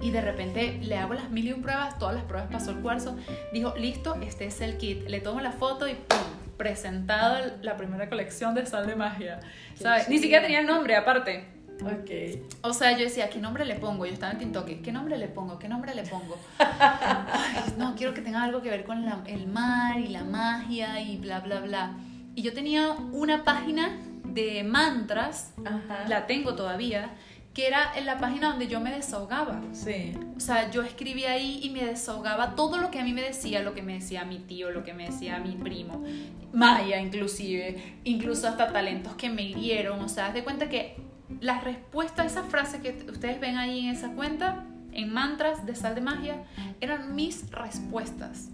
Y 0.00 0.10
de 0.10 0.20
repente 0.20 0.78
le 0.82 0.96
hago 0.98 1.14
las 1.14 1.30
mil 1.30 1.46
y 1.46 1.52
un 1.52 1.62
pruebas, 1.62 1.98
todas 1.98 2.14
las 2.14 2.24
pruebas 2.24 2.48
pasó 2.50 2.70
el 2.70 2.78
cuarzo. 2.78 3.16
Dijo, 3.52 3.74
listo, 3.76 4.16
este 4.22 4.46
es 4.46 4.60
el 4.60 4.76
kit. 4.76 5.08
Le 5.08 5.20
tomo 5.20 5.40
la 5.40 5.52
foto 5.52 5.88
y 5.88 5.94
¡pum! 5.94 6.18
Presentado 6.56 7.52
la 7.62 7.76
primera 7.76 8.08
colección 8.08 8.54
de 8.54 8.66
sal 8.66 8.86
de 8.86 8.96
magia. 8.96 9.40
¿Sabes? 9.74 10.08
Ni 10.08 10.18
siquiera 10.18 10.42
tenía 10.42 10.60
el 10.60 10.66
nombre 10.66 10.96
aparte. 10.96 11.55
Ok. 11.82 12.40
O 12.62 12.72
sea, 12.72 12.92
yo 12.92 13.04
decía, 13.04 13.28
¿qué 13.30 13.38
nombre 13.38 13.64
le 13.64 13.74
pongo? 13.76 14.06
Yo 14.06 14.12
estaba 14.12 14.32
en 14.32 14.38
TikTok, 14.38 14.66
¿qué 14.82 14.92
nombre 14.92 15.18
le 15.18 15.28
pongo? 15.28 15.58
¿Qué 15.58 15.68
nombre 15.68 15.94
le 15.94 16.02
pongo? 16.04 16.36
Ay, 16.58 17.74
no, 17.78 17.94
quiero 17.96 18.14
que 18.14 18.22
tenga 18.22 18.42
algo 18.42 18.62
que 18.62 18.70
ver 18.70 18.84
con 18.84 19.04
la- 19.04 19.22
el 19.26 19.46
mar 19.46 19.98
y 20.00 20.08
la 20.08 20.24
magia 20.24 21.00
y 21.00 21.18
bla, 21.18 21.40
bla, 21.40 21.60
bla. 21.60 21.96
Y 22.34 22.42
yo 22.42 22.52
tenía 22.52 22.92
una 23.12 23.44
página 23.44 23.98
de 24.24 24.64
mantras, 24.64 25.52
Ajá. 25.64 26.04
la 26.08 26.26
tengo 26.26 26.54
todavía, 26.54 27.10
que 27.54 27.66
era 27.66 27.92
en 27.96 28.04
la 28.04 28.18
página 28.18 28.48
donde 28.50 28.66
yo 28.68 28.80
me 28.80 28.90
desahogaba. 28.92 29.62
Sí. 29.72 30.12
O 30.36 30.40
sea, 30.40 30.70
yo 30.70 30.82
escribía 30.82 31.32
ahí 31.32 31.60
y 31.62 31.70
me 31.70 31.84
desahogaba 31.84 32.54
todo 32.54 32.76
lo 32.76 32.90
que 32.90 33.00
a 33.00 33.04
mí 33.04 33.14
me 33.14 33.22
decía, 33.22 33.62
lo 33.62 33.72
que 33.74 33.80
me 33.82 33.94
decía 33.94 34.24
mi 34.26 34.38
tío, 34.40 34.70
lo 34.70 34.84
que 34.84 34.92
me 34.92 35.06
decía 35.06 35.38
mi 35.38 35.52
primo, 35.56 36.04
Maya 36.52 37.00
inclusive, 37.00 37.98
incluso 38.04 38.46
hasta 38.48 38.72
talentos 38.72 39.14
que 39.14 39.30
me 39.30 39.42
hirieron. 39.42 40.00
O 40.02 40.08
sea, 40.08 40.26
haz 40.26 40.34
de 40.34 40.44
cuenta 40.44 40.68
que 40.68 40.96
las 41.40 41.64
respuestas 41.64 42.18
a 42.20 42.26
esa 42.26 42.42
frase 42.44 42.80
que 42.80 43.06
ustedes 43.10 43.40
ven 43.40 43.56
ahí 43.56 43.86
en 43.86 43.94
esa 43.94 44.12
cuenta, 44.12 44.64
en 44.92 45.12
mantras 45.12 45.66
de 45.66 45.74
sal 45.74 45.94
de 45.94 46.00
magia, 46.00 46.44
eran 46.80 47.14
mis 47.14 47.50
respuestas. 47.50 48.50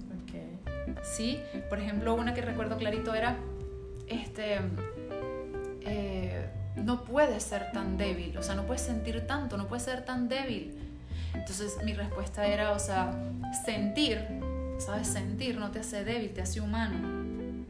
¿sí? 1.02 1.40
Por 1.68 1.78
ejemplo, 1.78 2.14
una 2.14 2.34
que 2.34 2.42
recuerdo 2.42 2.76
clarito 2.76 3.14
era, 3.14 3.36
este, 4.06 4.60
eh, 5.82 6.48
no 6.76 7.04
puedes 7.04 7.42
ser 7.42 7.72
tan 7.72 7.96
débil, 7.96 8.36
o 8.38 8.42
sea, 8.42 8.54
no 8.54 8.64
puedes 8.66 8.82
sentir 8.82 9.26
tanto, 9.26 9.56
no 9.56 9.68
puedes 9.68 9.84
ser 9.84 10.04
tan 10.04 10.28
débil. 10.28 10.78
Entonces 11.34 11.78
mi 11.84 11.92
respuesta 11.94 12.46
era, 12.46 12.72
o 12.72 12.78
sea, 12.78 13.12
sentir, 13.64 14.26
¿sabes? 14.78 15.08
Sentir 15.08 15.56
no 15.56 15.70
te 15.70 15.80
hace 15.80 16.04
débil, 16.04 16.32
te 16.32 16.42
hace 16.42 16.60
humano. 16.60 17.66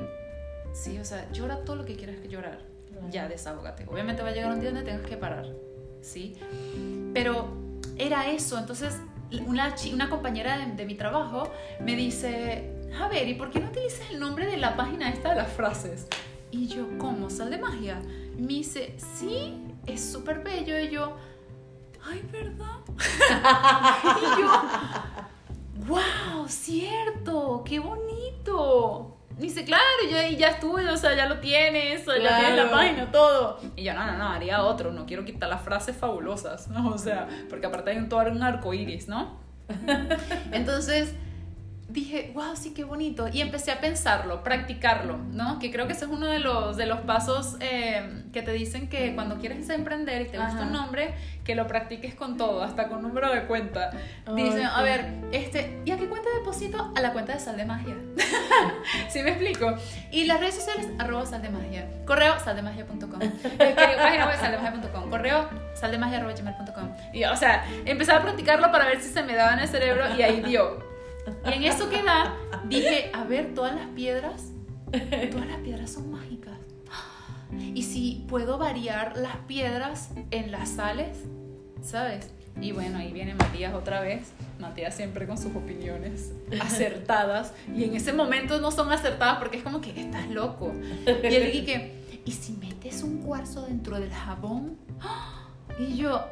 Sí, 0.72 0.98
o 0.98 1.04
sea, 1.04 1.30
llora 1.32 1.64
todo 1.64 1.76
lo 1.76 1.84
que 1.84 1.96
quieras 1.96 2.16
que 2.16 2.28
llorar. 2.28 2.71
Ya, 3.10 3.28
desahógate. 3.28 3.84
Obviamente 3.86 4.22
va 4.22 4.28
a 4.28 4.32
llegar 4.32 4.52
un 4.52 4.60
día 4.60 4.70
donde 4.70 4.84
tengas 4.84 5.06
que 5.06 5.16
parar, 5.16 5.46
¿sí? 6.00 6.36
Pero 7.14 7.48
era 7.96 8.30
eso, 8.30 8.58
entonces 8.58 9.00
una, 9.46 9.74
una 9.92 10.10
compañera 10.10 10.58
de, 10.58 10.72
de 10.72 10.84
mi 10.86 10.94
trabajo 10.94 11.50
me 11.80 11.96
dice, 11.96 12.70
a 13.00 13.08
ver, 13.08 13.28
¿y 13.28 13.34
por 13.34 13.50
qué 13.50 13.60
no 13.60 13.68
utilizas 13.68 14.10
el 14.10 14.20
nombre 14.20 14.46
de 14.46 14.56
la 14.56 14.76
página 14.76 15.10
esta 15.10 15.30
de 15.30 15.36
las 15.36 15.52
frases? 15.52 16.06
Y 16.50 16.66
yo, 16.66 16.86
¿cómo? 16.98 17.30
¿Sal 17.30 17.50
de 17.50 17.56
magia? 17.56 18.00
Me 18.36 18.48
dice, 18.48 18.94
sí, 19.16 19.54
es 19.86 20.12
súper 20.12 20.40
bello. 20.44 20.78
Y 20.78 20.90
yo, 20.90 21.16
ay, 22.04 22.22
¿verdad? 22.30 22.80
y 24.20 24.40
yo, 24.40 24.50
wow, 25.86 26.46
cierto, 26.48 27.62
qué 27.64 27.78
bonito. 27.78 29.16
Dice, 29.42 29.64
claro, 29.64 29.82
ya, 30.10 30.28
ya 30.30 30.48
estuve, 30.50 30.88
o 30.88 30.96
sea, 30.96 31.14
ya 31.14 31.26
lo 31.26 31.38
tienes, 31.40 32.06
ya 32.06 32.12
tienes 32.14 32.56
la 32.56 32.62
Claro. 32.62 32.70
página, 32.70 33.10
todo. 33.10 33.60
Y 33.76 33.82
yo, 33.82 33.92
no, 33.92 34.06
no, 34.06 34.16
no, 34.16 34.28
haría 34.28 34.62
otro, 34.62 34.92
no 34.92 35.04
quiero 35.04 35.24
quitar 35.24 35.48
las 35.50 35.60
frases 35.62 35.96
fabulosas, 35.96 36.68
¿no? 36.74 36.88
O 36.90 36.98
sea, 36.98 37.28
porque 37.50 37.66
aparte 37.66 37.90
hay 37.90 37.96
un, 37.98 38.08
todo 38.08 38.20
un 38.30 38.42
arco 38.42 38.72
iris, 38.72 39.08
¿no? 39.08 39.38
Entonces 40.52 41.14
dije, 41.92 42.32
wow, 42.34 42.56
sí, 42.56 42.72
qué 42.74 42.84
bonito. 42.84 43.28
Y 43.28 43.40
empecé 43.40 43.70
a 43.70 43.80
pensarlo, 43.80 44.42
practicarlo, 44.42 45.18
¿no? 45.18 45.58
Que 45.58 45.70
creo 45.70 45.86
que 45.86 45.92
ese 45.92 46.06
es 46.06 46.10
uno 46.10 46.26
de 46.26 46.38
los, 46.38 46.76
de 46.76 46.86
los 46.86 47.00
pasos 47.00 47.56
eh, 47.60 48.22
que 48.32 48.42
te 48.42 48.52
dicen 48.52 48.88
que 48.88 49.14
cuando 49.14 49.38
quieres 49.38 49.68
emprender 49.68 50.22
y 50.22 50.24
te 50.26 50.38
gusta 50.38 50.54
Ajá. 50.54 50.62
un 50.62 50.72
nombre, 50.72 51.14
que 51.44 51.54
lo 51.54 51.66
practiques 51.66 52.14
con 52.14 52.36
todo, 52.36 52.62
hasta 52.62 52.88
con 52.88 53.02
número 53.02 53.30
de 53.32 53.42
cuenta. 53.44 53.90
Ay, 54.26 54.34
Dicen, 54.44 54.64
a 54.66 54.76
qué- 54.78 54.82
ver, 54.84 55.06
este, 55.32 55.80
¿y 55.84 55.90
a 55.90 55.98
qué 55.98 56.08
cuenta 56.08 56.28
deposito? 56.38 56.92
A 56.96 57.00
la 57.00 57.12
cuenta 57.12 57.34
de 57.34 57.40
Sal 57.40 57.56
de 57.56 57.64
Magia. 57.64 57.96
¿Sí 59.10 59.22
me 59.22 59.30
explico? 59.30 59.74
Y 60.10 60.24
las 60.24 60.40
redes 60.40 60.54
sociales, 60.54 60.88
arroba 60.98 61.26
sal 61.26 61.42
de 61.42 61.50
magia. 61.50 61.86
Correo, 62.06 62.38
saldemagia.com. 62.40 63.20
Página 63.58 64.26
web, 64.26 64.36
saldemagia.com. 64.40 65.10
Correo, 65.10 65.48
saldemagia.gmail.com. 65.74 66.92
Y, 67.12 67.24
o 67.24 67.36
sea, 67.36 67.64
empezaba 67.84 68.20
a 68.20 68.22
practicarlo 68.22 68.70
para 68.72 68.86
ver 68.86 69.00
si 69.00 69.08
se 69.10 69.22
me 69.22 69.34
daba 69.34 69.54
en 69.54 69.60
el 69.60 69.68
cerebro 69.68 70.04
y 70.16 70.22
ahí 70.22 70.40
dio. 70.42 70.91
Y 71.46 71.52
en 71.52 71.64
eso 71.64 71.88
que 71.88 72.02
da, 72.02 72.36
dije, 72.68 73.10
a 73.14 73.24
ver, 73.24 73.54
todas 73.54 73.74
las 73.74 73.88
piedras, 73.88 74.50
todas 75.30 75.46
las 75.46 75.58
piedras 75.58 75.90
son 75.90 76.10
mágicas. 76.10 76.58
Y 77.74 77.82
si 77.82 78.24
puedo 78.28 78.58
variar 78.58 79.16
las 79.16 79.36
piedras 79.46 80.10
en 80.30 80.50
las 80.50 80.70
sales, 80.70 81.18
¿sabes? 81.82 82.30
Y 82.60 82.72
bueno, 82.72 82.98
ahí 82.98 83.12
viene 83.12 83.34
Matías 83.34 83.74
otra 83.74 84.00
vez. 84.00 84.32
Matías 84.58 84.94
siempre 84.94 85.26
con 85.26 85.38
sus 85.38 85.54
opiniones 85.56 86.32
acertadas. 86.60 87.52
Y 87.74 87.84
en 87.84 87.96
ese 87.96 88.12
momento 88.12 88.60
no 88.60 88.70
son 88.70 88.92
acertadas 88.92 89.38
porque 89.38 89.58
es 89.58 89.62
como 89.62 89.80
que 89.80 89.98
estás 89.98 90.28
loco. 90.30 90.72
Y 91.06 91.34
él 91.34 91.52
dije, 91.52 91.94
¿y 92.24 92.32
si 92.32 92.52
metes 92.52 93.02
un 93.02 93.18
cuarzo 93.18 93.62
dentro 93.62 93.98
del 93.98 94.12
jabón? 94.12 94.76
Y 95.78 95.96
yo, 95.96 96.24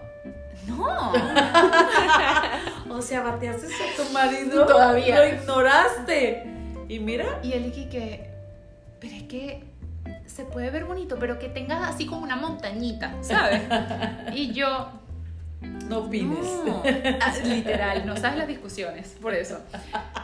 no. 0.67 1.13
O 2.91 3.03
sea, 3.03 3.23
bateaste 3.23 3.67
a 3.67 3.97
tu 4.05 4.13
marido. 4.13 4.67
Todavía. 4.67 5.17
Lo 5.17 5.27
ignoraste. 5.27 6.45
Y 6.89 6.99
mira. 6.99 7.39
Y 7.43 7.53
él 7.53 7.73
dije 7.73 7.89
que, 7.89 8.31
pero 8.99 9.17
es 9.17 9.23
que 9.23 9.65
se 10.27 10.45
puede 10.45 10.71
ver 10.71 10.85
bonito, 10.85 11.17
pero 11.19 11.39
que 11.39 11.49
tenga 11.49 11.89
así 11.89 12.05
como 12.05 12.23
una 12.23 12.37
montañita, 12.37 13.15
¿sabes? 13.23 13.63
Y 14.35 14.53
yo, 14.53 14.89
No 15.61 15.99
opines. 15.99 16.39
no, 16.65 16.83
Ah, 17.21 17.33
literal, 17.45 18.07
no 18.07 18.17
sabes 18.17 18.39
las 18.39 18.49
discusiones, 18.49 19.17
por 19.21 19.35
eso. 19.35 19.61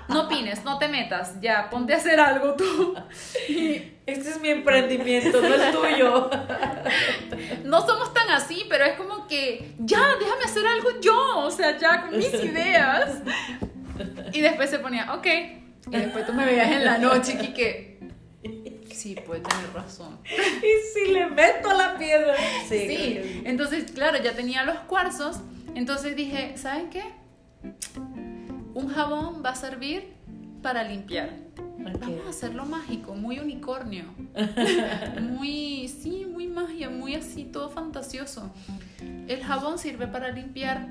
No 0.09 0.23
opines, 0.27 0.65
no 0.65 0.79
te 0.79 0.89
metas, 0.89 1.41
ya, 1.41 1.69
ponte 1.69 1.93
a 1.93 1.97
hacer 1.97 2.19
algo 2.21 2.55
tú. 2.55 2.95
Este 4.07 4.31
es 4.31 4.41
mi 4.41 4.51
emprendimiento, 4.51 5.43
no 5.43 5.49
es 5.55 5.73
tuyo. 5.73 6.31
No 7.65 7.85
somos 7.85 8.15
tan 8.15 8.31
así, 8.31 8.65
pero 8.69 8.85
es 8.85 8.93
como 8.93 9.27
que, 9.27 9.75
ya, 9.79 10.01
déjame 10.19 10.45
hacer 10.45 10.65
algo 10.67 11.01
yo, 11.01 11.39
o 11.39 11.51
sea, 11.51 11.77
ya 11.77 12.03
con 12.03 12.17
mis 12.17 12.33
ideas. 12.33 13.23
Y 14.33 14.41
después 14.41 14.71
se 14.71 14.79
ponía, 14.79 15.13
ok. 15.15 15.27
Y 15.91 15.97
después 15.97 16.27
tú 16.27 16.33
me 16.33 16.45
veías 16.45 16.71
en 16.71 16.85
la 16.85 16.99
noche 16.99 17.39
y 17.43 17.49
que, 17.53 17.96
sí, 18.97 19.15
puede 19.27 19.41
tener 19.41 19.73
razón. 19.73 20.19
Y 20.27 20.93
si 20.93 21.13
le 21.13 21.27
meto 21.27 21.73
la 21.73 21.97
piedra. 21.99 22.35
Sí. 22.69 22.87
Sí, 22.89 23.43
entonces, 23.45 23.93
claro, 23.93 24.23
ya 24.23 24.35
tenía 24.35 24.65
los 24.65 24.79
cuarzos. 24.81 25.41
Entonces 25.75 26.17
dije, 26.17 26.57
¿saben 26.57 26.91
qué? 26.91 27.03
Un 28.75 28.89
jabón 28.89 29.43
va 29.45 29.51
a 29.51 29.55
servir 29.55 30.15
para 30.63 30.83
limpiar. 30.85 31.31
Vamos 32.01 32.27
a 32.27 32.31
hacerlo 32.31 32.65
mágico, 32.65 33.15
muy 33.15 33.39
unicornio. 33.39 34.05
muy, 35.23 35.89
sí, 35.89 36.27
muy 36.27 36.49
magia, 36.49 36.91
muy 36.91 37.15
así, 37.15 37.45
todo 37.45 37.71
fantasioso. 37.71 38.51
El 39.29 39.45
jabón 39.45 39.79
sirve 39.79 40.07
para 40.07 40.31
limpiar. 40.31 40.89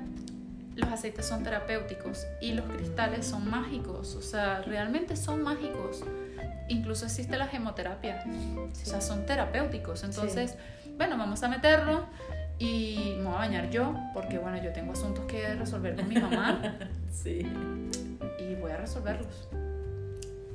Los 0.76 0.90
aceites 0.90 1.26
son 1.26 1.42
terapéuticos 1.42 2.26
y 2.40 2.52
los 2.52 2.66
cristales 2.66 3.26
son 3.26 3.48
mágicos, 3.50 4.14
o 4.14 4.20
sea, 4.22 4.60
realmente 4.62 5.16
son 5.16 5.42
mágicos. 5.42 6.04
Incluso 6.68 7.06
existe 7.06 7.36
la 7.38 7.46
gemoterapia, 7.48 8.22
o 8.56 8.68
sea, 8.74 9.00
son 9.00 9.24
terapéuticos. 9.26 10.04
Entonces, 10.04 10.56
bueno, 10.96 11.16
vamos 11.16 11.42
a 11.42 11.48
meterlo 11.48 12.04
y 12.58 13.14
me 13.18 13.24
voy 13.24 13.34
a 13.34 13.38
bañar 13.38 13.70
yo, 13.70 13.94
porque 14.12 14.38
bueno, 14.38 14.62
yo 14.62 14.72
tengo 14.72 14.92
asuntos 14.92 15.24
que 15.26 15.54
resolver 15.54 15.96
con 15.96 16.08
mi 16.08 16.16
mamá 16.16 16.76
Sí. 17.10 17.40
y 18.38 18.54
voy 18.56 18.70
a 18.70 18.76
resolverlos. 18.76 19.48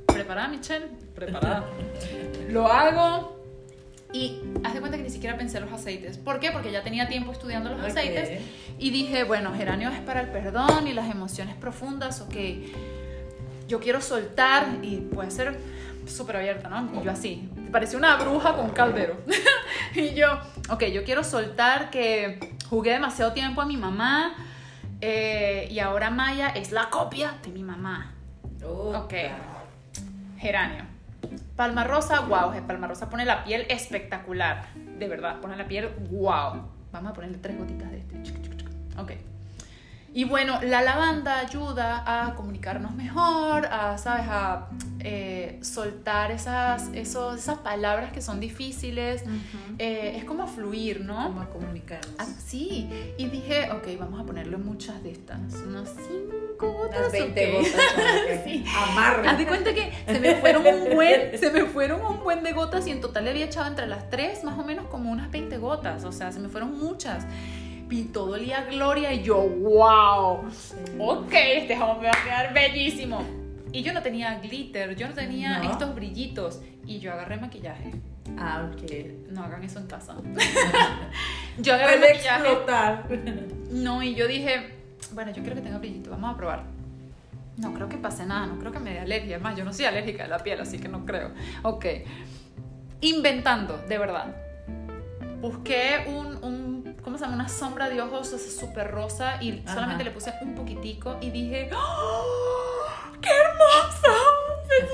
¿Preparada, 0.06 0.48
Michelle? 0.48 0.86
Preparada. 1.14 1.64
Lo 2.48 2.68
hago 2.68 3.41
y 4.12 4.40
haz 4.64 4.74
de 4.74 4.80
cuenta 4.80 4.98
que 4.98 5.04
ni 5.04 5.10
siquiera 5.10 5.36
pensé 5.36 5.58
en 5.58 5.64
los 5.64 5.72
aceites. 5.72 6.18
¿Por 6.18 6.38
qué? 6.40 6.50
Porque 6.50 6.70
ya 6.70 6.82
tenía 6.82 7.08
tiempo 7.08 7.32
estudiando 7.32 7.70
los 7.70 7.80
Ok. 7.80 7.86
aceites 7.86 8.42
y 8.78 8.90
dije, 8.90 9.24
bueno, 9.24 9.52
geranio 9.54 9.90
es 9.90 10.00
para 10.00 10.20
el 10.20 10.28
perdón 10.28 10.86
y 10.86 10.92
las 10.92 11.10
emociones 11.10 11.54
profundas, 11.56 12.20
ok. 12.20 12.34
Yo 13.68 13.80
quiero 13.80 14.00
soltar 14.00 14.66
y 14.82 14.96
puede 14.96 15.30
ser 15.30 15.58
súper 16.06 16.36
abierta, 16.36 16.68
¿no? 16.68 17.00
Y 17.00 17.04
yo 17.04 17.10
así, 17.12 17.48
parecía 17.70 17.96
una 17.98 18.16
bruja 18.16 18.54
con 18.54 18.70
caldero. 18.70 19.16
y 19.94 20.14
yo, 20.14 20.28
ok, 20.68 20.84
yo 20.86 21.04
quiero 21.04 21.24
soltar 21.24 21.90
que 21.90 22.56
jugué 22.68 22.92
demasiado 22.92 23.32
tiempo 23.32 23.60
a 23.62 23.66
mi 23.66 23.76
mamá 23.76 24.34
eh, 25.00 25.68
y 25.70 25.78
ahora 25.78 26.10
Maya 26.10 26.48
es 26.48 26.70
la 26.72 26.90
copia 26.90 27.34
de 27.42 27.50
mi 27.50 27.62
mamá. 27.62 28.14
Oh, 28.64 28.92
Ok. 28.96 29.14
Geranio. 30.38 30.91
Palma 31.62 31.84
rosa, 31.84 32.22
wow. 32.22 32.50
Palma 32.66 32.88
rosa 32.88 33.08
pone 33.08 33.24
la 33.24 33.44
piel 33.44 33.66
espectacular. 33.68 34.66
De 34.74 35.06
verdad, 35.06 35.38
pone 35.38 35.54
la 35.54 35.68
piel 35.68 35.90
wow. 36.10 36.60
Vamos 36.90 37.12
a 37.12 37.14
ponerle 37.14 37.38
tres 37.38 37.56
gotitas 37.56 37.88
de 37.88 37.98
este. 37.98 38.16
Ok. 38.98 39.12
Y 40.14 40.24
bueno, 40.24 40.60
la 40.62 40.82
lavanda 40.82 41.38
ayuda 41.38 42.02
a 42.06 42.34
comunicarnos 42.34 42.94
mejor, 42.94 43.66
a, 43.66 43.96
¿sabes? 43.96 44.26
A 44.28 44.68
eh, 45.00 45.58
soltar 45.62 46.30
esas, 46.30 46.90
esos, 46.92 47.38
esas 47.38 47.58
palabras 47.58 48.12
que 48.12 48.20
son 48.20 48.38
difíciles. 48.38 49.24
Eh, 49.78 50.14
es 50.18 50.24
como 50.24 50.46
fluir, 50.46 51.00
¿no? 51.00 51.14
Vamos 51.14 51.46
a 51.46 51.48
comunicarnos. 51.48 52.14
Ah, 52.18 52.26
sí, 52.26 52.88
y 53.16 53.26
dije, 53.26 53.70
ok, 53.72 53.88
vamos 53.98 54.20
a 54.20 54.24
ponerle 54.24 54.58
muchas 54.58 55.02
de 55.02 55.12
estas, 55.12 55.54
unas 55.66 55.88
cinco 55.88 56.72
gotas. 56.72 56.98
Unas 56.98 57.12
20 57.12 57.46
ok. 57.46 57.58
gotas. 57.58 57.80
Sí. 58.44 58.64
Amarre. 58.76 59.28
Haz 59.28 59.38
de 59.38 59.46
cuenta 59.46 59.72
que 59.72 59.92
se 60.06 60.20
me 60.20 60.34
fueron 60.36 60.66
un 60.66 60.94
buen, 60.94 61.38
se 61.38 61.50
me 61.50 61.64
fueron 61.64 62.04
un 62.04 62.22
buen 62.22 62.42
de 62.42 62.52
gotas 62.52 62.86
y 62.86 62.90
en 62.90 63.00
total 63.00 63.24
le 63.24 63.30
había 63.30 63.46
echado 63.46 63.66
entre 63.66 63.86
las 63.86 64.10
tres 64.10 64.44
más 64.44 64.58
o 64.58 64.64
menos 64.64 64.86
como 64.86 65.10
unas 65.10 65.30
20 65.30 65.56
gotas, 65.58 66.04
o 66.04 66.12
sea, 66.12 66.32
se 66.32 66.38
me 66.38 66.48
fueron 66.48 66.76
muchas. 66.78 67.24
Y 67.92 68.04
todo 68.04 68.32
olía 68.32 68.58
a 68.60 68.64
gloria 68.64 69.12
y 69.12 69.22
yo, 69.22 69.36
wow, 69.36 70.44
ok, 70.98 71.32
este 71.32 71.76
jabón 71.76 72.00
me 72.00 72.06
va 72.08 72.12
a 72.18 72.24
quedar 72.24 72.54
bellísimo. 72.54 73.22
Y 73.70 73.82
yo 73.82 73.92
no 73.92 74.00
tenía 74.02 74.38
glitter, 74.38 74.96
yo 74.96 75.08
no 75.08 75.14
tenía 75.14 75.58
No. 75.58 75.70
estos 75.70 75.94
brillitos 75.94 76.60
y 76.86 76.98
yo 77.00 77.12
agarré 77.12 77.36
maquillaje. 77.36 77.90
Ah, 78.38 78.70
ok. 78.72 79.30
No 79.30 79.44
hagan 79.44 79.62
eso 79.62 79.78
en 79.78 79.86
casa. 79.88 80.16
yo 81.58 81.74
agarré 81.74 81.98
Puede 81.98 82.14
maquillaje. 82.14 82.46
explotar. 82.46 83.06
No, 83.70 84.02
y 84.02 84.14
yo 84.14 84.26
dije, 84.26 84.74
bueno, 85.12 85.30
yo 85.32 85.42
quiero 85.42 85.56
que 85.56 85.62
tenga 85.62 85.76
brillito, 85.78 86.10
vamos 86.10 86.32
a 86.34 86.36
probar. 86.38 86.62
No 87.58 87.74
creo 87.74 87.90
que 87.90 87.98
pase 87.98 88.24
nada, 88.24 88.46
no 88.46 88.58
creo 88.58 88.72
que 88.72 88.78
me 88.78 88.92
dé 88.94 89.00
alergia. 89.00 89.36
Además, 89.36 89.56
yo 89.56 89.64
no 89.64 89.72
soy 89.74 89.84
alérgica 89.84 90.22
de 90.22 90.30
la 90.30 90.38
piel, 90.38 90.58
así 90.62 90.78
que 90.78 90.88
no 90.88 91.04
creo. 91.04 91.32
Ok. 91.62 91.84
Inventando, 93.02 93.76
de 93.86 93.98
verdad. 93.98 94.34
Busqué 95.40 96.04
un, 96.06 96.42
un 96.42 96.81
¿cómo 97.12 97.18
se 97.18 97.24
llama? 97.26 97.36
Una 97.36 97.48
sombra 97.50 97.90
de 97.90 98.00
ojos 98.00 98.30
súper 98.30 98.90
rosa 98.90 99.36
y 99.42 99.60
Ajá. 99.66 99.74
solamente 99.74 100.02
le 100.02 100.12
puse 100.12 100.32
un 100.40 100.54
poquitico 100.54 101.18
y 101.20 101.28
dije, 101.28 101.68
¡Oh, 101.76 102.64
¡qué 103.20 103.28
hermosa! 103.28 104.16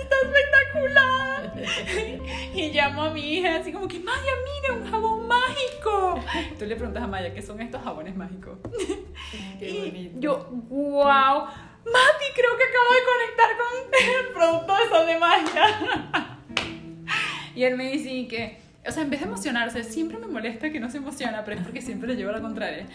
¡Está 0.03 0.17
espectacular! 0.25 1.53
y 2.55 2.73
llamo 2.73 3.05
a 3.05 3.11
mi 3.11 3.35
hija 3.35 3.59
así 3.59 3.73
como 3.73 3.87
que, 3.87 4.01
Maya, 4.01 4.33
mira, 4.45 4.75
un 4.75 4.91
jabón 4.91 5.29
mágico. 5.29 6.21
Tú 6.59 6.67
le 6.67 6.75
preguntas 6.75 7.05
a 7.05 7.07
Maya, 7.07 7.33
¿qué 7.33 7.41
son 7.41 7.61
estos 7.61 7.85
jabones 7.85 8.17
mágicos? 8.17 8.59
Qué 9.61 9.71
y 9.71 9.91
bonito. 9.91 10.17
yo, 10.19 10.49
wow, 10.71 11.45
Mati, 11.45 12.27
creo 12.35 12.57
que 12.57 12.65
acabo 12.65 12.95
de 12.95 13.05
conectar 13.13 13.51
con 13.57 13.71
el 14.27 14.33
producto 14.33 14.75
de 14.75 14.89
sal 14.91 15.07
de 15.07 15.19
magia. 15.21 16.39
y 17.55 17.63
él 17.63 17.77
me 17.77 17.93
dice 17.93 18.27
que, 18.27 18.68
o 18.87 18.91
sea, 18.91 19.03
en 19.03 19.11
vez 19.11 19.21
de 19.21 19.27
emocionarse, 19.27 19.85
siempre 19.85 20.19
me 20.19 20.27
molesta 20.27 20.71
que 20.71 20.81
no 20.81 20.91
se 20.91 20.99
emociona, 20.99 21.45
pero 21.45 21.59
es 21.59 21.63
porque 21.63 21.83
siempre 21.83 22.09
le 22.09 22.17
llevo 22.17 22.33
la 22.33 22.41
contraria. 22.41 22.87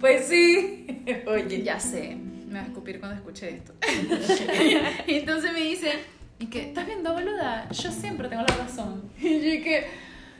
Pues 0.00 0.26
sí. 0.26 0.86
Oye. 1.26 1.62
Ya 1.62 1.80
sé, 1.80 2.16
me 2.16 2.58
va 2.58 2.64
a 2.64 2.68
escupir 2.68 2.98
cuando 2.98 3.16
escuche 3.16 3.48
esto. 3.50 3.72
y 5.06 5.14
entonces 5.14 5.52
me 5.52 5.60
dice, 5.60 5.92
y 6.38 6.46
que, 6.46 6.62
¿estás 6.62 6.86
viendo, 6.86 7.12
boluda? 7.12 7.68
Yo 7.70 7.90
siempre 7.90 8.28
tengo 8.28 8.42
la 8.42 8.56
razón. 8.56 9.10
Y 9.20 9.40
yo 9.40 9.52
y 9.54 9.62
que, 9.62 9.86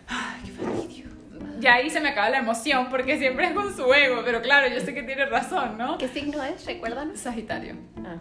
ay, 0.08 0.40
qué 0.44 0.52
fastidio. 0.52 1.06
Ya 1.58 1.74
ahí 1.74 1.88
se 1.88 2.00
me 2.00 2.10
acaba 2.10 2.28
la 2.28 2.38
emoción 2.38 2.88
porque 2.90 3.18
siempre 3.18 3.46
es 3.46 3.52
con 3.52 3.74
su 3.74 3.92
ego, 3.92 4.22
pero 4.24 4.42
claro, 4.42 4.68
yo 4.68 4.78
sé 4.80 4.92
que 4.92 5.02
tiene 5.02 5.24
razón, 5.24 5.78
¿no? 5.78 5.96
¿Qué 5.96 6.08
signo 6.08 6.42
es? 6.42 6.66
Recuérdanos. 6.66 7.18
Sagitario. 7.18 7.76
Ah. 8.04 8.18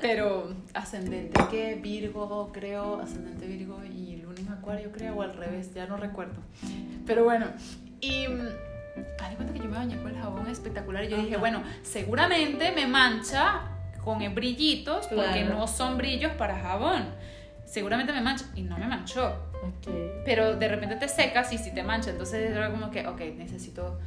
Pero 0.00 0.54
ascendente, 0.72 1.38
que 1.50 1.74
Virgo, 1.74 2.50
creo, 2.52 3.00
ascendente 3.00 3.46
Virgo 3.46 3.82
y 3.84 4.17
Acuario, 4.68 4.92
creo, 4.92 5.14
o 5.16 5.22
al 5.22 5.34
revés, 5.34 5.72
ya 5.72 5.86
no 5.86 5.96
recuerdo. 5.96 6.42
Pero 7.06 7.24
bueno, 7.24 7.46
y 8.02 8.28
mm, 8.28 8.48
haz 9.18 9.30
de 9.30 9.36
cuenta 9.36 9.54
que 9.54 9.60
yo 9.60 9.64
me 9.64 9.78
bañé 9.78 9.96
con 9.96 10.14
el 10.14 10.20
jabón 10.20 10.46
espectacular 10.46 11.04
y 11.04 11.08
yo 11.08 11.16
dije, 11.16 11.30
Ajá. 11.30 11.38
bueno, 11.38 11.62
seguramente 11.82 12.70
me 12.72 12.86
mancha 12.86 13.62
con 14.04 14.18
brillitos 14.34 15.06
porque 15.06 15.22
Claro. 15.44 15.54
no 15.54 15.66
son 15.66 15.96
brillos 15.96 16.32
para 16.32 16.58
jabón. 16.58 17.06
Seguramente 17.64 18.12
me 18.12 18.20
mancha 18.20 18.44
y 18.54 18.60
no 18.62 18.76
me 18.76 18.86
manchó. 18.86 19.28
Ok. 19.54 19.90
Pero 20.26 20.56
de 20.56 20.68
repente 20.68 20.96
te 20.96 21.08
secas 21.08 21.50
y 21.54 21.56
si 21.56 21.72
te 21.74 21.82
mancha, 21.82 22.10
entonces 22.10 22.50
era 22.50 22.70
como 22.70 22.90
que, 22.90 23.06
ok, 23.06 23.20
necesito 23.38 23.98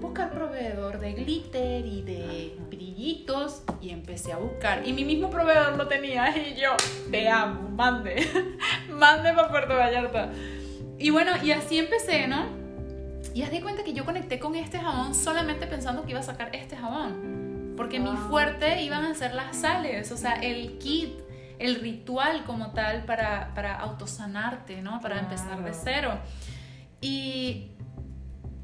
buscar 0.00 0.30
proveedor 0.30 0.98
de 0.98 1.12
glitter 1.12 1.84
y 1.86 2.02
de 2.02 2.56
brillitos 2.70 3.62
y 3.80 3.90
empecé 3.90 4.32
a 4.32 4.36
buscar. 4.36 4.86
Y 4.86 4.92
mi 4.92 5.04
mismo 5.04 5.30
proveedor 5.30 5.76
lo 5.76 5.86
tenía 5.88 6.36
y 6.36 6.54
yo 6.60 6.70
te 7.10 7.28
amo 7.28 7.68
mande 7.70 8.26
mande 8.90 9.32
para 9.32 9.48
Puerto 9.48 9.74
Vallarta. 9.76 10.30
Y 10.98 11.10
bueno 11.10 11.32
y 11.42 11.52
así 11.52 11.78
empecé 11.78 12.26
no 12.26 12.46
y 13.34 13.42
haz 13.42 13.50
de 13.50 13.60
cuenta 13.60 13.84
que 13.84 13.92
yo 13.92 14.04
conecté 14.04 14.38
con 14.38 14.54
este 14.56 14.78
jabón 14.78 15.14
solamente 15.14 15.66
pensando 15.66 16.04
que 16.04 16.10
iba 16.10 16.20
a 16.20 16.24
sacar 16.24 16.54
este 16.54 16.76
jabón 16.76 17.74
porque 17.76 18.00
mi 18.00 18.10
Wow. 18.10 18.28
fuerte 18.28 18.82
iban 18.82 19.04
a 19.04 19.14
ser 19.14 19.34
las 19.34 19.58
sales 19.58 20.10
o 20.10 20.16
sea 20.16 20.34
el 20.34 20.78
kit 20.78 21.12
el 21.58 21.76
ritual 21.80 22.44
como 22.44 22.72
tal 22.72 23.04
para, 23.04 23.52
para 23.54 23.76
autosanarte 23.76 24.80
no 24.82 25.00
para 25.00 25.18
empezar 25.18 25.62
de 25.64 25.72
cero. 25.74 26.18
Y 27.00 27.68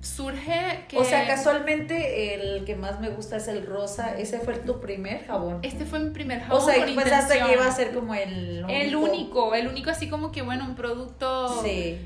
surge 0.05 0.85
que 0.89 0.99
O 0.99 1.05
sea, 1.05 1.27
casualmente 1.27 2.35
el 2.35 2.65
que 2.65 2.77
más 2.77 3.01
me 3.01 3.09
gusta 3.09 3.37
es 3.37 3.49
el 3.49 3.67
rosa. 3.67 4.17
Ese 4.19 4.39
fue 4.41 4.55
tu 4.57 4.81
primer 4.81 5.27
jabón. 5.27 5.59
Este 5.63 5.85
fue 5.85 5.99
mi 5.99 6.11
primer 6.11 6.41
jabón. 6.41 6.63
O 6.63 6.65
sea, 6.65 6.77
con 6.85 6.95
pensaste 6.95 7.35
intención. 7.35 7.47
que 7.49 7.55
iba 7.55 7.67
a 7.67 7.73
ser 7.73 7.93
como 7.95 8.15
el 8.15 8.65
único. 8.65 8.69
El 8.71 8.97
único, 8.97 9.55
el 9.55 9.69
único 9.69 9.91
así 9.91 10.09
como 10.09 10.31
que 10.31 10.43
bueno, 10.43 10.65
un 10.67 10.75
producto 10.75 11.63
Sí, 11.63 11.99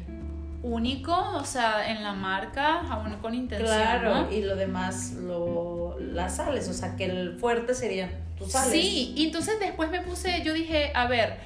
único, 0.63 1.15
o 1.35 1.45
sea, 1.45 1.91
en 1.91 2.03
la 2.03 2.13
marca, 2.13 2.85
jabón 2.87 3.17
con 3.21 3.35
intención. 3.35 3.69
claro. 3.69 4.15
¿no? 4.15 4.33
Y 4.33 4.43
lo 4.43 4.57
demás, 4.57 5.13
lo, 5.15 5.97
las 5.99 6.37
sales. 6.37 6.69
O 6.69 6.73
sea, 6.73 6.97
que 6.97 7.05
el 7.05 7.39
fuerte 7.39 7.75
serían 7.75 8.11
tus 8.37 8.53
sales. 8.53 8.73
Sí, 8.73 9.13
y 9.17 9.27
entonces 9.27 9.59
después 9.61 9.91
me 9.91 10.01
puse, 10.01 10.43
yo 10.43 10.53
dije, 10.53 10.93
a 10.95 11.07
ver, 11.07 11.37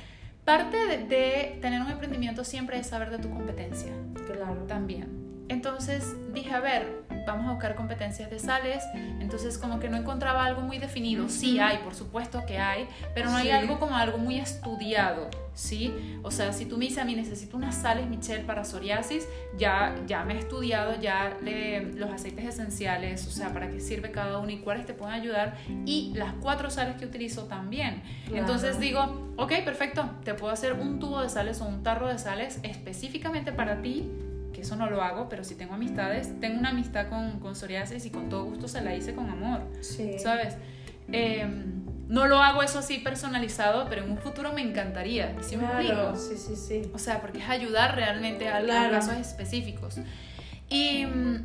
parte 0.45 0.77
de, 0.87 0.99
de 0.99 1.59
tener 1.61 1.81
un 1.81 1.91
emprendimiento 1.91 2.45
siempre 2.45 2.79
es 2.79 2.87
saber 2.89 3.11
de 3.11 3.19
tu 3.19 3.31
competencia. 3.31 3.93
Claro. 4.27 4.65
también. 4.67 5.22
Entonces 5.53 6.15
dije, 6.33 6.53
a 6.55 6.61
ver, 6.61 7.03
vamos 7.27 7.47
a 7.47 7.53
buscar 7.53 7.75
competencias 7.75 8.31
de 8.31 8.39
sales. 8.39 8.83
Entonces 9.21 9.59
como 9.59 9.79
que 9.79 9.89
no 9.89 9.97
encontraba 9.97 10.45
algo 10.45 10.63
muy 10.63 10.79
definido. 10.79 11.29
Sí 11.29 11.59
hay, 11.61 11.79
por 11.79 11.95
supuesto 11.95 12.45
que 12.47 12.59
hay, 12.59 12.89
pero 13.15 13.31
no 13.31 13.37
hay 13.37 13.45
Sí. 13.49 13.51
algo 13.51 13.79
como 13.79 13.95
algo 13.97 14.19
muy 14.19 14.39
estudiado, 14.39 15.29
¿sí? 15.55 15.95
O 16.23 16.31
sea, 16.31 16.53
si 16.53 16.65
tú 16.67 16.77
me 16.79 16.87
dices 16.87 16.99
a 16.99 17.05
mí 17.05 17.15
necesito 17.15 17.57
unas 17.57 17.75
sales 17.77 18.09
Michelle 18.09 18.45
para 18.45 18.65
psoriasis, 18.65 19.29
ya, 19.57 19.95
ya 20.07 20.25
me 20.25 20.35
he 20.35 20.39
estudiado, 20.39 20.99
ya 21.01 21.37
le- 21.43 21.93
los 21.93 22.11
aceites 22.11 22.45
esenciales, 22.45 23.27
o 23.27 23.31
sea, 23.31 23.53
para 23.53 23.71
qué 23.71 23.79
sirve 23.81 24.11
cada 24.11 24.39
uno 24.39 24.51
y 24.51 24.59
cuáles 24.59 24.87
te 24.87 24.95
pueden 24.95 25.15
ayudar 25.15 25.57
y 25.87 26.13
las 26.15 26.33
cuatro 26.41 26.71
sales 26.71 26.97
que 26.97 27.05
utilizo 27.07 27.45
también. 27.45 28.03
Claro. 28.25 28.39
Entonces 28.41 28.81
digo, 28.81 29.33
ok, 29.37 29.53
perfecto, 29.65 30.09
te 30.25 30.35
puedo 30.35 30.53
hacer 30.53 30.73
un 30.73 30.99
tubo 30.99 31.21
de 31.21 31.29
sales 31.29 31.61
o 31.61 31.67
un 31.67 31.83
tarro 31.83 32.09
de 32.09 32.19
sales 32.19 32.59
específicamente 32.63 33.53
para 33.53 33.81
ti, 33.83 34.11
que 34.63 34.67
eso 34.67 34.77
no 34.77 34.89
lo 34.89 35.03
hago, 35.03 35.29
pero 35.29 35.43
si 35.43 35.57
tengo 35.57 35.75
amistades, 35.75 36.39
tengo 36.41 36.57
una 36.61 36.69
amistad 36.71 37.09
con, 37.09 37.41
con 37.41 37.57
psoriasis 37.57 38.07
y 38.07 38.11
con 38.11 38.29
todo 38.29 38.45
gusto 38.45 38.69
se 38.69 38.81
la 38.81 38.95
hice 38.95 39.13
con 39.13 39.29
amor, 39.29 39.61
Sí. 39.81 40.19
¿sabes? 40.21 40.57
Eh, 41.11 41.45
no 42.09 42.27
lo 42.29 42.39
hago 42.41 42.63
eso 42.63 42.79
así 42.79 42.99
personalizado, 42.99 43.89
pero 43.89 44.05
en 44.05 44.11
un 44.13 44.19
futuro 44.19 44.53
me 44.53 44.61
encantaría, 44.63 45.35
¿sí 45.41 45.57
me 45.57 45.65
Claro, 45.65 46.11
explico? 46.11 46.17
sí, 46.17 46.37
sí, 46.37 46.57
sí. 46.85 46.91
O 46.95 46.99
sea, 46.99 47.21
porque 47.21 47.39
es 47.41 47.49
ayudar 47.49 47.97
realmente 47.97 48.49
a, 48.49 48.59
a 48.59 48.63
Claro. 48.63 48.93
casos 48.93 49.15
específicos. 49.17 49.97
Y 50.69 51.07
mm, 51.07 51.45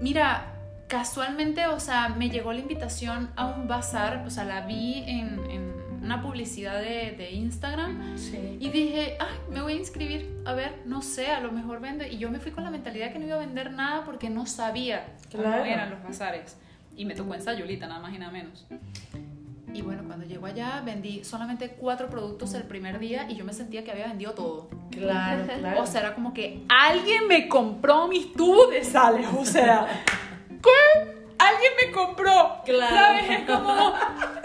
mira, 0.00 0.52
casualmente, 0.86 1.66
o 1.66 1.80
sea, 1.80 2.08
me 2.10 2.30
llegó 2.30 2.52
la 2.52 2.60
invitación 2.60 3.30
a 3.34 3.46
un 3.46 3.66
bazar, 3.66 4.22
o 4.26 4.30
sea, 4.30 4.44
la 4.44 4.60
vi 4.64 5.02
en, 5.08 5.40
en 5.50 5.72
una 6.08 6.22
publicidad 6.22 6.80
de, 6.80 7.12
de 7.16 7.30
Instagram 7.32 8.16
Sí. 8.16 8.56
y 8.60 8.70
dije, 8.70 9.16
ay, 9.20 9.36
me 9.52 9.60
voy 9.60 9.74
a 9.74 9.76
inscribir, 9.76 10.40
a 10.46 10.54
ver, 10.54 10.80
no 10.86 11.02
sé, 11.02 11.26
a 11.28 11.40
lo 11.40 11.52
mejor 11.52 11.80
vende. 11.80 12.08
Y 12.08 12.16
yo 12.18 12.30
me 12.30 12.40
fui 12.40 12.50
con 12.52 12.64
la 12.64 12.70
mentalidad 12.70 13.12
que 13.12 13.18
no 13.18 13.26
iba 13.26 13.36
a 13.36 13.40
vender 13.40 13.70
nada 13.72 14.04
porque 14.04 14.30
no 14.30 14.46
sabía 14.46 15.06
cómo 15.30 15.42
Claro. 15.44 15.64
eran 15.64 15.90
los 15.90 16.02
bazares. 16.02 16.56
Y 16.96 17.04
me 17.04 17.14
tocó 17.14 17.34
en 17.34 17.42
Sayulita, 17.42 17.86
nada 17.86 18.00
más 18.00 18.14
y 18.14 18.18
nada 18.18 18.32
menos. 18.32 18.66
Y 19.74 19.82
bueno, 19.82 20.02
cuando 20.06 20.24
llego 20.26 20.46
allá 20.46 20.82
vendí 20.84 21.22
solamente 21.24 21.68
cuatro 21.78 22.08
productos 22.08 22.54
el 22.54 22.62
primer 22.64 22.98
día 22.98 23.26
y 23.30 23.36
yo 23.36 23.44
me 23.44 23.52
sentía 23.52 23.84
que 23.84 23.92
había 23.92 24.06
vendido 24.08 24.32
todo. 24.32 24.70
Claro, 24.90 25.44
claro. 25.60 25.82
O 25.82 25.86
sea, 25.86 26.00
era 26.00 26.14
como 26.14 26.32
que 26.32 26.64
alguien 26.70 27.28
me 27.28 27.48
compró 27.48 28.08
mis 28.08 28.32
tubos 28.32 28.70
de 28.70 28.82
sales. 28.82 29.26
O 29.38 29.44
sea, 29.44 29.86
¿qué? 30.62 31.17
Alguien 31.38 31.72
me 31.86 31.92
compró. 31.92 32.56
Claro. 32.64 32.94
¿Sabes? 32.96 33.30
Es 33.30 33.46
como, 33.46 33.92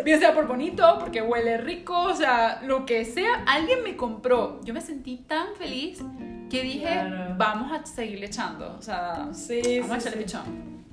bien 0.05 0.19
sea 0.19 0.33
por 0.33 0.47
bonito, 0.47 0.97
porque 0.99 1.21
huele 1.21 1.57
rico, 1.57 1.99
o 1.99 2.15
sea, 2.15 2.61
lo 2.63 2.85
que 2.85 3.03
sea, 3.05 3.43
alguien 3.47 3.83
me 3.83 3.95
compró. 3.97 4.61
Yo 4.63 4.73
me 4.73 4.81
sentí 4.81 5.17
tan 5.17 5.55
feliz 5.55 6.01
que 6.49 6.61
dije, 6.61 6.81
Claro. 6.81 7.35
vamos 7.37 7.71
a 7.71 7.83
seguirle 7.85 8.27
echando. 8.27 8.75
O 8.77 8.81
sea, 8.81 9.29
Sí, 9.33 9.79
vamos 9.79 9.97
a 9.97 9.99
sí, 9.99 10.07
echarle 10.07 10.11
sí. 10.11 10.17
pichón. 10.23 10.83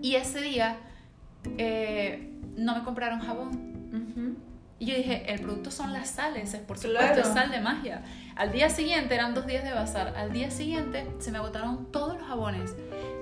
Y 0.00 0.14
ese 0.16 0.40
día 0.40 0.78
eh, 1.58 2.32
no 2.56 2.74
me 2.76 2.82
compraron 2.84 3.20
jabón. 3.20 3.48
Ujú. 3.92 4.36
Y 4.80 4.86
yo 4.86 4.94
dije, 4.94 5.24
el 5.32 5.40
producto 5.40 5.70
son 5.70 5.92
las 5.92 6.08
sales, 6.10 6.54
es 6.54 6.60
por 6.60 6.78
Claro. 6.78 7.08
supuesto, 7.08 7.28
es 7.28 7.34
sal 7.34 7.50
de 7.50 7.60
magia. 7.60 8.02
Al 8.36 8.52
día 8.52 8.70
siguiente, 8.70 9.14
eran 9.14 9.34
dos 9.34 9.44
días 9.46 9.64
de 9.64 9.72
bazar, 9.72 10.14
al 10.16 10.32
día 10.32 10.50
siguiente 10.52 11.04
se 11.18 11.32
me 11.32 11.38
agotaron 11.38 11.90
todos 11.90 12.16
los 12.16 12.26
jabones. 12.28 12.74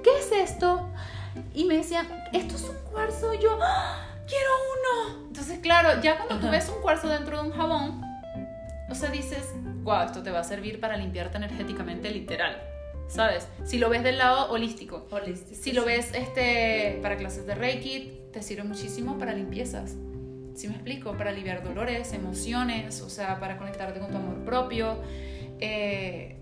¿Qué 0.04 0.10
es 0.20 0.30
esto? 0.50 0.88
Y 1.54 1.64
me 1.64 1.76
decían, 1.78 2.06
esto 2.32 2.56
es 2.56 2.62
un 2.62 2.76
cuarzo. 2.90 3.34
Y 3.34 3.38
yo, 3.38 3.58
¡Ah! 3.62 4.06
quiero 4.26 4.50
uno. 4.76 5.26
Entonces, 5.28 5.58
claro, 5.60 6.00
ya 6.02 6.18
cuando 6.18 6.46
tú 6.46 6.50
ves 6.50 6.68
un 6.74 6.82
cuarzo 6.82 7.08
dentro 7.08 7.42
de 7.42 7.48
un 7.48 7.52
jabón, 7.54 8.02
o 8.88 8.94
sea, 8.94 9.10
dices, 9.10 9.52
wow, 9.82 10.02
esto 10.02 10.22
te 10.22 10.30
va 10.30 10.40
a 10.40 10.44
servir 10.44 10.80
para 10.80 10.96
limpiarte 10.96 11.36
energéticamente 11.36 12.10
literal. 12.10 12.62
¿Sabes? 13.08 13.46
Si 13.64 13.78
lo 13.78 13.88
ves 13.88 14.02
del 14.02 14.18
lado 14.18 14.50
holístico. 14.50 15.06
Holístico, 15.10 15.60
Si 15.62 15.72
lo 15.72 15.84
ves 15.84 16.12
este, 16.12 16.98
para 17.02 17.16
clases 17.16 17.46
de 17.46 17.54
Reiki, 17.54 18.20
te 18.32 18.42
sirve 18.42 18.64
muchísimo 18.64 19.16
para 19.16 19.32
limpiezas. 19.32 19.94
¿Sí 20.54 20.68
me 20.68 20.74
explico? 20.74 21.16
Para 21.16 21.30
aliviar 21.30 21.62
dolores, 21.62 22.12
emociones, 22.12 23.00
o 23.02 23.10
sea, 23.10 23.38
para 23.38 23.58
conectarte 23.58 24.00
con 24.00 24.10
tu 24.10 24.16
amor 24.16 24.44
propio. 24.44 24.98
Eh, 25.60 26.36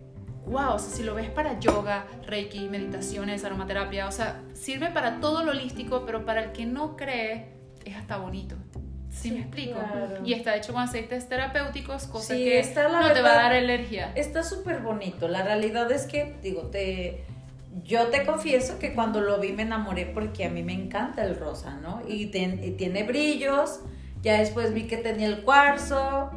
wow, 0.46 0.74
o 0.74 0.78
sea, 0.78 0.90
si 0.94 1.02
lo 1.02 1.14
ves 1.14 1.30
para 1.30 1.58
yoga, 1.60 2.06
Reiki, 2.26 2.68
meditaciones, 2.68 3.44
aromaterapia, 3.44 4.06
o 4.08 4.12
sea, 4.12 4.42
sirve 4.52 4.90
para 4.90 5.20
todo 5.20 5.42
lo 5.44 5.52
holístico, 5.52 6.04
pero 6.06 6.24
para 6.24 6.44
el 6.44 6.52
que 6.52 6.66
no 6.66 6.96
cree, 6.96 7.48
es 7.84 7.96
hasta 7.96 8.16
bonito. 8.18 8.56
¿Sí, 9.10 9.30
me 9.30 9.40
explico? 9.40 9.78
claro. 9.78 10.18
Y 10.24 10.32
está 10.32 10.56
hecho 10.56 10.72
con 10.72 10.82
aceites 10.82 11.28
terapéuticos, 11.28 12.06
cosa 12.08 12.34
Sí, 12.34 12.44
que 12.44 12.58
está 12.58 12.88
la 12.88 13.00
no 13.00 13.06
te 13.12 13.20
va 13.22 13.30
a 13.30 13.32
verdad- 13.32 13.34
dar 13.42 13.52
alergia. 13.52 14.12
Está 14.16 14.42
súper 14.42 14.80
bonito. 14.80 15.28
La 15.28 15.42
realidad 15.42 15.90
es 15.92 16.06
que, 16.06 16.36
digo, 16.42 16.62
te. 16.62 17.24
Yo 17.84 18.06
te 18.08 18.24
confieso 18.26 18.78
que 18.78 18.92
cuando 18.94 19.20
lo 19.20 19.38
vi 19.40 19.52
me 19.52 19.62
enamoré 19.62 20.06
porque 20.06 20.44
a 20.44 20.50
mí 20.50 20.62
me 20.62 20.72
encanta 20.72 21.24
el 21.24 21.36
rosa, 21.36 21.74
¿no? 21.80 22.02
Y, 22.08 22.26
ten- 22.26 22.62
y 22.62 22.72
tiene 22.72 23.04
brillos. 23.04 23.80
Ya 24.22 24.38
después 24.40 24.74
vi 24.74 24.86
que 24.88 24.96
tenía 24.96 25.28
el 25.28 25.42
cuarzo. 25.42 26.30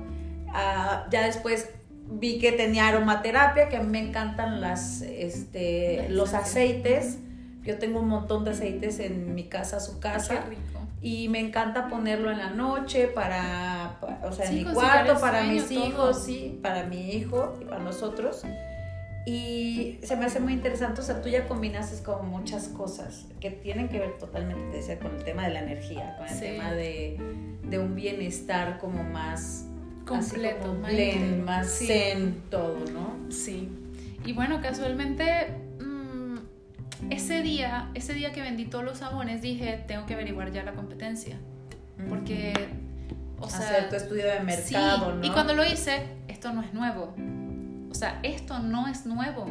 ah, 0.53 1.07
ya 1.11 1.25
después 1.25 1.69
vi 2.09 2.39
que 2.39 2.51
tenía 2.51 2.87
aromaterapia, 2.87 3.69
que 3.69 3.77
a 3.77 3.81
mí 3.83 3.89
me 3.89 3.99
encantan 4.07 4.61
las, 4.61 5.01
este, 5.01 6.07
los 6.09 6.33
aceites. 6.33 7.19
Yo 7.63 7.77
tengo 7.77 7.99
un 7.99 8.07
montón 8.07 8.45
de 8.45 8.51
aceites 8.51 8.99
en 8.99 9.35
mi 9.35 9.45
casa, 9.45 9.79
su 9.79 9.99
casa. 9.99 10.43
Qué 10.43 10.49
rico. 10.51 10.61
Y 11.01 11.29
me 11.29 11.39
encanta 11.39 11.89
ponerlo 11.89 12.31
en 12.31 12.39
la 12.39 12.49
noche 12.49 13.07
para, 13.07 13.97
pa- 14.01 14.19
o 14.23 14.31
sea, 14.31 14.47
Sí, 14.47 14.59
en 14.61 14.67
mi 14.67 14.73
cuarto, 14.73 15.19
para 15.19 15.39
sueño, 15.43 15.53
mis 15.53 15.69
todo. 15.69 15.85
hijos, 15.87 16.23
sí, 16.23 16.59
para 16.63 16.83
mi 16.85 17.11
hijo 17.11 17.55
y 17.61 17.65
para 17.65 17.83
nosotros. 17.83 18.43
Y 19.25 19.99
se 20.03 20.15
me 20.15 20.25
hace 20.25 20.39
muy 20.39 20.53
interesante, 20.53 21.01
o 21.01 21.03
sea, 21.03 21.21
tú 21.21 21.27
ya 21.27 21.47
combinaste 21.47 22.01
como 22.01 22.23
muchas 22.23 22.69
cosas 22.69 23.25
que 23.41 23.51
tienen 23.51 23.89
que 23.89 23.99
ver 23.99 24.17
totalmente, 24.17 24.71
te 24.71 24.77
decía, 24.77 24.99
con 24.99 25.15
el 25.15 25.23
tema 25.23 25.45
de 25.47 25.53
la 25.53 25.59
energía, 25.59 26.15
con 26.17 26.27
el 26.27 26.33
Sí. 26.33 26.39
tema 26.39 26.71
de, 26.71 27.17
de 27.63 27.77
un 27.79 27.93
bienestar 27.93 28.77
como 28.79 29.03
más 29.03 29.65
Completo, 30.07 30.67
como 30.67 30.89
íntegro. 30.89 31.45
más 31.45 31.69
Sí. 31.69 31.87
zen, 31.87 32.41
todo, 32.49 32.77
¿no? 32.93 33.15
Sí. 33.31 33.69
Y 34.25 34.33
bueno, 34.33 34.61
casualmente, 34.61 35.53
mm, 35.79 36.37
ese 37.11 37.41
día, 37.41 37.89
ese 37.93 38.13
día 38.13 38.31
que 38.31 38.41
vendí 38.41 38.65
todos 38.65 38.83
los 38.83 38.99
jabones, 38.99 39.41
dije, 39.41 39.83
tengo 39.87 40.05
que 40.05 40.13
averiguar 40.15 40.51
ya 40.51 40.63
la 40.63 40.73
competencia. 40.73 41.37
Porque, 42.09 42.53
o 43.39 43.49
sea... 43.49 43.59
hacer 43.59 43.89
tu 43.89 43.95
estudio 43.95 44.25
de 44.27 44.39
mercado, 44.41 45.11
sí, 45.13 45.17
¿no? 45.19 45.25
Y 45.25 45.29
cuando 45.31 45.53
lo 45.53 45.65
hice, 45.65 46.07
esto 46.27 46.51
no 46.53 46.61
es 46.61 46.73
nuevo. 46.73 47.13
O 47.89 47.93
sea, 47.93 48.19
esto 48.23 48.59
no 48.59 48.87
es 48.87 49.05
nuevo. 49.05 49.45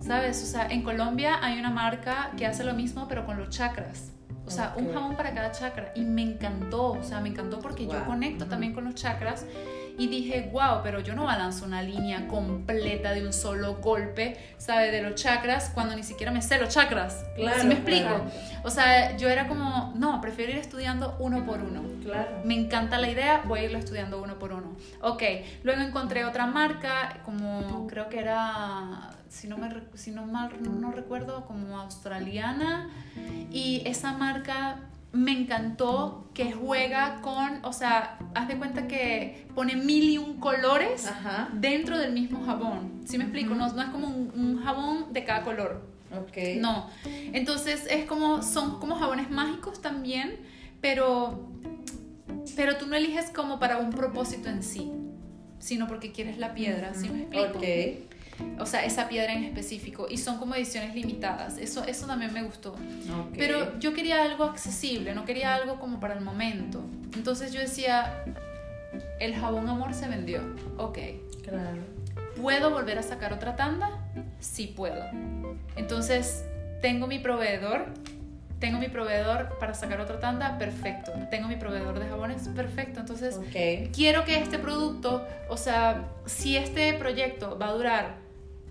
¿Sabes? 0.00 0.42
O 0.42 0.46
sea, 0.46 0.68
en 0.68 0.82
Colombia 0.82 1.38
hay 1.42 1.58
una 1.58 1.70
marca 1.70 2.30
que 2.36 2.46
hace 2.46 2.62
lo 2.62 2.72
mismo, 2.74 3.08
pero 3.08 3.26
con 3.26 3.36
los 3.36 3.48
chakras. 3.50 4.10
O 4.46 4.50
sea, 4.50 4.74
un 4.76 4.86
Ok. 4.86 4.92
jabón 4.94 5.16
para 5.16 5.34
cada 5.34 5.50
chakra. 5.50 5.92
Y 5.96 6.02
me 6.04 6.22
encantó. 6.22 6.92
O 6.92 7.02
sea, 7.02 7.20
me 7.20 7.28
encantó 7.30 7.58
porque 7.60 7.84
yo 7.86 7.94
Wow. 7.94 8.04
conecto 8.06 8.44
Ujú. 8.44 8.50
también 8.50 8.72
con 8.74 8.84
los 8.84 8.94
chakras. 8.94 9.44
Y 9.98 10.06
dije, 10.06 10.48
wow, 10.52 10.80
pero 10.84 11.00
yo 11.00 11.16
no 11.16 11.24
balanzo 11.24 11.64
una 11.64 11.82
línea 11.82 12.28
completa 12.28 13.12
de 13.12 13.26
un 13.26 13.32
solo 13.32 13.78
golpe, 13.78 14.38
¿sabes? 14.56 14.92
De 14.92 15.02
los 15.02 15.16
chakras, 15.16 15.70
cuando 15.74 15.96
ni 15.96 16.04
siquiera 16.04 16.30
me 16.30 16.40
sé 16.40 16.58
los 16.58 16.68
chakras. 16.68 17.24
Claro, 17.34 17.60
¿Sí 17.60 17.66
me 17.66 17.74
explico? 17.74 18.06
claro. 18.06 18.30
O 18.62 18.70
sea, 18.70 19.16
yo 19.16 19.28
era 19.28 19.48
como, 19.48 19.92
no, 19.96 20.20
prefiero 20.20 20.52
ir 20.52 20.58
estudiando 20.58 21.16
uno 21.18 21.44
por 21.44 21.60
uno. 21.62 21.82
Claro. 22.04 22.42
Me 22.44 22.54
encanta 22.54 22.98
la 22.98 23.10
idea, 23.10 23.42
voy 23.44 23.58
a 23.58 23.64
irlo 23.64 23.78
estudiando 23.78 24.22
uno 24.22 24.38
por 24.38 24.52
uno. 24.52 24.76
Ok, 25.02 25.22
luego 25.64 25.82
encontré 25.82 26.24
otra 26.24 26.46
marca, 26.46 27.18
como 27.24 27.88
creo 27.88 28.08
que 28.08 28.20
era, 28.20 29.10
si 29.28 29.48
no, 29.48 29.58
me, 29.58 29.68
si 29.94 30.12
no 30.12 30.26
mal 30.26 30.50
no 30.80 30.92
recuerdo, 30.92 31.44
como 31.44 31.78
australiana. 31.80 32.88
Y 33.50 33.82
esa 33.84 34.12
marca 34.12 34.76
me 35.12 35.32
encantó 35.32 36.28
que 36.34 36.52
juega 36.52 37.20
con, 37.22 37.64
o 37.64 37.72
sea, 37.72 38.18
haz 38.34 38.48
de 38.48 38.56
cuenta 38.56 38.86
que 38.86 39.46
pone 39.54 39.74
mil 39.74 40.10
y 40.10 40.18
un 40.18 40.38
colores 40.38 41.06
Ajá. 41.06 41.48
dentro 41.52 41.98
del 41.98 42.12
mismo 42.12 42.44
jabón. 42.44 43.00
¿Sí 43.06 43.18
me 43.18 43.24
explico? 43.24 43.54
No, 43.54 43.72
no 43.72 43.82
es 43.82 43.88
como 43.88 44.06
un, 44.06 44.30
un 44.34 44.62
jabón 44.62 45.12
de 45.12 45.24
cada 45.24 45.42
color. 45.42 45.82
Ok. 46.16 46.56
No. 46.58 46.88
Entonces 47.32 47.86
es 47.90 48.04
como, 48.04 48.42
son 48.42 48.80
como 48.80 48.96
jabones 48.96 49.30
mágicos 49.30 49.80
también, 49.80 50.36
pero, 50.80 51.48
pero 52.56 52.76
tú 52.76 52.86
no 52.86 52.96
eliges 52.96 53.30
como 53.30 53.58
para 53.58 53.78
un 53.78 53.90
propósito 53.90 54.48
en 54.48 54.62
sí, 54.62 54.90
sino 55.58 55.86
porque 55.86 56.12
quieres 56.12 56.38
la 56.38 56.54
piedra, 56.54 56.94
¿sí 56.94 57.08
me 57.08 57.22
explico? 57.22 57.58
Ok. 57.58 57.64
O 58.58 58.66
sea, 58.66 58.84
esa 58.84 59.08
piedra 59.08 59.32
en 59.32 59.44
específico. 59.44 60.06
Y 60.10 60.18
son 60.18 60.38
como 60.38 60.54
ediciones 60.54 60.94
limitadas. 60.94 61.58
Eso, 61.58 61.84
eso 61.84 62.06
también 62.06 62.32
me 62.32 62.42
gustó. 62.42 62.72
ok. 62.72 63.34
Pero 63.36 63.78
yo 63.78 63.94
quería 63.94 64.22
algo 64.22 64.44
accesible, 64.44 65.14
no 65.14 65.24
quería 65.24 65.54
algo 65.54 65.78
como 65.78 66.00
para 66.00 66.14
el 66.14 66.20
momento. 66.20 66.80
Entonces 67.14 67.52
yo 67.52 67.60
decía, 67.60 68.24
el 69.20 69.34
jabón 69.34 69.68
amor 69.68 69.94
se 69.94 70.08
vendió. 70.08 70.40
Ok. 70.76 70.98
Claro. 71.42 71.78
¿Puedo 72.40 72.70
volver 72.70 72.98
a 72.98 73.02
sacar 73.02 73.32
otra 73.32 73.56
tanda? 73.56 73.90
Sí 74.40 74.72
puedo. 74.76 75.04
Entonces, 75.76 76.44
tengo 76.82 77.06
mi 77.06 77.18
proveedor. 77.18 77.86
Tengo 78.60 78.78
mi 78.80 78.88
proveedor 78.88 79.56
para 79.60 79.72
sacar 79.72 80.00
otra 80.00 80.18
tanda, 80.18 80.58
perfecto. 80.58 81.12
Tengo 81.30 81.46
mi 81.46 81.54
proveedor 81.56 82.00
de 82.00 82.08
jabones, 82.08 82.48
perfecto. 82.48 82.98
Entonces, 83.00 83.36
Ok. 83.36 83.92
quiero 83.94 84.24
que 84.24 84.36
este 84.38 84.58
producto, 84.58 85.24
o 85.48 85.56
sea, 85.56 86.08
si 86.26 86.56
este 86.56 86.92
proyecto 86.94 87.56
va 87.56 87.68
a 87.68 87.72
durar, 87.72 88.16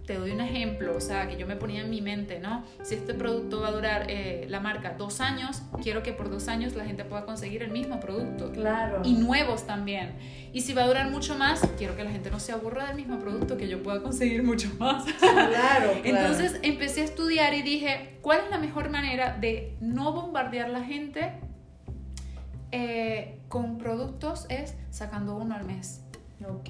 te 0.08 0.16
doy 0.16 0.32
un 0.32 0.39
ejemplo, 0.39 0.95
o 0.95 1.01
sea, 1.01 1.28
que 1.28 1.36
yo 1.36 1.45
me 1.45 1.58
ponía 1.58 1.82
en 1.82 1.89
mi 1.89 2.01
mente, 2.01 2.39
¿no? 2.39 2.64
Si 2.82 2.95
este 2.95 3.14
producto 3.14 3.60
va 3.60 3.68
a 3.68 3.72
durar 3.72 4.05
eh, 4.08 4.45
la 4.47 4.62
marca 4.62 4.95
dos 4.97 5.20
años, 5.20 5.62
quiero 5.84 6.01
que 6.01 6.14
por 6.14 6.30
dos 6.30 6.47
años 6.47 6.76
la 6.76 6.86
gente 6.86 7.03
pueda 7.03 7.26
conseguir 7.26 7.62
el 7.62 7.72
mismo 7.72 7.99
producto. 7.99 8.53
Claro. 8.53 9.01
Y 9.03 9.16
nuevos 9.16 9.68
también. 9.68 10.14
Y 10.53 10.62
si 10.62 10.74
va 10.74 10.84
a 10.84 10.88
durar 10.88 11.12
mucho 11.12 11.38
más, 11.38 11.60
quiero 11.78 11.97
que 11.97 12.05
la 12.05 12.12
gente 12.12 12.32
no 12.32 12.39
se 12.39 12.53
aburra 12.53 12.88
del 12.88 12.95
mismo 12.95 13.20
producto, 13.20 13.58
que 13.58 13.68
yo 13.68 13.84
pueda 13.84 14.01
conseguir 14.01 14.43
mucho 14.43 14.70
más. 14.80 15.03
Claro, 15.20 16.01
claro. 16.01 16.01
Entonces 16.03 16.60
empecé 16.64 17.01
a 17.01 17.03
estudiar 17.03 17.53
y 17.53 17.62
dije, 17.62 18.18
¿cuál 18.22 18.39
es 18.45 18.49
la 18.49 18.60
mejor 18.60 18.89
manera 18.89 19.38
de 19.38 19.76
no 19.82 20.14
bombardear 20.14 20.70
la 20.70 20.84
gente 20.84 21.34
eh, 22.72 23.39
con 23.49 23.78
productos? 23.78 24.45
Es 24.47 24.76
sacando 24.89 25.36
uno 25.36 25.53
al 25.55 25.66
mes. 25.66 26.07
Ok. 26.46 26.70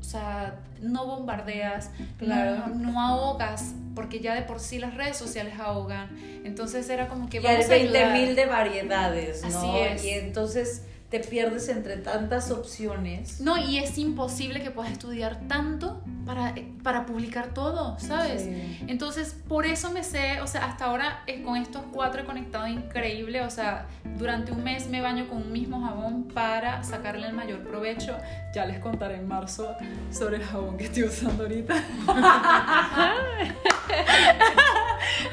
O 0.00 0.04
sea, 0.04 0.60
no 0.80 1.06
bombardeas, 1.06 1.90
Claro. 2.18 2.68
no, 2.68 2.92
no 2.92 3.00
ahogas, 3.00 3.74
porque 3.94 4.20
ya 4.20 4.34
de 4.34 4.42
por 4.42 4.60
sí 4.60 4.78
las 4.78 4.94
redes 4.94 5.16
sociales 5.16 5.54
ahogan. 5.58 6.08
Entonces 6.44 6.88
era 6.88 7.08
como 7.08 7.28
que 7.28 7.38
Y 7.40 7.46
hay 7.46 7.54
vamos 7.56 7.66
a 7.66 7.74
20 7.74 7.98
ayudar. 7.98 8.18
mil 8.18 8.36
de 8.36 8.46
variedades, 8.46 9.42
¿no? 9.42 9.48
Así 9.48 9.78
es. 9.78 10.04
Y 10.04 10.10
entonces 10.10 10.84
te 11.12 11.20
pierdes 11.20 11.68
entre 11.68 11.98
tantas 11.98 12.50
opciones. 12.50 13.38
No, 13.38 13.58
y 13.58 13.76
es 13.76 13.98
imposible 13.98 14.62
que 14.62 14.70
puedas 14.70 14.90
estudiar 14.90 15.46
tanto 15.46 16.02
para, 16.24 16.54
para 16.82 17.04
publicar 17.04 17.52
todo, 17.52 17.98
¿sabes? 17.98 18.44
Sí. 18.44 18.78
Entonces, 18.88 19.36
por 19.46 19.66
eso 19.66 19.90
me 19.90 20.04
sé, 20.04 20.40
o 20.40 20.46
sea, 20.46 20.64
hasta 20.64 20.86
ahora 20.86 21.22
eh, 21.26 21.42
con 21.42 21.58
estos 21.58 21.82
cuatro 21.92 22.22
he 22.22 22.24
conectado 22.24 22.66
increíble, 22.66 23.42
o 23.42 23.50
sea, 23.50 23.88
durante 24.16 24.52
un 24.52 24.64
mes 24.64 24.88
me 24.88 25.02
baño 25.02 25.28
con 25.28 25.42
un 25.42 25.52
mismo 25.52 25.82
jabón 25.82 26.28
para 26.28 26.82
sacarle 26.82 27.26
el 27.26 27.34
mayor 27.34 27.58
provecho. 27.58 28.16
Ya 28.54 28.64
les 28.64 28.78
contaré 28.78 29.16
en 29.16 29.28
marzo 29.28 29.76
sobre 30.10 30.38
el 30.38 30.44
jabón 30.44 30.78
que 30.78 30.84
estoy 30.84 31.02
usando 31.02 31.42
ahorita. 31.42 31.74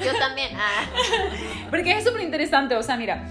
Yo 0.04 0.12
también. 0.20 0.58
Ah. 0.58 0.84
Porque 1.70 1.98
es 1.98 2.04
súper 2.04 2.20
interesante, 2.20 2.76
o 2.76 2.84
sea, 2.84 2.98
mira, 2.98 3.24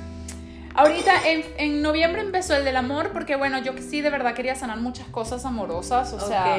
ahorita 0.79 1.29
en, 1.29 1.45
en 1.59 1.83
noviembre 1.83 2.23
empezó 2.23 2.55
el 2.55 2.65
del 2.65 2.77
amor, 2.77 3.11
porque 3.13 3.37
bueno, 3.37 3.59
yo 3.59 3.73
sí 3.79 4.01
de 4.01 4.11
verdad 4.11 4.35
quería 4.35 4.55
sanar 4.55 4.79
muchas 4.79 5.09
cosas 5.09 5.45
amorosas, 5.45 6.13
o 6.13 6.21
sea... 6.21 6.57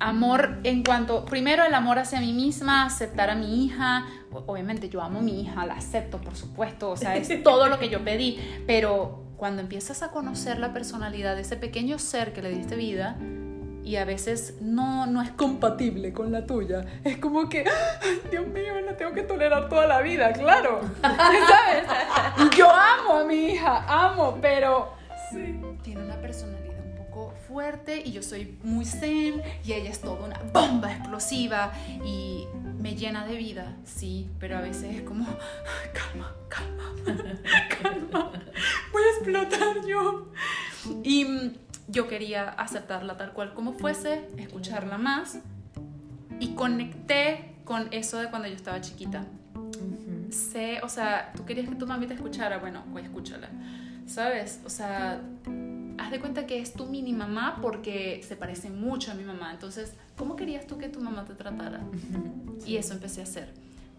Amor 0.00 0.58
en 0.64 0.82
cuanto, 0.82 1.24
primero 1.24 1.64
el 1.64 1.72
amor 1.72 2.00
hacia 2.00 2.20
mí 2.20 2.32
misma, 2.32 2.84
aceptar 2.84 3.30
a 3.30 3.36
mi 3.36 3.64
hija, 3.64 4.06
obviamente 4.32 4.88
yo 4.88 5.00
amo 5.00 5.20
a 5.20 5.22
mi 5.22 5.40
hija, 5.40 5.64
la 5.64 5.74
acepto 5.74 6.18
por 6.20 6.34
supuesto, 6.34 6.90
o 6.90 6.96
sea, 6.96 7.16
es 7.16 7.42
todo 7.44 7.68
lo 7.68 7.78
que 7.78 7.88
yo 7.88 8.04
pedí, 8.04 8.38
pero 8.66 9.22
cuando 9.36 9.62
empiezas 9.62 10.02
a 10.02 10.10
conocer 10.10 10.58
la 10.58 10.72
personalidad 10.72 11.36
de 11.36 11.42
ese 11.42 11.56
pequeño 11.56 12.00
ser 12.00 12.32
que 12.32 12.42
le 12.42 12.50
diste 12.50 12.74
vida 12.74 13.16
y 13.84 13.96
a 13.96 14.04
veces 14.04 14.54
no, 14.60 15.06
no 15.06 15.20
es 15.22 15.30
compatible 15.30 16.12
con 16.12 16.32
la 16.32 16.46
tuya, 16.46 16.84
es 17.04 17.18
como 17.18 17.48
que, 17.48 17.60
"Ay, 18.02 18.20
Dios 18.30 18.46
mío, 18.48 18.80
la 18.80 18.96
tengo 18.96 19.12
que 19.12 19.22
tolerar 19.22 19.68
toda 19.68 19.86
la 19.86 20.00
vida, 20.00 20.32
claro, 20.32 20.80
¿sabes? 21.02 21.84
Yo 22.56 22.68
amo 22.70 23.18
a 23.18 23.24
mi 23.24 23.50
hija, 23.52 23.84
amo, 23.88 24.38
pero 24.40 24.92
tiene 25.82 26.02
una 26.02 26.16
personalidad 26.20 26.78
un 26.84 26.96
poco 27.06 27.34
fuerte 27.46 28.00
y 28.04 28.12
yo 28.12 28.22
soy 28.22 28.56
muy 28.62 28.84
zen 28.84 29.42
y 29.64 29.72
ella 29.72 29.90
es 29.90 30.00
toda 30.00 30.24
una 30.24 30.38
bomba 30.52 30.92
explosiva 30.92 31.72
y 32.04 32.46
me 32.78 32.94
llena 32.94 33.26
de 33.26 33.36
vida, 33.36 33.76
sí, 33.84 34.30
pero 34.38 34.58
a 34.58 34.60
veces 34.60 34.94
es 34.96 35.02
como, 35.02 35.26
"Ay, 35.26 35.90
calma, 35.92 36.34
calma, 36.48 36.92
calma, 37.82 38.30
voy 38.92 39.02
a 39.02 39.10
explotar 39.16 39.86
yo. 39.86 40.28
Y 41.02 41.24
mm, 41.24 41.54
yo 41.88 42.08
quería 42.08 42.50
aceptarla 42.50 43.16
tal 43.16 43.32
cual 43.32 43.54
como 43.54 43.72
fuese, 43.72 44.28
escucharla 44.36 44.98
más 44.98 45.38
y 46.40 46.54
conecté 46.54 47.54
con 47.64 47.88
eso 47.92 48.18
de 48.18 48.30
cuando 48.30 48.48
yo 48.48 48.54
estaba 48.54 48.80
chiquita 48.80 49.24
sé, 50.34 50.80
o 50.82 50.88
sea, 50.88 51.32
tú 51.36 51.44
querías 51.44 51.68
que 51.68 51.76
tu 51.76 51.86
mami 51.86 52.06
te 52.06 52.14
escuchara, 52.14 52.58
bueno, 52.58 52.84
pues 52.92 53.04
escúchala, 53.04 53.48
¿sabes? 54.06 54.60
O 54.64 54.70
sea, 54.70 55.22
haz 55.98 56.10
de 56.10 56.20
cuenta 56.20 56.46
que 56.46 56.58
es 56.58 56.74
tu 56.74 56.86
mini 56.86 57.12
mamá 57.12 57.58
porque 57.62 58.22
se 58.26 58.36
parece 58.36 58.68
mucho 58.70 59.12
a 59.12 59.14
mi 59.14 59.24
mamá, 59.24 59.52
entonces, 59.52 59.94
¿cómo 60.16 60.36
querías 60.36 60.66
tú 60.66 60.76
que 60.76 60.88
tu 60.88 61.00
mamá 61.00 61.24
te 61.24 61.34
tratara? 61.34 61.80
Y 62.66 62.76
eso 62.76 62.94
empecé 62.94 63.20
a 63.20 63.24
hacer. 63.24 63.52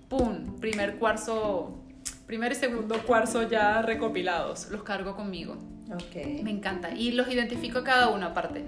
¡Pum! 0.09 0.59
Primer 0.59 0.97
cuarzo, 0.97 1.77
primer 2.25 2.53
y 2.53 2.55
segundo 2.55 3.05
cuarzo 3.05 3.47
ya 3.47 3.81
recopilados, 3.83 4.71
los 4.71 4.81
cargo 4.81 5.15
conmigo. 5.15 5.57
Ok. 5.93 6.43
Me 6.43 6.51
encanta. 6.51 6.91
Y 6.91 7.11
los 7.11 7.27
identifico 7.27 7.83
cada 7.83 8.09
uno 8.09 8.27
aparte. 8.27 8.63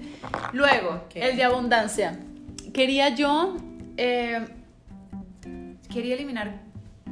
Luego, 0.53 1.05
el 1.15 1.35
de 1.35 1.43
abundancia. 1.43 2.19
Quería 2.73 3.15
yo. 3.15 3.57
eh, 3.97 4.45
quería 5.91 6.15
eliminar 6.15 6.59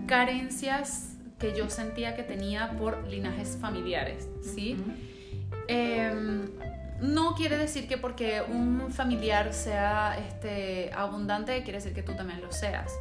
carencias 0.05 1.15
que 1.39 1.55
yo 1.57 1.69
sentía 1.69 2.15
que 2.15 2.23
tenía 2.23 2.71
por 2.77 3.07
linajes 3.07 3.57
familiares. 3.59 4.27
¿Sí? 4.41 4.77
Em, 5.67 6.45
no 7.01 7.35
quiere 7.35 7.57
decir 7.57 7.87
que 7.87 7.97
porque 7.97 8.41
un 8.47 8.91
familiar 8.91 9.53
sea 9.53 10.17
este, 10.19 10.91
abundante, 10.93 11.63
quiere 11.63 11.79
decir 11.79 11.93
que 11.93 12.03
tú 12.03 12.13
también 12.15 12.41
lo 12.41 12.51
seas. 12.51 12.91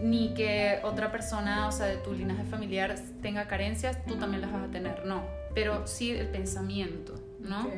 Ni 0.00 0.34
que 0.34 0.80
otra 0.84 1.10
persona, 1.10 1.66
o 1.66 1.72
sea, 1.72 1.86
de 1.86 1.96
tu 1.96 2.12
linaje 2.12 2.44
familiar 2.44 2.94
tenga 3.22 3.46
carencias, 3.48 4.04
tú 4.06 4.16
también 4.16 4.42
las 4.42 4.52
vas 4.52 4.64
a 4.64 4.70
tener, 4.70 5.04
no. 5.06 5.22
Pero 5.56 5.86
sí 5.86 6.10
el 6.10 6.28
pensamiento, 6.28 7.14
¿no? 7.40 7.70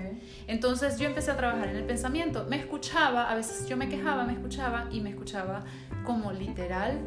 Entonces 0.49 0.99
yo 0.99 1.07
empecé 1.07 1.31
a 1.31 1.37
trabajar 1.37 1.69
en 1.69 1.77
el 1.77 1.85
pensamiento. 1.85 2.45
Me 2.51 2.57
escuchaba, 2.57 3.31
a 3.31 3.37
veces 3.37 3.69
yo 3.69 3.77
me 3.77 3.89
quejaba, 3.89 4.25
me 4.25 4.33
escuchaba 4.33 4.89
y 4.91 5.01
me 5.01 5.11
escuchaba 5.11 5.65
como 6.05 6.33
literal, 6.33 6.99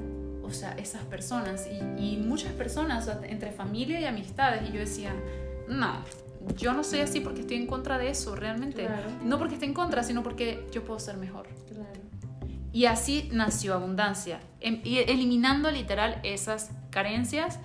o 0.42 0.50
sea, 0.50 0.72
esas 0.78 1.04
personas 1.04 1.68
y, 1.68 2.02
y 2.02 2.18
muchas 2.26 2.54
personas, 2.54 3.06
o 3.06 3.12
sea, 3.12 3.30
entre 3.30 3.52
familia 3.52 4.00
y 4.00 4.06
amistades. 4.06 4.70
Y 4.70 4.72
yo 4.72 4.80
decía, 4.80 5.14
no, 5.68 6.06
yo 6.58 6.72
no 6.72 6.86
soy 6.86 7.02
así 7.02 7.20
porque 7.20 7.42
estoy 7.42 7.58
en 7.58 7.68
contra 7.68 7.98
de 7.98 8.10
eso, 8.10 8.34
realmente. 8.38 8.86
Claro. 8.86 9.10
No 9.26 9.38
porque 9.40 9.56
esté 9.56 9.66
en 9.66 9.74
contra, 9.74 10.04
sino 10.04 10.24
porque 10.24 10.66
yo 10.72 10.86
puedo 10.86 11.02
ser 11.02 11.18
mejor. 11.18 11.50
Claro. 11.68 12.00
Y 12.72 12.86
así 12.86 13.28
nació 13.34 13.74
abundancia, 13.74 14.40
em- 14.62 14.80
eliminando 14.86 15.70
literal 15.70 16.22
esas 16.24 16.72
carencias 16.92 17.60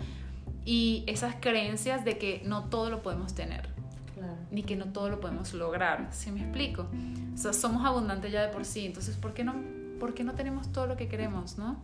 y 0.66 1.04
esas 1.06 1.36
creencias 1.40 2.04
de 2.04 2.18
que 2.18 2.42
no 2.44 2.64
todo 2.64 2.90
lo 2.90 3.00
podemos 3.02 3.34
tener 3.34 3.70
Claro. 4.14 4.34
ni 4.50 4.62
que 4.62 4.76
no 4.76 4.86
todo 4.86 5.08
lo 5.08 5.20
podemos 5.20 5.54
lograr, 5.54 6.08
¿sí 6.10 6.30
me 6.30 6.40
explico? 6.42 6.86
O 7.34 7.36
sea, 7.38 7.52
somos 7.52 7.84
abundantes 7.84 8.32
ya 8.32 8.42
de 8.42 8.48
por 8.48 8.64
sí, 8.64 8.84
entonces 8.86 9.16
¿por 9.16 9.32
qué 9.34 9.44
no, 9.44 9.54
por 10.00 10.12
qué 10.14 10.24
no 10.24 10.34
tenemos 10.34 10.72
todo 10.72 10.86
lo 10.86 10.96
que 10.96 11.06
queremos, 11.08 11.56
no? 11.58 11.76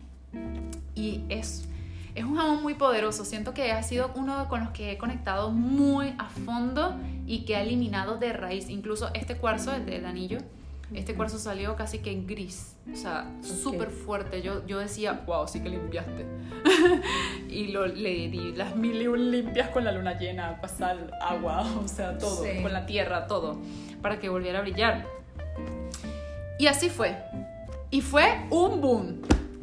Y 0.95 1.21
es, 1.29 1.67
es 2.15 2.23
un 2.25 2.35
jabón 2.35 2.61
muy 2.63 2.73
poderoso, 2.73 3.23
siento 3.23 3.53
que 3.53 3.71
ha 3.71 3.83
sido 3.83 4.11
uno 4.15 4.47
con 4.49 4.61
los 4.61 4.69
que 4.71 4.91
he 4.91 4.97
conectado 4.97 5.51
muy 5.51 6.13
a 6.17 6.25
fondo 6.25 6.95
y 7.27 7.45
que 7.45 7.55
ha 7.55 7.61
eliminado 7.61 8.17
de 8.17 8.33
raíz, 8.33 8.69
incluso 8.69 9.09
este 9.13 9.37
cuarzo, 9.37 9.73
el 9.73 9.85
del 9.85 10.05
anillo, 10.05 10.39
este 10.93 11.15
cuarzo 11.15 11.39
salió 11.39 11.75
casi 11.75 11.99
que 11.99 12.11
en 12.11 12.27
gris, 12.27 12.75
o 12.91 12.95
sea, 12.95 13.25
súper 13.41 13.89
fuerte. 13.89 14.41
Yo, 14.41 14.65
yo 14.67 14.79
decía, 14.79 15.23
wow, 15.25 15.47
sí 15.47 15.61
que 15.61 15.69
limpiaste. 15.69 16.25
y 17.49 17.67
lo, 17.69 17.87
le 17.87 18.29
di 18.29 18.51
las 18.53 18.75
mil 18.75 19.01
y 19.01 19.07
un 19.07 19.31
limpias 19.31 19.69
con 19.69 19.85
la 19.85 19.91
luna 19.91 20.17
llena, 20.19 20.59
pasar 20.61 21.11
agua, 21.21 21.65
o 21.83 21.87
sea, 21.87 22.17
todo, 22.17 22.43
Sí. 22.43 22.61
con 22.61 22.73
la 22.73 22.85
tierra, 22.85 23.25
todo, 23.27 23.57
para 24.01 24.19
que 24.19 24.29
volviera 24.29 24.59
a 24.59 24.61
brillar. 24.61 25.05
Y 26.59 26.67
así 26.67 26.89
fue. 26.89 27.17
Y 27.89 28.01
fue 28.01 28.41
un 28.49 28.79
boom. 28.81 29.21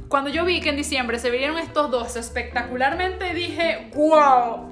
Cuando 0.08 0.30
yo 0.30 0.44
vi 0.44 0.60
que 0.60 0.70
en 0.70 0.76
diciembre 0.76 1.20
se 1.20 1.30
vieron 1.30 1.58
estos 1.58 1.90
dos 1.90 2.16
espectacularmente, 2.16 3.32
dije, 3.34 3.90
wow. 3.94 4.68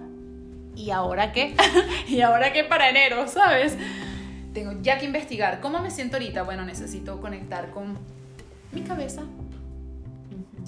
¿Y 0.75 0.91
ahora 0.91 1.33
qué? 1.33 1.55
¿Y 2.09 2.21
ahora 2.21 2.53
qué 2.53 2.65
para 2.65 2.89
enero, 2.91 3.29
sabes? 3.29 3.77
Tengo 4.55 4.73
ya 4.83 4.99
que 4.99 5.07
investigar. 5.07 5.61
¿Cómo 5.61 5.81
me 5.81 5.91
siento 5.91 6.17
ahorita? 6.17 6.43
Bueno, 6.43 6.65
necesito 6.65 7.21
conectar 7.21 7.71
con 7.71 7.99
mi 8.73 8.83
cabeza. 8.83 9.23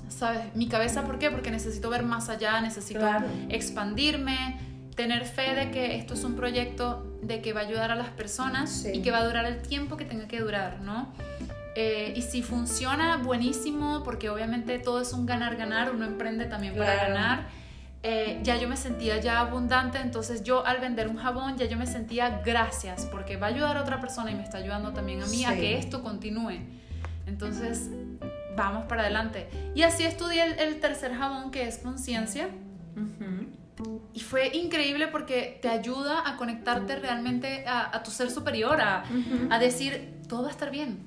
¿Sabes? 0.08 0.54
Mi 0.54 0.68
cabeza, 0.68 1.04
¿por 1.04 1.18
qué? 1.18 1.30
Porque 1.30 1.50
necesito 1.50 1.88
ver 1.90 2.02
más 2.02 2.28
allá, 2.28 2.60
necesito 2.60 3.00
Claro. 3.00 3.26
expandirme, 3.48 4.58
tener 4.96 5.24
fe 5.24 5.54
de 5.54 5.70
que 5.70 5.96
esto 5.96 6.14
es 6.14 6.24
un 6.24 6.34
proyecto 6.34 7.06
de 7.22 7.40
que 7.40 7.52
va 7.52 7.60
a 7.60 7.64
ayudar 7.64 7.90
a 7.90 7.94
las 7.94 8.08
personas 8.08 8.70
Sí. 8.70 8.90
y 8.94 9.02
que 9.02 9.10
va 9.10 9.18
a 9.18 9.24
durar 9.24 9.46
el 9.46 9.62
tiempo 9.62 9.96
que 9.96 10.04
tenga 10.04 10.26
que 10.28 10.40
durar, 10.40 10.80
¿no? 10.82 11.12
Eh, 11.76 12.12
y 12.16 12.22
si 12.22 12.42
funciona, 12.42 13.16
buenísimo, 13.18 14.02
porque 14.04 14.28
obviamente 14.28 14.78
todo 14.78 15.00
es 15.00 15.12
un 15.12 15.24
ganar-ganar, 15.26 15.94
uno 15.94 16.04
emprende 16.04 16.44
también 16.46 16.74
para 16.76 16.96
ganar. 16.96 17.46
Eh, 18.02 18.40
ya 18.42 18.56
yo 18.56 18.66
me 18.66 18.78
sentía 18.78 19.20
ya 19.20 19.40
abundante, 19.40 19.98
entonces 19.98 20.42
yo 20.42 20.64
al 20.64 20.80
vender 20.80 21.06
un 21.08 21.16
jabón 21.16 21.58
ya 21.58 21.66
yo 21.66 21.76
me 21.76 21.86
sentía 21.86 22.40
gracias, 22.42 23.04
porque 23.04 23.36
va 23.36 23.48
a 23.48 23.50
ayudar 23.50 23.76
a 23.76 23.82
otra 23.82 24.00
persona 24.00 24.30
y 24.30 24.34
me 24.34 24.42
está 24.42 24.56
ayudando 24.56 24.92
también 24.92 25.22
a 25.22 25.26
mí 25.26 25.44
a 25.44 25.54
que 25.54 25.76
esto 25.76 26.02
continúe. 26.02 26.60
Entonces, 27.26 27.90
vamos 28.56 28.86
para 28.86 29.02
adelante. 29.02 29.48
Y 29.74 29.82
así 29.82 30.04
estudié 30.04 30.44
el, 30.44 30.58
el 30.58 30.80
tercer 30.80 31.14
jabón 31.14 31.50
que 31.50 31.68
es 31.68 31.78
conciencia. 31.78 32.48
Y 34.12 34.20
fue 34.20 34.54
increíble 34.56 35.08
porque 35.08 35.58
te 35.62 35.68
ayuda 35.68 36.28
a 36.28 36.36
conectarte 36.36 36.96
realmente 36.96 37.64
a, 37.66 37.96
a 37.96 38.02
tu 38.02 38.10
ser 38.10 38.30
superior, 38.30 38.80
a, 38.80 39.04
a 39.50 39.58
decir, 39.58 40.20
todo 40.28 40.42
va 40.42 40.48
a 40.48 40.50
estar 40.50 40.70
bien. 40.70 41.06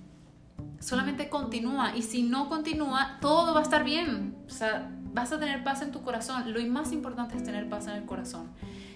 Solamente 0.80 1.30
continúa. 1.30 1.96
Y 1.96 2.02
si 2.02 2.24
no 2.24 2.50
continúa, 2.50 3.18
todo 3.20 3.54
va 3.54 3.60
a 3.60 3.64
estar 3.64 3.84
bien. 3.84 4.36
O 4.48 4.50
sea, 4.50 4.90
vas 5.14 5.32
a 5.32 5.40
tener 5.40 5.64
paz 5.64 5.82
en 5.82 5.92
tu 5.92 6.02
corazón. 6.02 6.52
Lo 6.52 6.62
más 6.68 6.92
importante 6.92 7.38
es 7.38 7.44
tener 7.44 7.70
paz 7.70 7.88
en 7.88 7.94
el 7.94 8.06
corazón. 8.06 8.50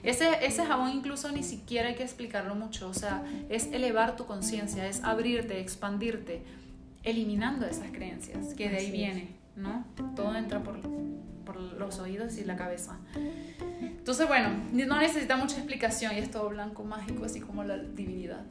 Ese, 0.04 0.46
ese 0.46 0.66
jabón 0.66 0.92
incluso 0.92 1.32
ni 1.32 1.44
siquiera 1.44 1.90
hay 1.90 1.96
que 1.96 2.04
explicarlo 2.04 2.56
mucho. 2.56 2.90
O 2.90 2.94
sea, 2.94 3.24
es 3.50 3.68
elevar 3.72 4.16
tu 4.16 4.26
conciencia, 4.26 4.88
es 4.88 5.04
abrirte, 5.04 5.60
expandirte, 5.60 6.44
eliminando 7.04 7.66
esas 7.66 7.92
creencias, 7.92 8.54
que 8.54 8.70
de 8.70 8.78
ahí 8.78 8.92
viene, 8.92 9.36
¿no? 9.56 9.86
Todo 10.16 10.36
entra 10.36 10.62
por, 10.62 10.82
por 11.46 11.60
los 11.60 12.00
oídos 12.00 12.38
y 12.38 12.44
la 12.44 12.56
cabeza. 12.56 12.98
Entonces, 13.82 14.28
bueno, 14.28 14.50
no 14.72 15.00
necesita 15.00 15.38
mucha 15.38 15.58
explicación 15.58 16.16
y 16.16 16.20
es 16.20 16.32
todo 16.32 16.50
blanco, 16.50 16.84
mágico, 16.84 17.26
así 17.26 17.40
como 17.40 17.64
la 17.64 17.78
divinidad. 17.78 18.44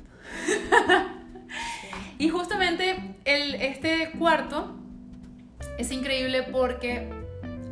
y 2.18 2.28
justamente 2.28 3.16
el, 3.24 3.54
este 3.56 4.12
cuarto 4.18 4.76
es 5.78 5.90
increíble 5.92 6.42
porque 6.44 7.25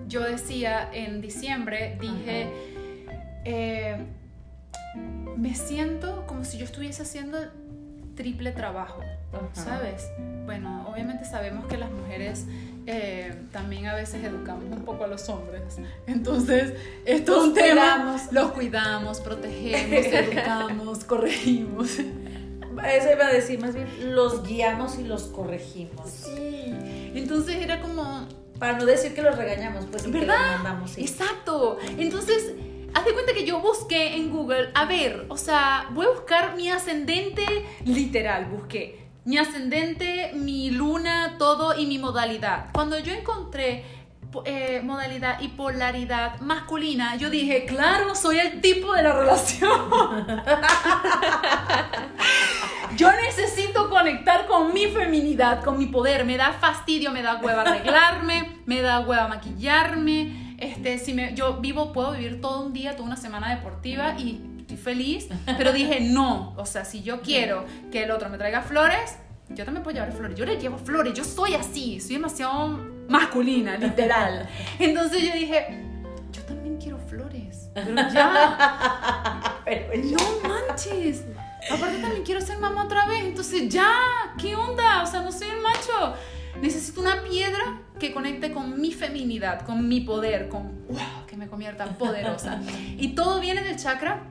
yo 0.08 0.22
decía 0.22 0.88
en 0.92 1.20
diciembre, 1.20 1.96
dije, 2.00 2.48
eh, 3.44 3.96
me 5.36 5.54
siento 5.54 6.24
como 6.26 6.44
si 6.44 6.58
yo 6.58 6.64
estuviese 6.64 7.02
haciendo 7.02 7.38
triple 8.14 8.52
trabajo, 8.52 9.00
Ajá. 9.32 9.48
¿sabes? 9.54 10.08
Bueno, 10.44 10.86
obviamente 10.88 11.24
sabemos 11.24 11.66
que 11.66 11.76
las 11.76 11.90
mujeres 11.90 12.46
eh, 12.86 13.34
también 13.50 13.86
a 13.86 13.94
veces 13.94 14.22
educamos 14.22 14.64
un 14.70 14.84
poco 14.84 15.04
a 15.04 15.06
los 15.06 15.28
hombres. 15.28 15.62
Entonces, 16.06 16.74
esto 17.06 17.32
es 17.32 17.38
Los 17.38 17.46
un 17.48 17.54
tema. 17.54 17.72
cuidamos. 17.72 18.32
Los 18.32 18.52
cuidamos, 18.52 19.20
protegemos, 19.20 20.06
educamos, 20.12 21.04
corregimos. 21.04 21.98
Eso 21.98 23.12
iba 23.12 23.26
a 23.26 23.32
decir, 23.32 23.60
más 23.60 23.74
bien 23.74 23.86
los 24.14 24.46
guiamos 24.46 24.98
y 24.98 25.04
los 25.04 25.24
corregimos. 25.24 26.10
Sí. 26.10 26.74
Entonces 27.14 27.56
era 27.56 27.80
como, 27.80 28.26
Para 28.64 28.78
no 28.78 28.86
decir 28.86 29.14
que 29.14 29.20
los 29.20 29.36
regañamos, 29.36 29.84
pues 29.90 30.04
que 30.04 30.10
¿Verdad? 30.10 30.38
los 30.38 30.50
mandamos. 30.62 30.90
sí. 30.92 31.02
Exacto. 31.02 31.76
Entonces, 31.98 32.54
haz 32.94 33.04
de 33.04 33.12
cuenta 33.12 33.34
que 33.34 33.44
yo 33.44 33.60
busqué 33.60 34.16
en 34.16 34.30
Google, 34.30 34.70
a 34.74 34.86
ver, 34.86 35.26
o 35.28 35.36
sea, 35.36 35.88
voy 35.92 36.06
a 36.06 36.08
buscar 36.08 36.56
mi 36.56 36.70
ascendente, 36.70 37.44
literal, 37.84 38.46
busqué 38.46 39.04
mi 39.26 39.36
ascendente, 39.36 40.32
mi 40.34 40.70
luna, 40.70 41.36
todo 41.38 41.78
y 41.78 41.84
mi 41.84 41.98
modalidad. 41.98 42.70
Cuando 42.72 42.98
yo 42.98 43.12
encontré 43.12 43.84
eh, 44.44 44.80
modalidad 44.82 45.40
y 45.40 45.48
polaridad 45.48 46.40
masculina, 46.40 47.16
yo 47.16 47.30
dije, 47.30 47.64
claro, 47.66 48.14
soy 48.14 48.38
el 48.38 48.60
tipo 48.60 48.92
de 48.94 49.02
la 49.02 49.12
relación. 49.12 49.70
Yo 52.96 53.10
necesito 53.10 53.90
conectar 53.90 54.46
con 54.46 54.72
mi 54.72 54.86
feminidad, 54.86 55.64
con 55.64 55.78
mi 55.78 55.86
poder. 55.86 56.24
Me 56.24 56.36
da 56.36 56.52
fastidio, 56.52 57.10
me 57.10 57.22
da 57.22 57.40
hueva 57.42 57.62
arreglarme, 57.62 58.60
me 58.66 58.82
da 58.82 59.00
hueva 59.00 59.26
maquillarme. 59.26 60.56
Este, 60.58 60.98
si 60.98 61.12
me, 61.12 61.34
yo 61.34 61.54
vivo, 61.54 61.92
puedo 61.92 62.12
vivir 62.12 62.40
todo 62.40 62.64
un 62.64 62.72
día, 62.72 62.92
toda 62.92 63.04
una 63.04 63.16
semana 63.16 63.52
deportiva 63.54 64.14
y 64.16 64.40
estoy 64.60 64.76
feliz. 64.76 65.28
Pero 65.58 65.72
dije, 65.72 66.00
no. 66.00 66.54
O 66.56 66.66
sea, 66.66 66.84
si 66.84 67.02
yo 67.02 67.20
quiero 67.20 67.64
que 67.90 68.04
el 68.04 68.12
otro 68.12 68.28
me 68.28 68.38
traiga 68.38 68.62
flores, 68.62 69.18
yo 69.48 69.64
también 69.64 69.82
puedo 69.82 69.96
llevar 69.96 70.12
flores. 70.12 70.38
Yo 70.38 70.46
le 70.46 70.56
llevo 70.56 70.78
flores. 70.78 71.14
Yo 71.14 71.24
soy 71.24 71.54
así. 71.54 72.00
Soy 72.00 72.16
demasiado 72.16 72.93
masculina, 73.08 73.76
literal. 73.76 74.48
Entonces 74.78 75.22
yo 75.22 75.32
dije, 75.32 75.82
yo 76.32 76.42
también 76.42 76.78
quiero 76.78 76.98
flores. 76.98 77.70
Pero 77.74 77.94
ya. 77.94 79.60
Pero 79.64 79.94
ya. 79.94 80.16
No 80.16 80.48
manches. 80.48 81.24
Aparte 81.70 81.98
también 81.98 82.22
quiero 82.24 82.40
ser 82.40 82.58
mamá 82.58 82.84
otra 82.84 83.06
vez. 83.06 83.24
Entonces 83.24 83.68
ya, 83.68 83.92
¿qué 84.38 84.54
onda? 84.54 85.02
O 85.02 85.06
sea, 85.06 85.22
no 85.22 85.32
soy 85.32 85.48
el 85.48 85.60
macho. 85.60 86.14
Necesito 86.60 87.00
una 87.00 87.22
piedra 87.22 87.80
que 87.98 88.12
conecte 88.12 88.52
con 88.52 88.80
mi 88.80 88.92
feminidad, 88.92 89.62
con 89.62 89.88
mi 89.88 90.00
poder, 90.00 90.48
con 90.48 90.86
wow, 90.88 91.26
que 91.26 91.36
me 91.36 91.48
convierta 91.48 91.84
poderosa. 91.86 92.60
Y 92.96 93.14
todo 93.14 93.40
viene 93.40 93.62
del 93.62 93.76
chakra 93.76 94.22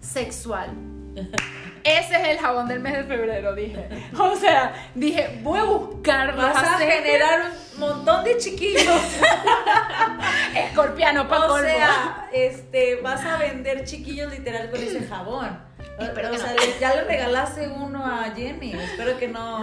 sexual. 0.00 0.70
Ese 1.84 2.14
es 2.14 2.28
el 2.28 2.38
jabón 2.38 2.68
del 2.68 2.80
mes 2.80 2.94
de 2.94 3.04
febrero, 3.04 3.54
dije. 3.54 3.88
O 4.18 4.36
sea, 4.36 4.72
dije, 4.94 5.40
voy 5.42 5.58
a 5.58 5.64
buscar 5.64 6.36
Vas 6.36 6.56
a 6.56 6.78
generar 6.78 7.50
un 7.74 7.80
montón 7.80 8.24
de 8.24 8.38
chiquillos. 8.38 8.82
escorpiano 10.54 11.28
para 11.28 11.46
o 11.46 11.58
sea, 11.58 12.28
este, 12.32 12.96
vas 12.96 13.24
a 13.24 13.38
vender 13.38 13.84
chiquillos 13.84 14.30
literal 14.32 14.70
con 14.70 14.80
ese 14.80 15.02
jabón. 15.06 15.60
Espero 15.98 16.32
o 16.32 16.38
sea, 16.38 16.54
no. 16.54 16.80
ya 16.80 16.94
le 16.94 17.04
regalaste 17.04 17.68
uno 17.68 18.04
a 18.04 18.30
Jenny. 18.34 18.72
Espero 18.72 19.18
que 19.18 19.28
no 19.28 19.60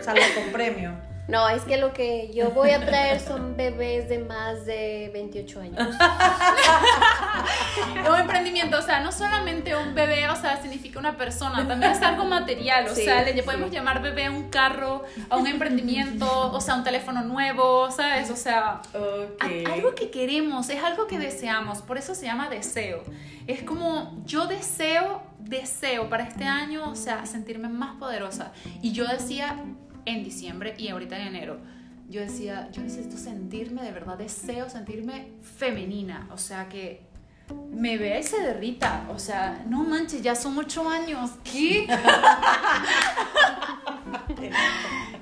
salga 0.00 0.26
con 0.34 0.52
premio. 0.52 1.07
No, 1.28 1.46
es 1.50 1.62
que 1.64 1.76
lo 1.76 1.92
que 1.92 2.30
yo 2.34 2.50
voy 2.52 2.70
a 2.70 2.80
traer 2.84 3.20
son 3.20 3.54
bebés 3.54 4.08
de 4.08 4.18
más 4.18 4.64
de 4.64 5.10
28 5.12 5.60
años. 5.60 5.78
un 8.10 8.16
emprendimiento, 8.20 8.78
o 8.78 8.82
sea, 8.82 9.00
no 9.00 9.12
solamente 9.12 9.76
un 9.76 9.94
bebé, 9.94 10.28
o 10.30 10.36
sea, 10.36 10.60
significa 10.62 10.98
una 10.98 11.16
persona, 11.16 11.66
también 11.68 11.92
es 11.92 12.02
algo 12.02 12.24
material, 12.24 12.86
o 12.88 12.94
Sí, 12.94 13.04
sea, 13.04 13.22
le 13.22 13.34
sí. 13.34 13.42
podemos 13.42 13.70
llamar 13.70 14.00
bebé 14.00 14.26
a 14.26 14.30
un 14.30 14.48
carro, 14.48 15.04
a 15.28 15.36
un 15.36 15.46
emprendimiento, 15.46 16.52
o 16.52 16.60
sea, 16.60 16.74
un 16.76 16.84
teléfono 16.84 17.22
nuevo, 17.22 17.90
¿sabes? 17.90 18.30
O 18.30 18.36
sea, 18.36 18.80
Ok. 18.94 19.44
a- 19.68 19.72
algo 19.74 19.94
que 19.94 20.10
queremos, 20.10 20.70
es 20.70 20.82
algo 20.82 21.06
que 21.06 21.18
deseamos, 21.18 21.82
por 21.82 21.98
eso 21.98 22.14
se 22.14 22.26
llama 22.26 22.48
deseo. 22.48 23.02
Es 23.46 23.62
como 23.62 24.18
yo 24.24 24.46
deseo 24.46 25.22
deseo 25.38 26.10
para 26.10 26.24
este 26.24 26.44
año, 26.44 26.90
o 26.90 26.94
sea, 26.96 27.24
sentirme 27.24 27.68
más 27.68 27.96
poderosa. 27.96 28.52
Y 28.82 28.92
yo 28.92 29.06
decía 29.06 29.56
en 30.08 30.24
diciembre 30.24 30.74
y 30.78 30.88
ahorita 30.88 31.18
en 31.18 31.28
enero, 31.28 31.58
yo 32.08 32.20
decía, 32.20 32.68
yo 32.72 32.82
necesito 32.82 33.16
sentirme, 33.16 33.82
de 33.82 33.92
verdad 33.92 34.16
deseo 34.16 34.68
sentirme 34.70 35.32
femenina, 35.42 36.28
o 36.32 36.38
sea, 36.38 36.68
que 36.68 37.06
me 37.70 37.96
vea 37.98 38.18
y 38.18 38.22
se 38.22 38.40
derrita, 38.40 39.06
o 39.10 39.18
sea, 39.18 39.62
no 39.66 39.82
manches, 39.84 40.22
ya 40.22 40.34
son 40.34 40.56
ocho 40.58 40.88
años, 40.88 41.32
¿qué? 41.44 41.86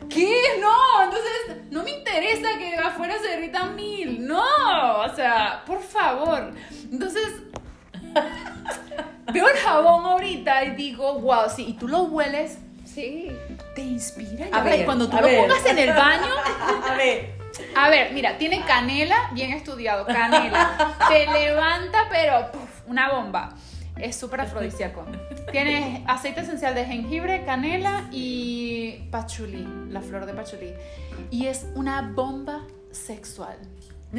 ¿Qué? 0.09 0.43
No, 0.61 1.05
entonces 1.05 1.70
no 1.70 1.82
me 1.82 1.91
interesa 1.91 2.49
que 2.59 2.76
afuera 2.76 3.16
se 3.20 3.28
derrita 3.28 3.66
mil, 3.66 4.26
no, 4.26 4.43
o 5.01 5.14
sea, 5.14 5.62
por 5.66 5.82
favor. 5.82 6.53
Entonces, 6.91 7.43
veo 9.32 9.49
el 9.49 9.57
jabón 9.57 10.05
ahorita 10.05 10.64
y 10.64 10.76
digo, 10.76 11.20
wow, 11.20 11.51
sí, 11.55 11.66
y 11.68 11.72
tú 11.74 11.89
lo 11.89 12.05
hueles, 12.05 12.59
Sí. 12.97 13.28
Te 13.77 13.83
inspira. 13.83 14.47
A 14.51 14.61
y 14.61 14.64
ver, 14.64 14.85
cuando 14.85 15.09
tú 15.09 15.16
lo 15.16 15.22
ver. 15.22 15.43
pongas 15.43 15.64
en 15.66 15.79
el 15.79 15.93
baño, 15.93 16.33
A 16.89 16.95
ver, 16.97 17.37
a 17.77 17.89
ver, 17.91 18.12
mira, 18.12 18.39
tiene 18.39 18.64
canela, 18.64 19.31
bien 19.33 19.53
estudiado, 19.53 20.05
canela. 20.07 20.97
Te 21.09 21.27
levanta, 21.27 22.07
pero 22.11 22.51
una 22.87 23.12
bomba. 23.12 23.55
Es 23.99 24.16
súper 24.16 24.41
afrodisíaco. 24.43 25.07
Tiene 25.53 26.05
aceite 26.07 26.41
esencial 26.41 26.74
de 26.74 26.85
jengibre, 26.85 27.45
canela 27.45 28.09
y 28.11 29.07
pachulí, 29.11 29.66
la 29.91 30.01
flor 30.01 30.27
de 30.27 30.35
pachulí. 30.35 30.72
Y 31.31 31.47
es 31.47 31.66
una 31.74 32.03
bomba 32.03 32.62
sexual. 32.91 33.57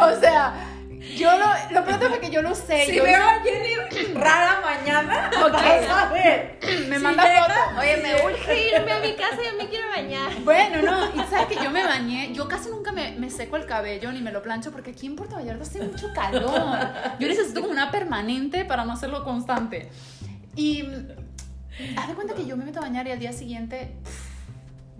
o 0.00 0.20
sea, 0.20 0.54
yo 1.16 1.30
lo, 1.38 1.46
lo 1.72 1.84
pronto 1.84 2.08
fue 2.08 2.20
que 2.20 2.30
yo 2.30 2.42
lo 2.42 2.52
usé. 2.52 2.86
si 2.86 2.94
yo 2.96 3.02
veo 3.04 3.22
a 3.22 3.40
Jenny 3.42 4.14
rara 4.14 4.60
mañana, 4.62 5.30
vas 5.52 5.88
a 5.88 6.08
ver. 6.12 6.58
me 6.88 6.96
Si 6.96 7.02
manda 7.02 7.24
llega- 7.24 7.42
foto. 7.44 7.80
Oye, 7.80 7.96
me 7.98 8.24
urge 8.26 8.68
irme 8.76 8.92
a 8.92 8.98
mi 9.00 9.14
casa 9.14 9.36
y 9.52 9.56
me 9.62 9.68
quiero 9.68 9.88
bañar. 9.88 10.30
Bueno, 10.44 10.82
no, 10.82 11.06
y 11.22 11.26
sabes 11.28 11.46
que 11.46 11.62
yo 11.62 11.70
me 11.70 11.84
bañé, 11.84 12.32
yo 12.32 12.46
casi 12.48 12.68
nunca 12.70 12.92
me, 12.92 13.12
me 13.12 13.30
seco 13.30 13.56
el 13.56 13.66
cabello 13.66 14.12
ni 14.12 14.20
me 14.20 14.30
lo 14.32 14.42
plancho 14.42 14.70
porque 14.72 14.90
aquí 14.90 15.06
en 15.06 15.16
Puerto 15.16 15.36
Vallarta 15.36 15.62
hace 15.62 15.80
mucho 15.82 16.12
calor. 16.12 16.78
Yo 17.18 17.28
necesito 17.28 17.60
como 17.60 17.72
una 17.72 17.90
permanente 17.90 18.64
para 18.64 18.84
no 18.84 18.92
hacerlo 18.92 19.24
constante. 19.24 19.88
Y 20.56 20.82
mm, 20.82 21.98
haz 21.98 22.08
de 22.08 22.14
cuenta 22.14 22.34
que 22.34 22.44
yo 22.46 22.56
me 22.56 22.64
meto 22.64 22.78
a 22.80 22.82
bañar 22.82 23.06
y 23.06 23.12
al 23.12 23.18
día 23.18 23.32
siguiente 23.32 23.94
pff, 24.04 24.29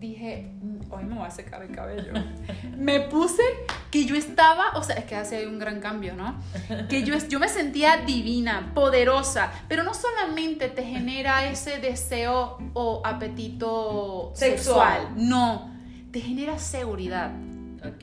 dije, 0.01 0.51
"Mm, 0.63 0.93
hoy 0.93 1.05
me 1.05 1.15
voy 1.15 1.27
a 1.27 1.31
secar 1.31 1.63
el 1.63 1.71
cabello. 1.75 2.13
Me 2.77 3.01
puse 3.01 3.43
que 3.91 4.07
yo 4.07 4.17
estaba, 4.17 4.71
o 4.75 4.83
sea, 4.83 4.97
es 4.97 5.05
que 5.05 5.15
hace 5.15 5.47
un 5.47 5.59
gran 5.59 5.81
cambio, 5.81 6.15
¿no? 6.15 6.35
Que 6.89 7.03
yo, 7.05 7.15
yo 7.29 7.39
me 7.39 7.49
sentía 7.49 7.99
divina, 7.99 8.73
poderosa, 8.75 9.53
pero 9.69 9.83
no 9.85 9.93
solamente 9.93 10.69
te 10.69 10.83
genera 10.85 11.47
ese 11.51 11.79
deseo 11.79 12.57
o 12.73 13.03
apetito 13.05 14.33
Sexual. 14.35 14.57
sexual, 14.99 15.09
no, 15.17 15.71
te 16.11 16.21
genera 16.21 16.59
seguridad. 16.59 17.31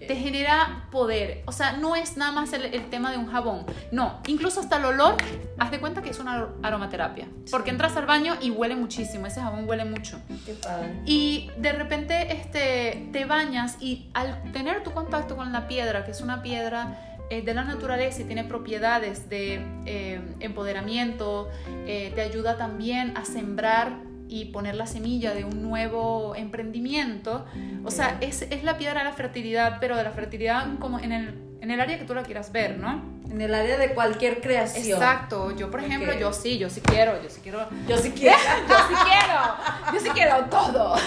Te 0.07 0.15
genera 0.15 0.87
poder. 0.91 1.43
O 1.45 1.51
sea, 1.51 1.73
no 1.73 1.95
es 1.95 2.17
nada 2.17 2.31
más 2.31 2.53
el, 2.53 2.65
el 2.65 2.89
tema 2.89 3.11
de 3.11 3.17
un 3.17 3.27
jabón. 3.27 3.65
No, 3.91 4.21
incluso 4.27 4.59
hasta 4.59 4.77
el 4.77 4.85
olor, 4.85 5.15
haz 5.57 5.71
de 5.71 5.79
cuenta 5.79 6.01
que 6.01 6.09
es 6.09 6.19
una 6.19 6.37
aro- 6.39 6.55
aromaterapia. 6.63 7.27
Porque 7.51 7.69
entras 7.69 7.95
al 7.95 8.05
baño 8.05 8.35
y 8.41 8.51
huele 8.51 8.75
muchísimo. 8.75 9.27
Ese 9.27 9.41
jabón 9.41 9.67
huele 9.67 9.85
mucho. 9.85 10.19
Qué 10.45 10.53
padre. 10.53 11.01
Y 11.05 11.49
de 11.57 11.71
repente 11.73 12.31
este, 12.33 13.09
te 13.11 13.25
bañas 13.25 13.77
y 13.79 14.09
al 14.13 14.51
tener 14.51 14.83
tu 14.83 14.91
contacto 14.91 15.35
con 15.35 15.51
la 15.53 15.67
piedra, 15.67 16.05
que 16.05 16.11
es 16.11 16.21
una 16.21 16.41
piedra 16.41 16.99
eh, 17.29 17.41
de 17.41 17.53
la 17.53 17.63
naturaleza 17.65 18.21
y 18.21 18.25
tiene 18.25 18.43
propiedades 18.45 19.29
de 19.29 19.61
eh, 19.85 20.21
empoderamiento, 20.39 21.49
eh, 21.85 22.11
te 22.15 22.21
ayuda 22.21 22.57
también 22.57 23.15
a 23.17 23.25
sembrar 23.25 24.06
y 24.29 24.45
poner 24.45 24.75
la 24.75 24.87
semilla 24.87 25.33
de 25.33 25.45
un 25.45 25.61
nuevo 25.61 26.35
emprendimiento. 26.35 27.45
O 27.85 27.91
sea, 27.91 28.17
es, 28.21 28.43
es 28.43 28.63
la 28.63 28.77
piedra 28.77 28.99
de 28.99 29.05
la 29.05 29.13
fertilidad, 29.13 29.77
pero 29.79 29.95
de 29.95 30.03
la 30.03 30.11
fertilidad 30.11 30.77
como 30.79 30.99
en 30.99 31.11
el, 31.11 31.33
en 31.61 31.71
el 31.71 31.79
área 31.79 31.97
que 31.97 32.05
tú 32.05 32.13
la 32.13 32.23
quieras 32.23 32.51
ver, 32.51 32.77
¿no? 32.77 33.03
En 33.29 33.41
el 33.41 33.53
área 33.53 33.77
de 33.77 33.93
cualquier 33.93 34.41
creación. 34.41 34.99
Exacto. 34.99 35.55
Yo, 35.55 35.69
por 35.69 35.81
ejemplo, 35.81 36.13
yo 36.17 36.31
sí, 36.33 36.57
yo 36.57 36.69
sí 36.69 36.81
quiero, 36.81 37.21
yo 37.21 37.29
sí 37.29 37.41
quiero 37.41 37.67
Yo 37.87 37.97
sí 37.97 38.11
quiero. 38.11 38.37
yo 38.69 38.75
sí 38.87 38.95
quiero, 39.03 39.93
yo 39.93 39.99
sí 39.99 40.09
quiero 40.09 40.45
todo. 40.45 40.95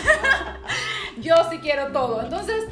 Yo 1.21 1.35
sí 1.51 1.59
quiero 1.59 1.89
todo. 1.89 2.23
Entonces, 2.23 2.65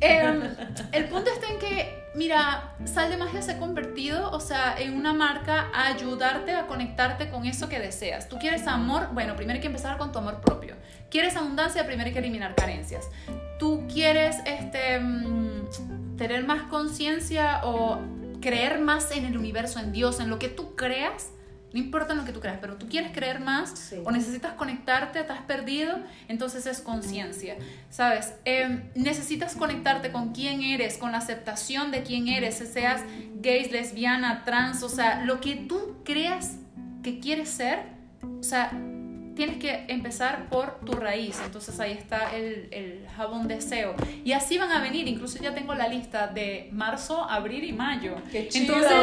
el 0.00 1.04
punto 1.06 1.30
está 1.30 1.46
en 1.46 1.58
que, 1.58 2.03
mira, 2.14 2.74
Sal 2.84 3.10
de 3.10 3.16
Magia 3.16 3.42
se 3.42 3.52
ha 3.52 3.58
convertido, 3.58 4.30
o 4.30 4.40
sea, 4.40 4.74
en 4.78 4.94
una 4.94 5.12
marca 5.12 5.68
a 5.72 5.86
ayudarte 5.86 6.52
a 6.52 6.66
conectarte 6.66 7.28
con 7.28 7.46
eso 7.46 7.68
que 7.68 7.78
deseas. 7.78 8.28
Tú 8.28 8.38
quieres 8.38 8.66
amor, 8.66 9.08
bueno, 9.12 9.36
primero 9.36 9.56
hay 9.56 9.60
que 9.60 9.66
empezar 9.66 9.98
con 9.98 10.12
tu 10.12 10.18
amor 10.18 10.40
propio. 10.40 10.76
Quieres 11.10 11.36
abundancia, 11.36 11.86
primero 11.86 12.06
hay 12.06 12.12
que 12.12 12.18
eliminar 12.18 12.54
carencias. 12.54 13.08
Tú 13.58 13.86
quieres 13.92 14.36
este, 14.46 14.98
mm, 15.00 16.16
tener 16.16 16.44
más 16.44 16.62
conciencia 16.64 17.60
o 17.64 18.00
creer 18.40 18.78
más 18.80 19.10
en 19.10 19.24
el 19.24 19.36
universo, 19.38 19.78
en 19.78 19.92
Dios, 19.92 20.20
en 20.20 20.30
lo 20.30 20.38
que 20.38 20.48
tú 20.48 20.74
creas. 20.76 21.30
No 21.74 21.80
importa 21.80 22.14
lo 22.14 22.24
que 22.24 22.32
tú 22.32 22.38
creas, 22.40 22.58
pero 22.60 22.76
tú 22.76 22.88
quieres 22.88 23.10
creer 23.12 23.40
más 23.40 23.76
Sí. 23.78 23.96
o 24.04 24.10
necesitas 24.12 24.52
conectarte, 24.54 25.18
estás 25.20 25.42
perdido, 25.42 25.98
entonces 26.28 26.66
es 26.66 26.80
conciencia, 26.80 27.56
¿sabes? 27.90 28.32
Em, 28.44 28.84
necesitas 28.94 29.56
conectarte 29.56 30.12
con 30.12 30.32
quién 30.32 30.62
eres, 30.62 30.96
con 30.96 31.10
la 31.12 31.18
aceptación 31.18 31.90
de 31.90 32.04
quién 32.04 32.28
eres, 32.28 32.54
seas 32.56 33.02
gay, 33.42 33.68
lesbiana, 33.70 34.44
trans, 34.44 34.82
o 34.84 34.88
sea, 34.88 35.24
lo 35.24 35.40
que 35.40 35.56
tú 35.56 35.96
creas 36.04 36.56
que 37.02 37.18
quieres 37.18 37.50
ser, 37.50 37.80
o 38.38 38.42
sea, 38.44 38.70
tienes 39.34 39.58
que 39.58 39.84
empezar 39.88 40.48
por 40.48 40.80
tu 40.80 40.92
raíz. 40.92 41.40
Entonces 41.44 41.78
ahí 41.80 41.92
está 41.92 42.34
el, 42.34 42.68
el 42.70 43.06
jabón 43.16 43.48
deseo. 43.48 43.94
Y 44.24 44.32
así 44.32 44.58
van 44.58 44.70
a 44.70 44.80
venir, 44.80 45.06
incluso 45.08 45.38
ya 45.42 45.54
tengo 45.54 45.74
la 45.74 45.88
lista 45.88 46.26
de 46.28 46.68
marzo, 46.72 47.24
abril 47.28 47.64
y 47.64 47.72
mayo. 47.72 48.14
¡Qué 48.30 48.48
chido! 48.48 48.74
Entonces 48.76 48.98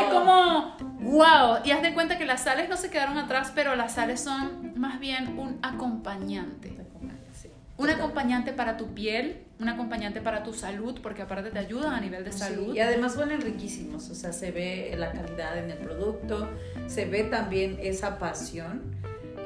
es 0.00 0.04
como, 0.12 0.76
wow. 1.00 1.58
Y 1.64 1.70
haz 1.70 1.82
de 1.82 1.94
cuenta 1.94 2.18
que 2.18 2.24
las 2.24 2.42
sales 2.44 2.68
no 2.68 2.76
se 2.76 2.90
quedaron 2.90 3.18
atrás, 3.18 3.52
pero 3.54 3.74
las 3.76 3.94
sales 3.94 4.20
son 4.20 4.72
más 4.76 4.98
bien 5.00 5.38
un 5.38 5.58
acompañante. 5.62 6.72
Sí. 7.40 7.48
Un 7.76 7.90
acompañante 7.90 8.52
para 8.52 8.76
tu 8.76 8.94
piel, 8.94 9.42
un 9.58 9.68
acompañante 9.68 10.20
para 10.20 10.42
tu 10.42 10.52
salud, 10.52 11.00
porque 11.02 11.22
aparte 11.22 11.50
te 11.50 11.58
ayudan 11.58 11.92
a 11.94 12.00
nivel 12.00 12.24
de 12.24 12.32
Sí, 12.32 12.38
salud. 12.38 12.74
y 12.74 12.80
además 12.80 13.16
huelen 13.16 13.40
riquísimos, 13.40 14.08
o 14.10 14.14
sea, 14.14 14.32
se 14.32 14.50
ve 14.50 14.94
la 14.96 15.10
calidad 15.12 15.56
en 15.58 15.70
el 15.70 15.78
producto, 15.78 16.48
se 16.86 17.06
ve 17.06 17.24
también 17.24 17.78
esa 17.82 18.18
pasión, 18.18 18.82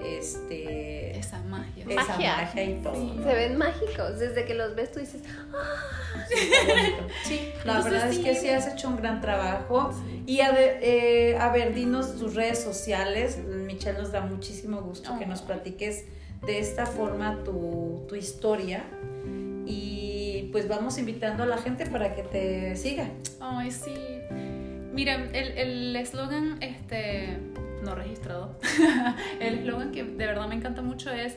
este, 0.05 1.19
Esa 1.19 1.43
magia. 1.45 1.85
esa 1.89 1.95
Magia. 1.95 2.37
magia 2.37 2.65
y 2.65 2.75
todo. 2.83 2.95
Sí. 2.95 3.13
¿no? 3.17 3.23
Se 3.25 3.35
ven 3.35 3.57
mágicos. 3.57 4.19
Desde 4.19 4.45
que 4.45 4.55
los 4.55 4.75
ves 4.75 4.93
tú 4.93 5.01
dices, 5.01 5.23
bonito. 6.67 7.07
Sí, 7.25 7.51
la 7.65 7.73
Entonces, 7.79 7.93
verdad 7.93 8.11
es 8.11 8.19
que 8.19 8.35
sí. 8.35 8.49
has 8.49 8.67
hecho 8.73 8.89
un 8.89 8.97
gran 8.97 9.21
trabajo. 9.21 9.91
Y 10.27 10.41
a, 10.41 10.53
ver, 10.53 10.79
eh, 10.83 11.37
a 11.39 11.51
ver, 11.51 11.75
dinos 11.75 12.17
tus 12.19 12.35
redes 12.35 12.63
sociales. 12.63 13.39
Michelle 13.39 13.99
nos 13.99 14.13
da 14.13 14.21
muchísimo 14.21 14.81
gusto 14.83 15.17
que 15.19 15.25
Oh. 15.25 15.29
nos 15.29 15.43
platiques 15.43 16.05
de 16.47 16.59
esta 16.59 16.87
forma 16.87 17.43
tu, 17.45 18.05
tu 18.09 18.15
historia. 18.15 18.85
Y 19.67 20.49
pues 20.53 20.69
vamos 20.69 20.97
invitando 20.99 21.43
a 21.43 21.47
la 21.47 21.59
gente 21.59 21.87
para 21.87 22.15
que 22.15 22.23
te 22.23 22.77
siga. 22.77 23.09
Ay, 23.41 23.71
sí. 23.71 23.93
El 24.97 25.59
el 25.59 25.97
eslogan, 25.97 26.57
este, 26.63 27.37
no 27.83 27.95
registrado, 27.95 28.59
el 29.41 29.61
eslogan 29.61 29.93
que 29.93 30.05
de 30.05 30.27
verdad 30.27 30.49
me 30.49 30.55
encanta 30.55 30.83
mucho 30.83 31.11
es 31.11 31.37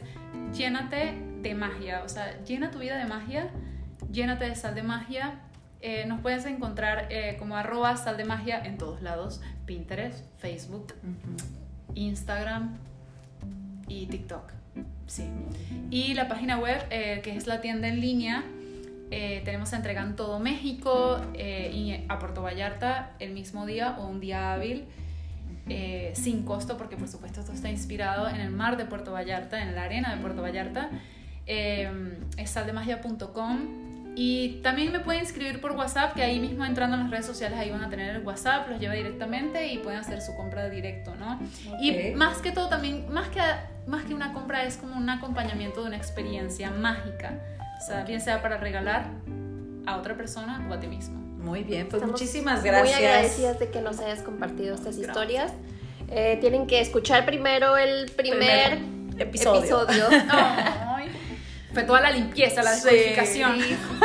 llénate 0.54 1.14
de 1.42 1.56
magia, 1.56 2.04
o 2.04 2.10
sea, 2.10 2.44
llena 2.44 2.72
tu 2.72 2.80
vida 2.80 2.98
de 2.98 3.06
magia, 3.06 3.50
llénate 4.12 4.46
de 4.46 4.56
sal 4.56 4.76
de 4.76 4.84
magia. 4.84 5.42
Eh, 5.82 6.06
nos 6.08 6.20
puedes 6.20 6.46
encontrar 6.46 7.08
eh, 7.10 7.38
como 7.40 7.56
arroba 7.56 7.96
sal 7.96 8.18
de 8.18 8.26
magia 8.26 8.60
en 8.66 8.78
todos 8.78 9.02
lados, 9.02 9.42
Pinterest, 9.66 10.26
Facebook, 10.40 10.94
Instagram 11.96 12.78
y 13.88 14.08
TikTok. 14.08 14.52
Sí. 15.08 15.24
Y 15.90 16.14
la 16.14 16.28
página 16.28 16.60
web, 16.60 16.86
eh, 16.90 17.22
que 17.24 17.36
es 17.36 17.48
la 17.48 17.62
tienda 17.62 17.88
en 17.88 18.02
línea, 18.02 18.44
eh, 19.12 19.42
tenemos 19.44 19.74
entrega 19.74 20.04
en 20.04 20.16
todo 20.16 20.40
México 20.40 21.20
eh, 21.34 21.72
y 21.74 22.06
a 22.08 22.20
Puerto 22.20 22.44
Vallarta 22.44 23.14
el 23.18 23.32
mismo 23.32 23.66
día 23.66 23.96
o 23.98 24.08
un 24.08 24.20
día 24.20 24.54
hábil. 24.54 24.86
Eh, 25.70 26.12
sin 26.16 26.44
costo, 26.44 26.78
porque 26.78 26.98
por 26.98 27.08
supuesto 27.08 27.42
esto 27.42 27.54
está 27.54 27.70
inspirado 27.70 28.28
en 28.28 28.38
el 28.38 28.50
mar 28.50 28.78
de 28.78 28.86
Puerto 28.86 29.12
Vallarta, 29.12 29.62
en 29.62 29.76
la 29.76 29.84
arena 29.84 30.16
de 30.16 30.22
Puerto 30.22 30.42
Vallarta. 30.42 30.90
Eh, 31.46 32.18
es 32.38 32.50
saldemagia.com 32.50 33.90
y 34.16 34.60
también 34.62 34.92
me 34.92 35.00
pueden 35.00 35.22
escribir 35.22 35.62
por 35.62 35.72
WhatsApp, 35.72 36.14
que 36.14 36.24
ahí 36.24 36.40
mismo 36.40 36.66
entrando 36.66 36.98
en 36.98 37.04
las 37.04 37.12
redes 37.12 37.26
sociales 37.26 37.58
ahí 37.58 37.70
van 37.70 37.84
a 37.84 37.90
tener 37.90 38.16
el 38.16 38.24
WhatsApp, 38.24 38.68
los 38.68 38.80
lleva 38.80 38.94
directamente 38.94 39.68
y 39.68 39.78
pueden 39.78 40.00
hacer 40.00 40.22
su 40.22 40.36
compra 40.36 40.64
de 40.64 40.72
directo, 40.72 41.16
¿no? 41.16 41.40
Y 41.82 42.12
más 42.16 42.40
que 42.40 42.52
todo 42.52 42.68
también, 42.68 43.12
más 43.14 43.30
que, 43.30 43.40
más 43.88 44.04
que 44.04 44.14
una 44.14 44.34
compra 44.34 44.64
es 44.66 44.78
como 44.78 44.98
un 44.98 45.10
acompañamiento 45.10 45.82
de 45.82 45.88
una 45.88 45.98
experiencia 45.98 46.70
mágica, 46.72 47.40
o 47.80 47.86
sea, 47.86 48.04
bien 48.04 48.20
sea 48.20 48.42
para 48.42 48.58
regalar 48.58 49.10
a 49.86 49.96
otra 49.96 50.18
persona 50.18 50.68
o 50.70 50.74
a 50.74 50.80
ti 50.80 50.88
mismo. 50.88 51.29
Muy 51.40 51.64
bien, 51.64 51.88
pues 51.88 52.02
Estamos 52.02 52.20
muchísimas 52.22 52.64
gracias. 52.64 52.98
Muy 53.00 53.06
agradecidas 53.08 53.60
de 53.60 53.70
que 53.70 53.82
nos 53.82 54.00
hayas 54.00 54.22
compartido 54.22 54.76
estas 54.76 54.98
historias. 54.98 55.52
Eh, 56.10 56.38
tienen 56.42 56.68
que 56.68 56.80
escuchar 56.82 57.26
primero 57.26 57.78
el 57.78 58.12
primer, 58.12 58.78
Primer 58.80 59.22
episodio. 59.22 59.88
fue 61.74 61.84
toda 61.84 62.02
la 62.02 62.12
limpieza, 62.12 62.62
la 62.64 62.74
Sí. 62.76 62.90
descodificación. 62.90 63.58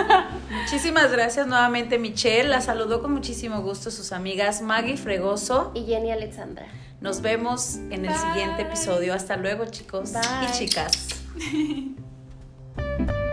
Muchísimas 0.62 1.10
gracias 1.10 1.46
nuevamente, 1.46 1.98
Michelle. 1.98 2.48
La 2.48 2.60
saludó 2.60 3.02
con 3.02 3.12
muchísimo 3.12 3.60
gusto 3.62 3.90
sus 3.90 4.12
amigas 4.12 4.60
Maggie 4.62 4.96
Fregoso. 4.96 5.72
y 5.74 5.84
Jenny 5.86 6.12
Alexandra. 6.12 6.66
Nos 7.00 7.20
vemos 7.20 7.76
en 7.76 8.04
el 8.04 8.12
Bye. 8.12 8.18
siguiente 8.18 8.62
episodio. 8.62 9.12
Hasta 9.14 9.36
luego, 9.36 9.66
chicos 9.66 10.12
Bye. 10.12 10.22
y 10.48 10.52
chicas. 10.52 11.08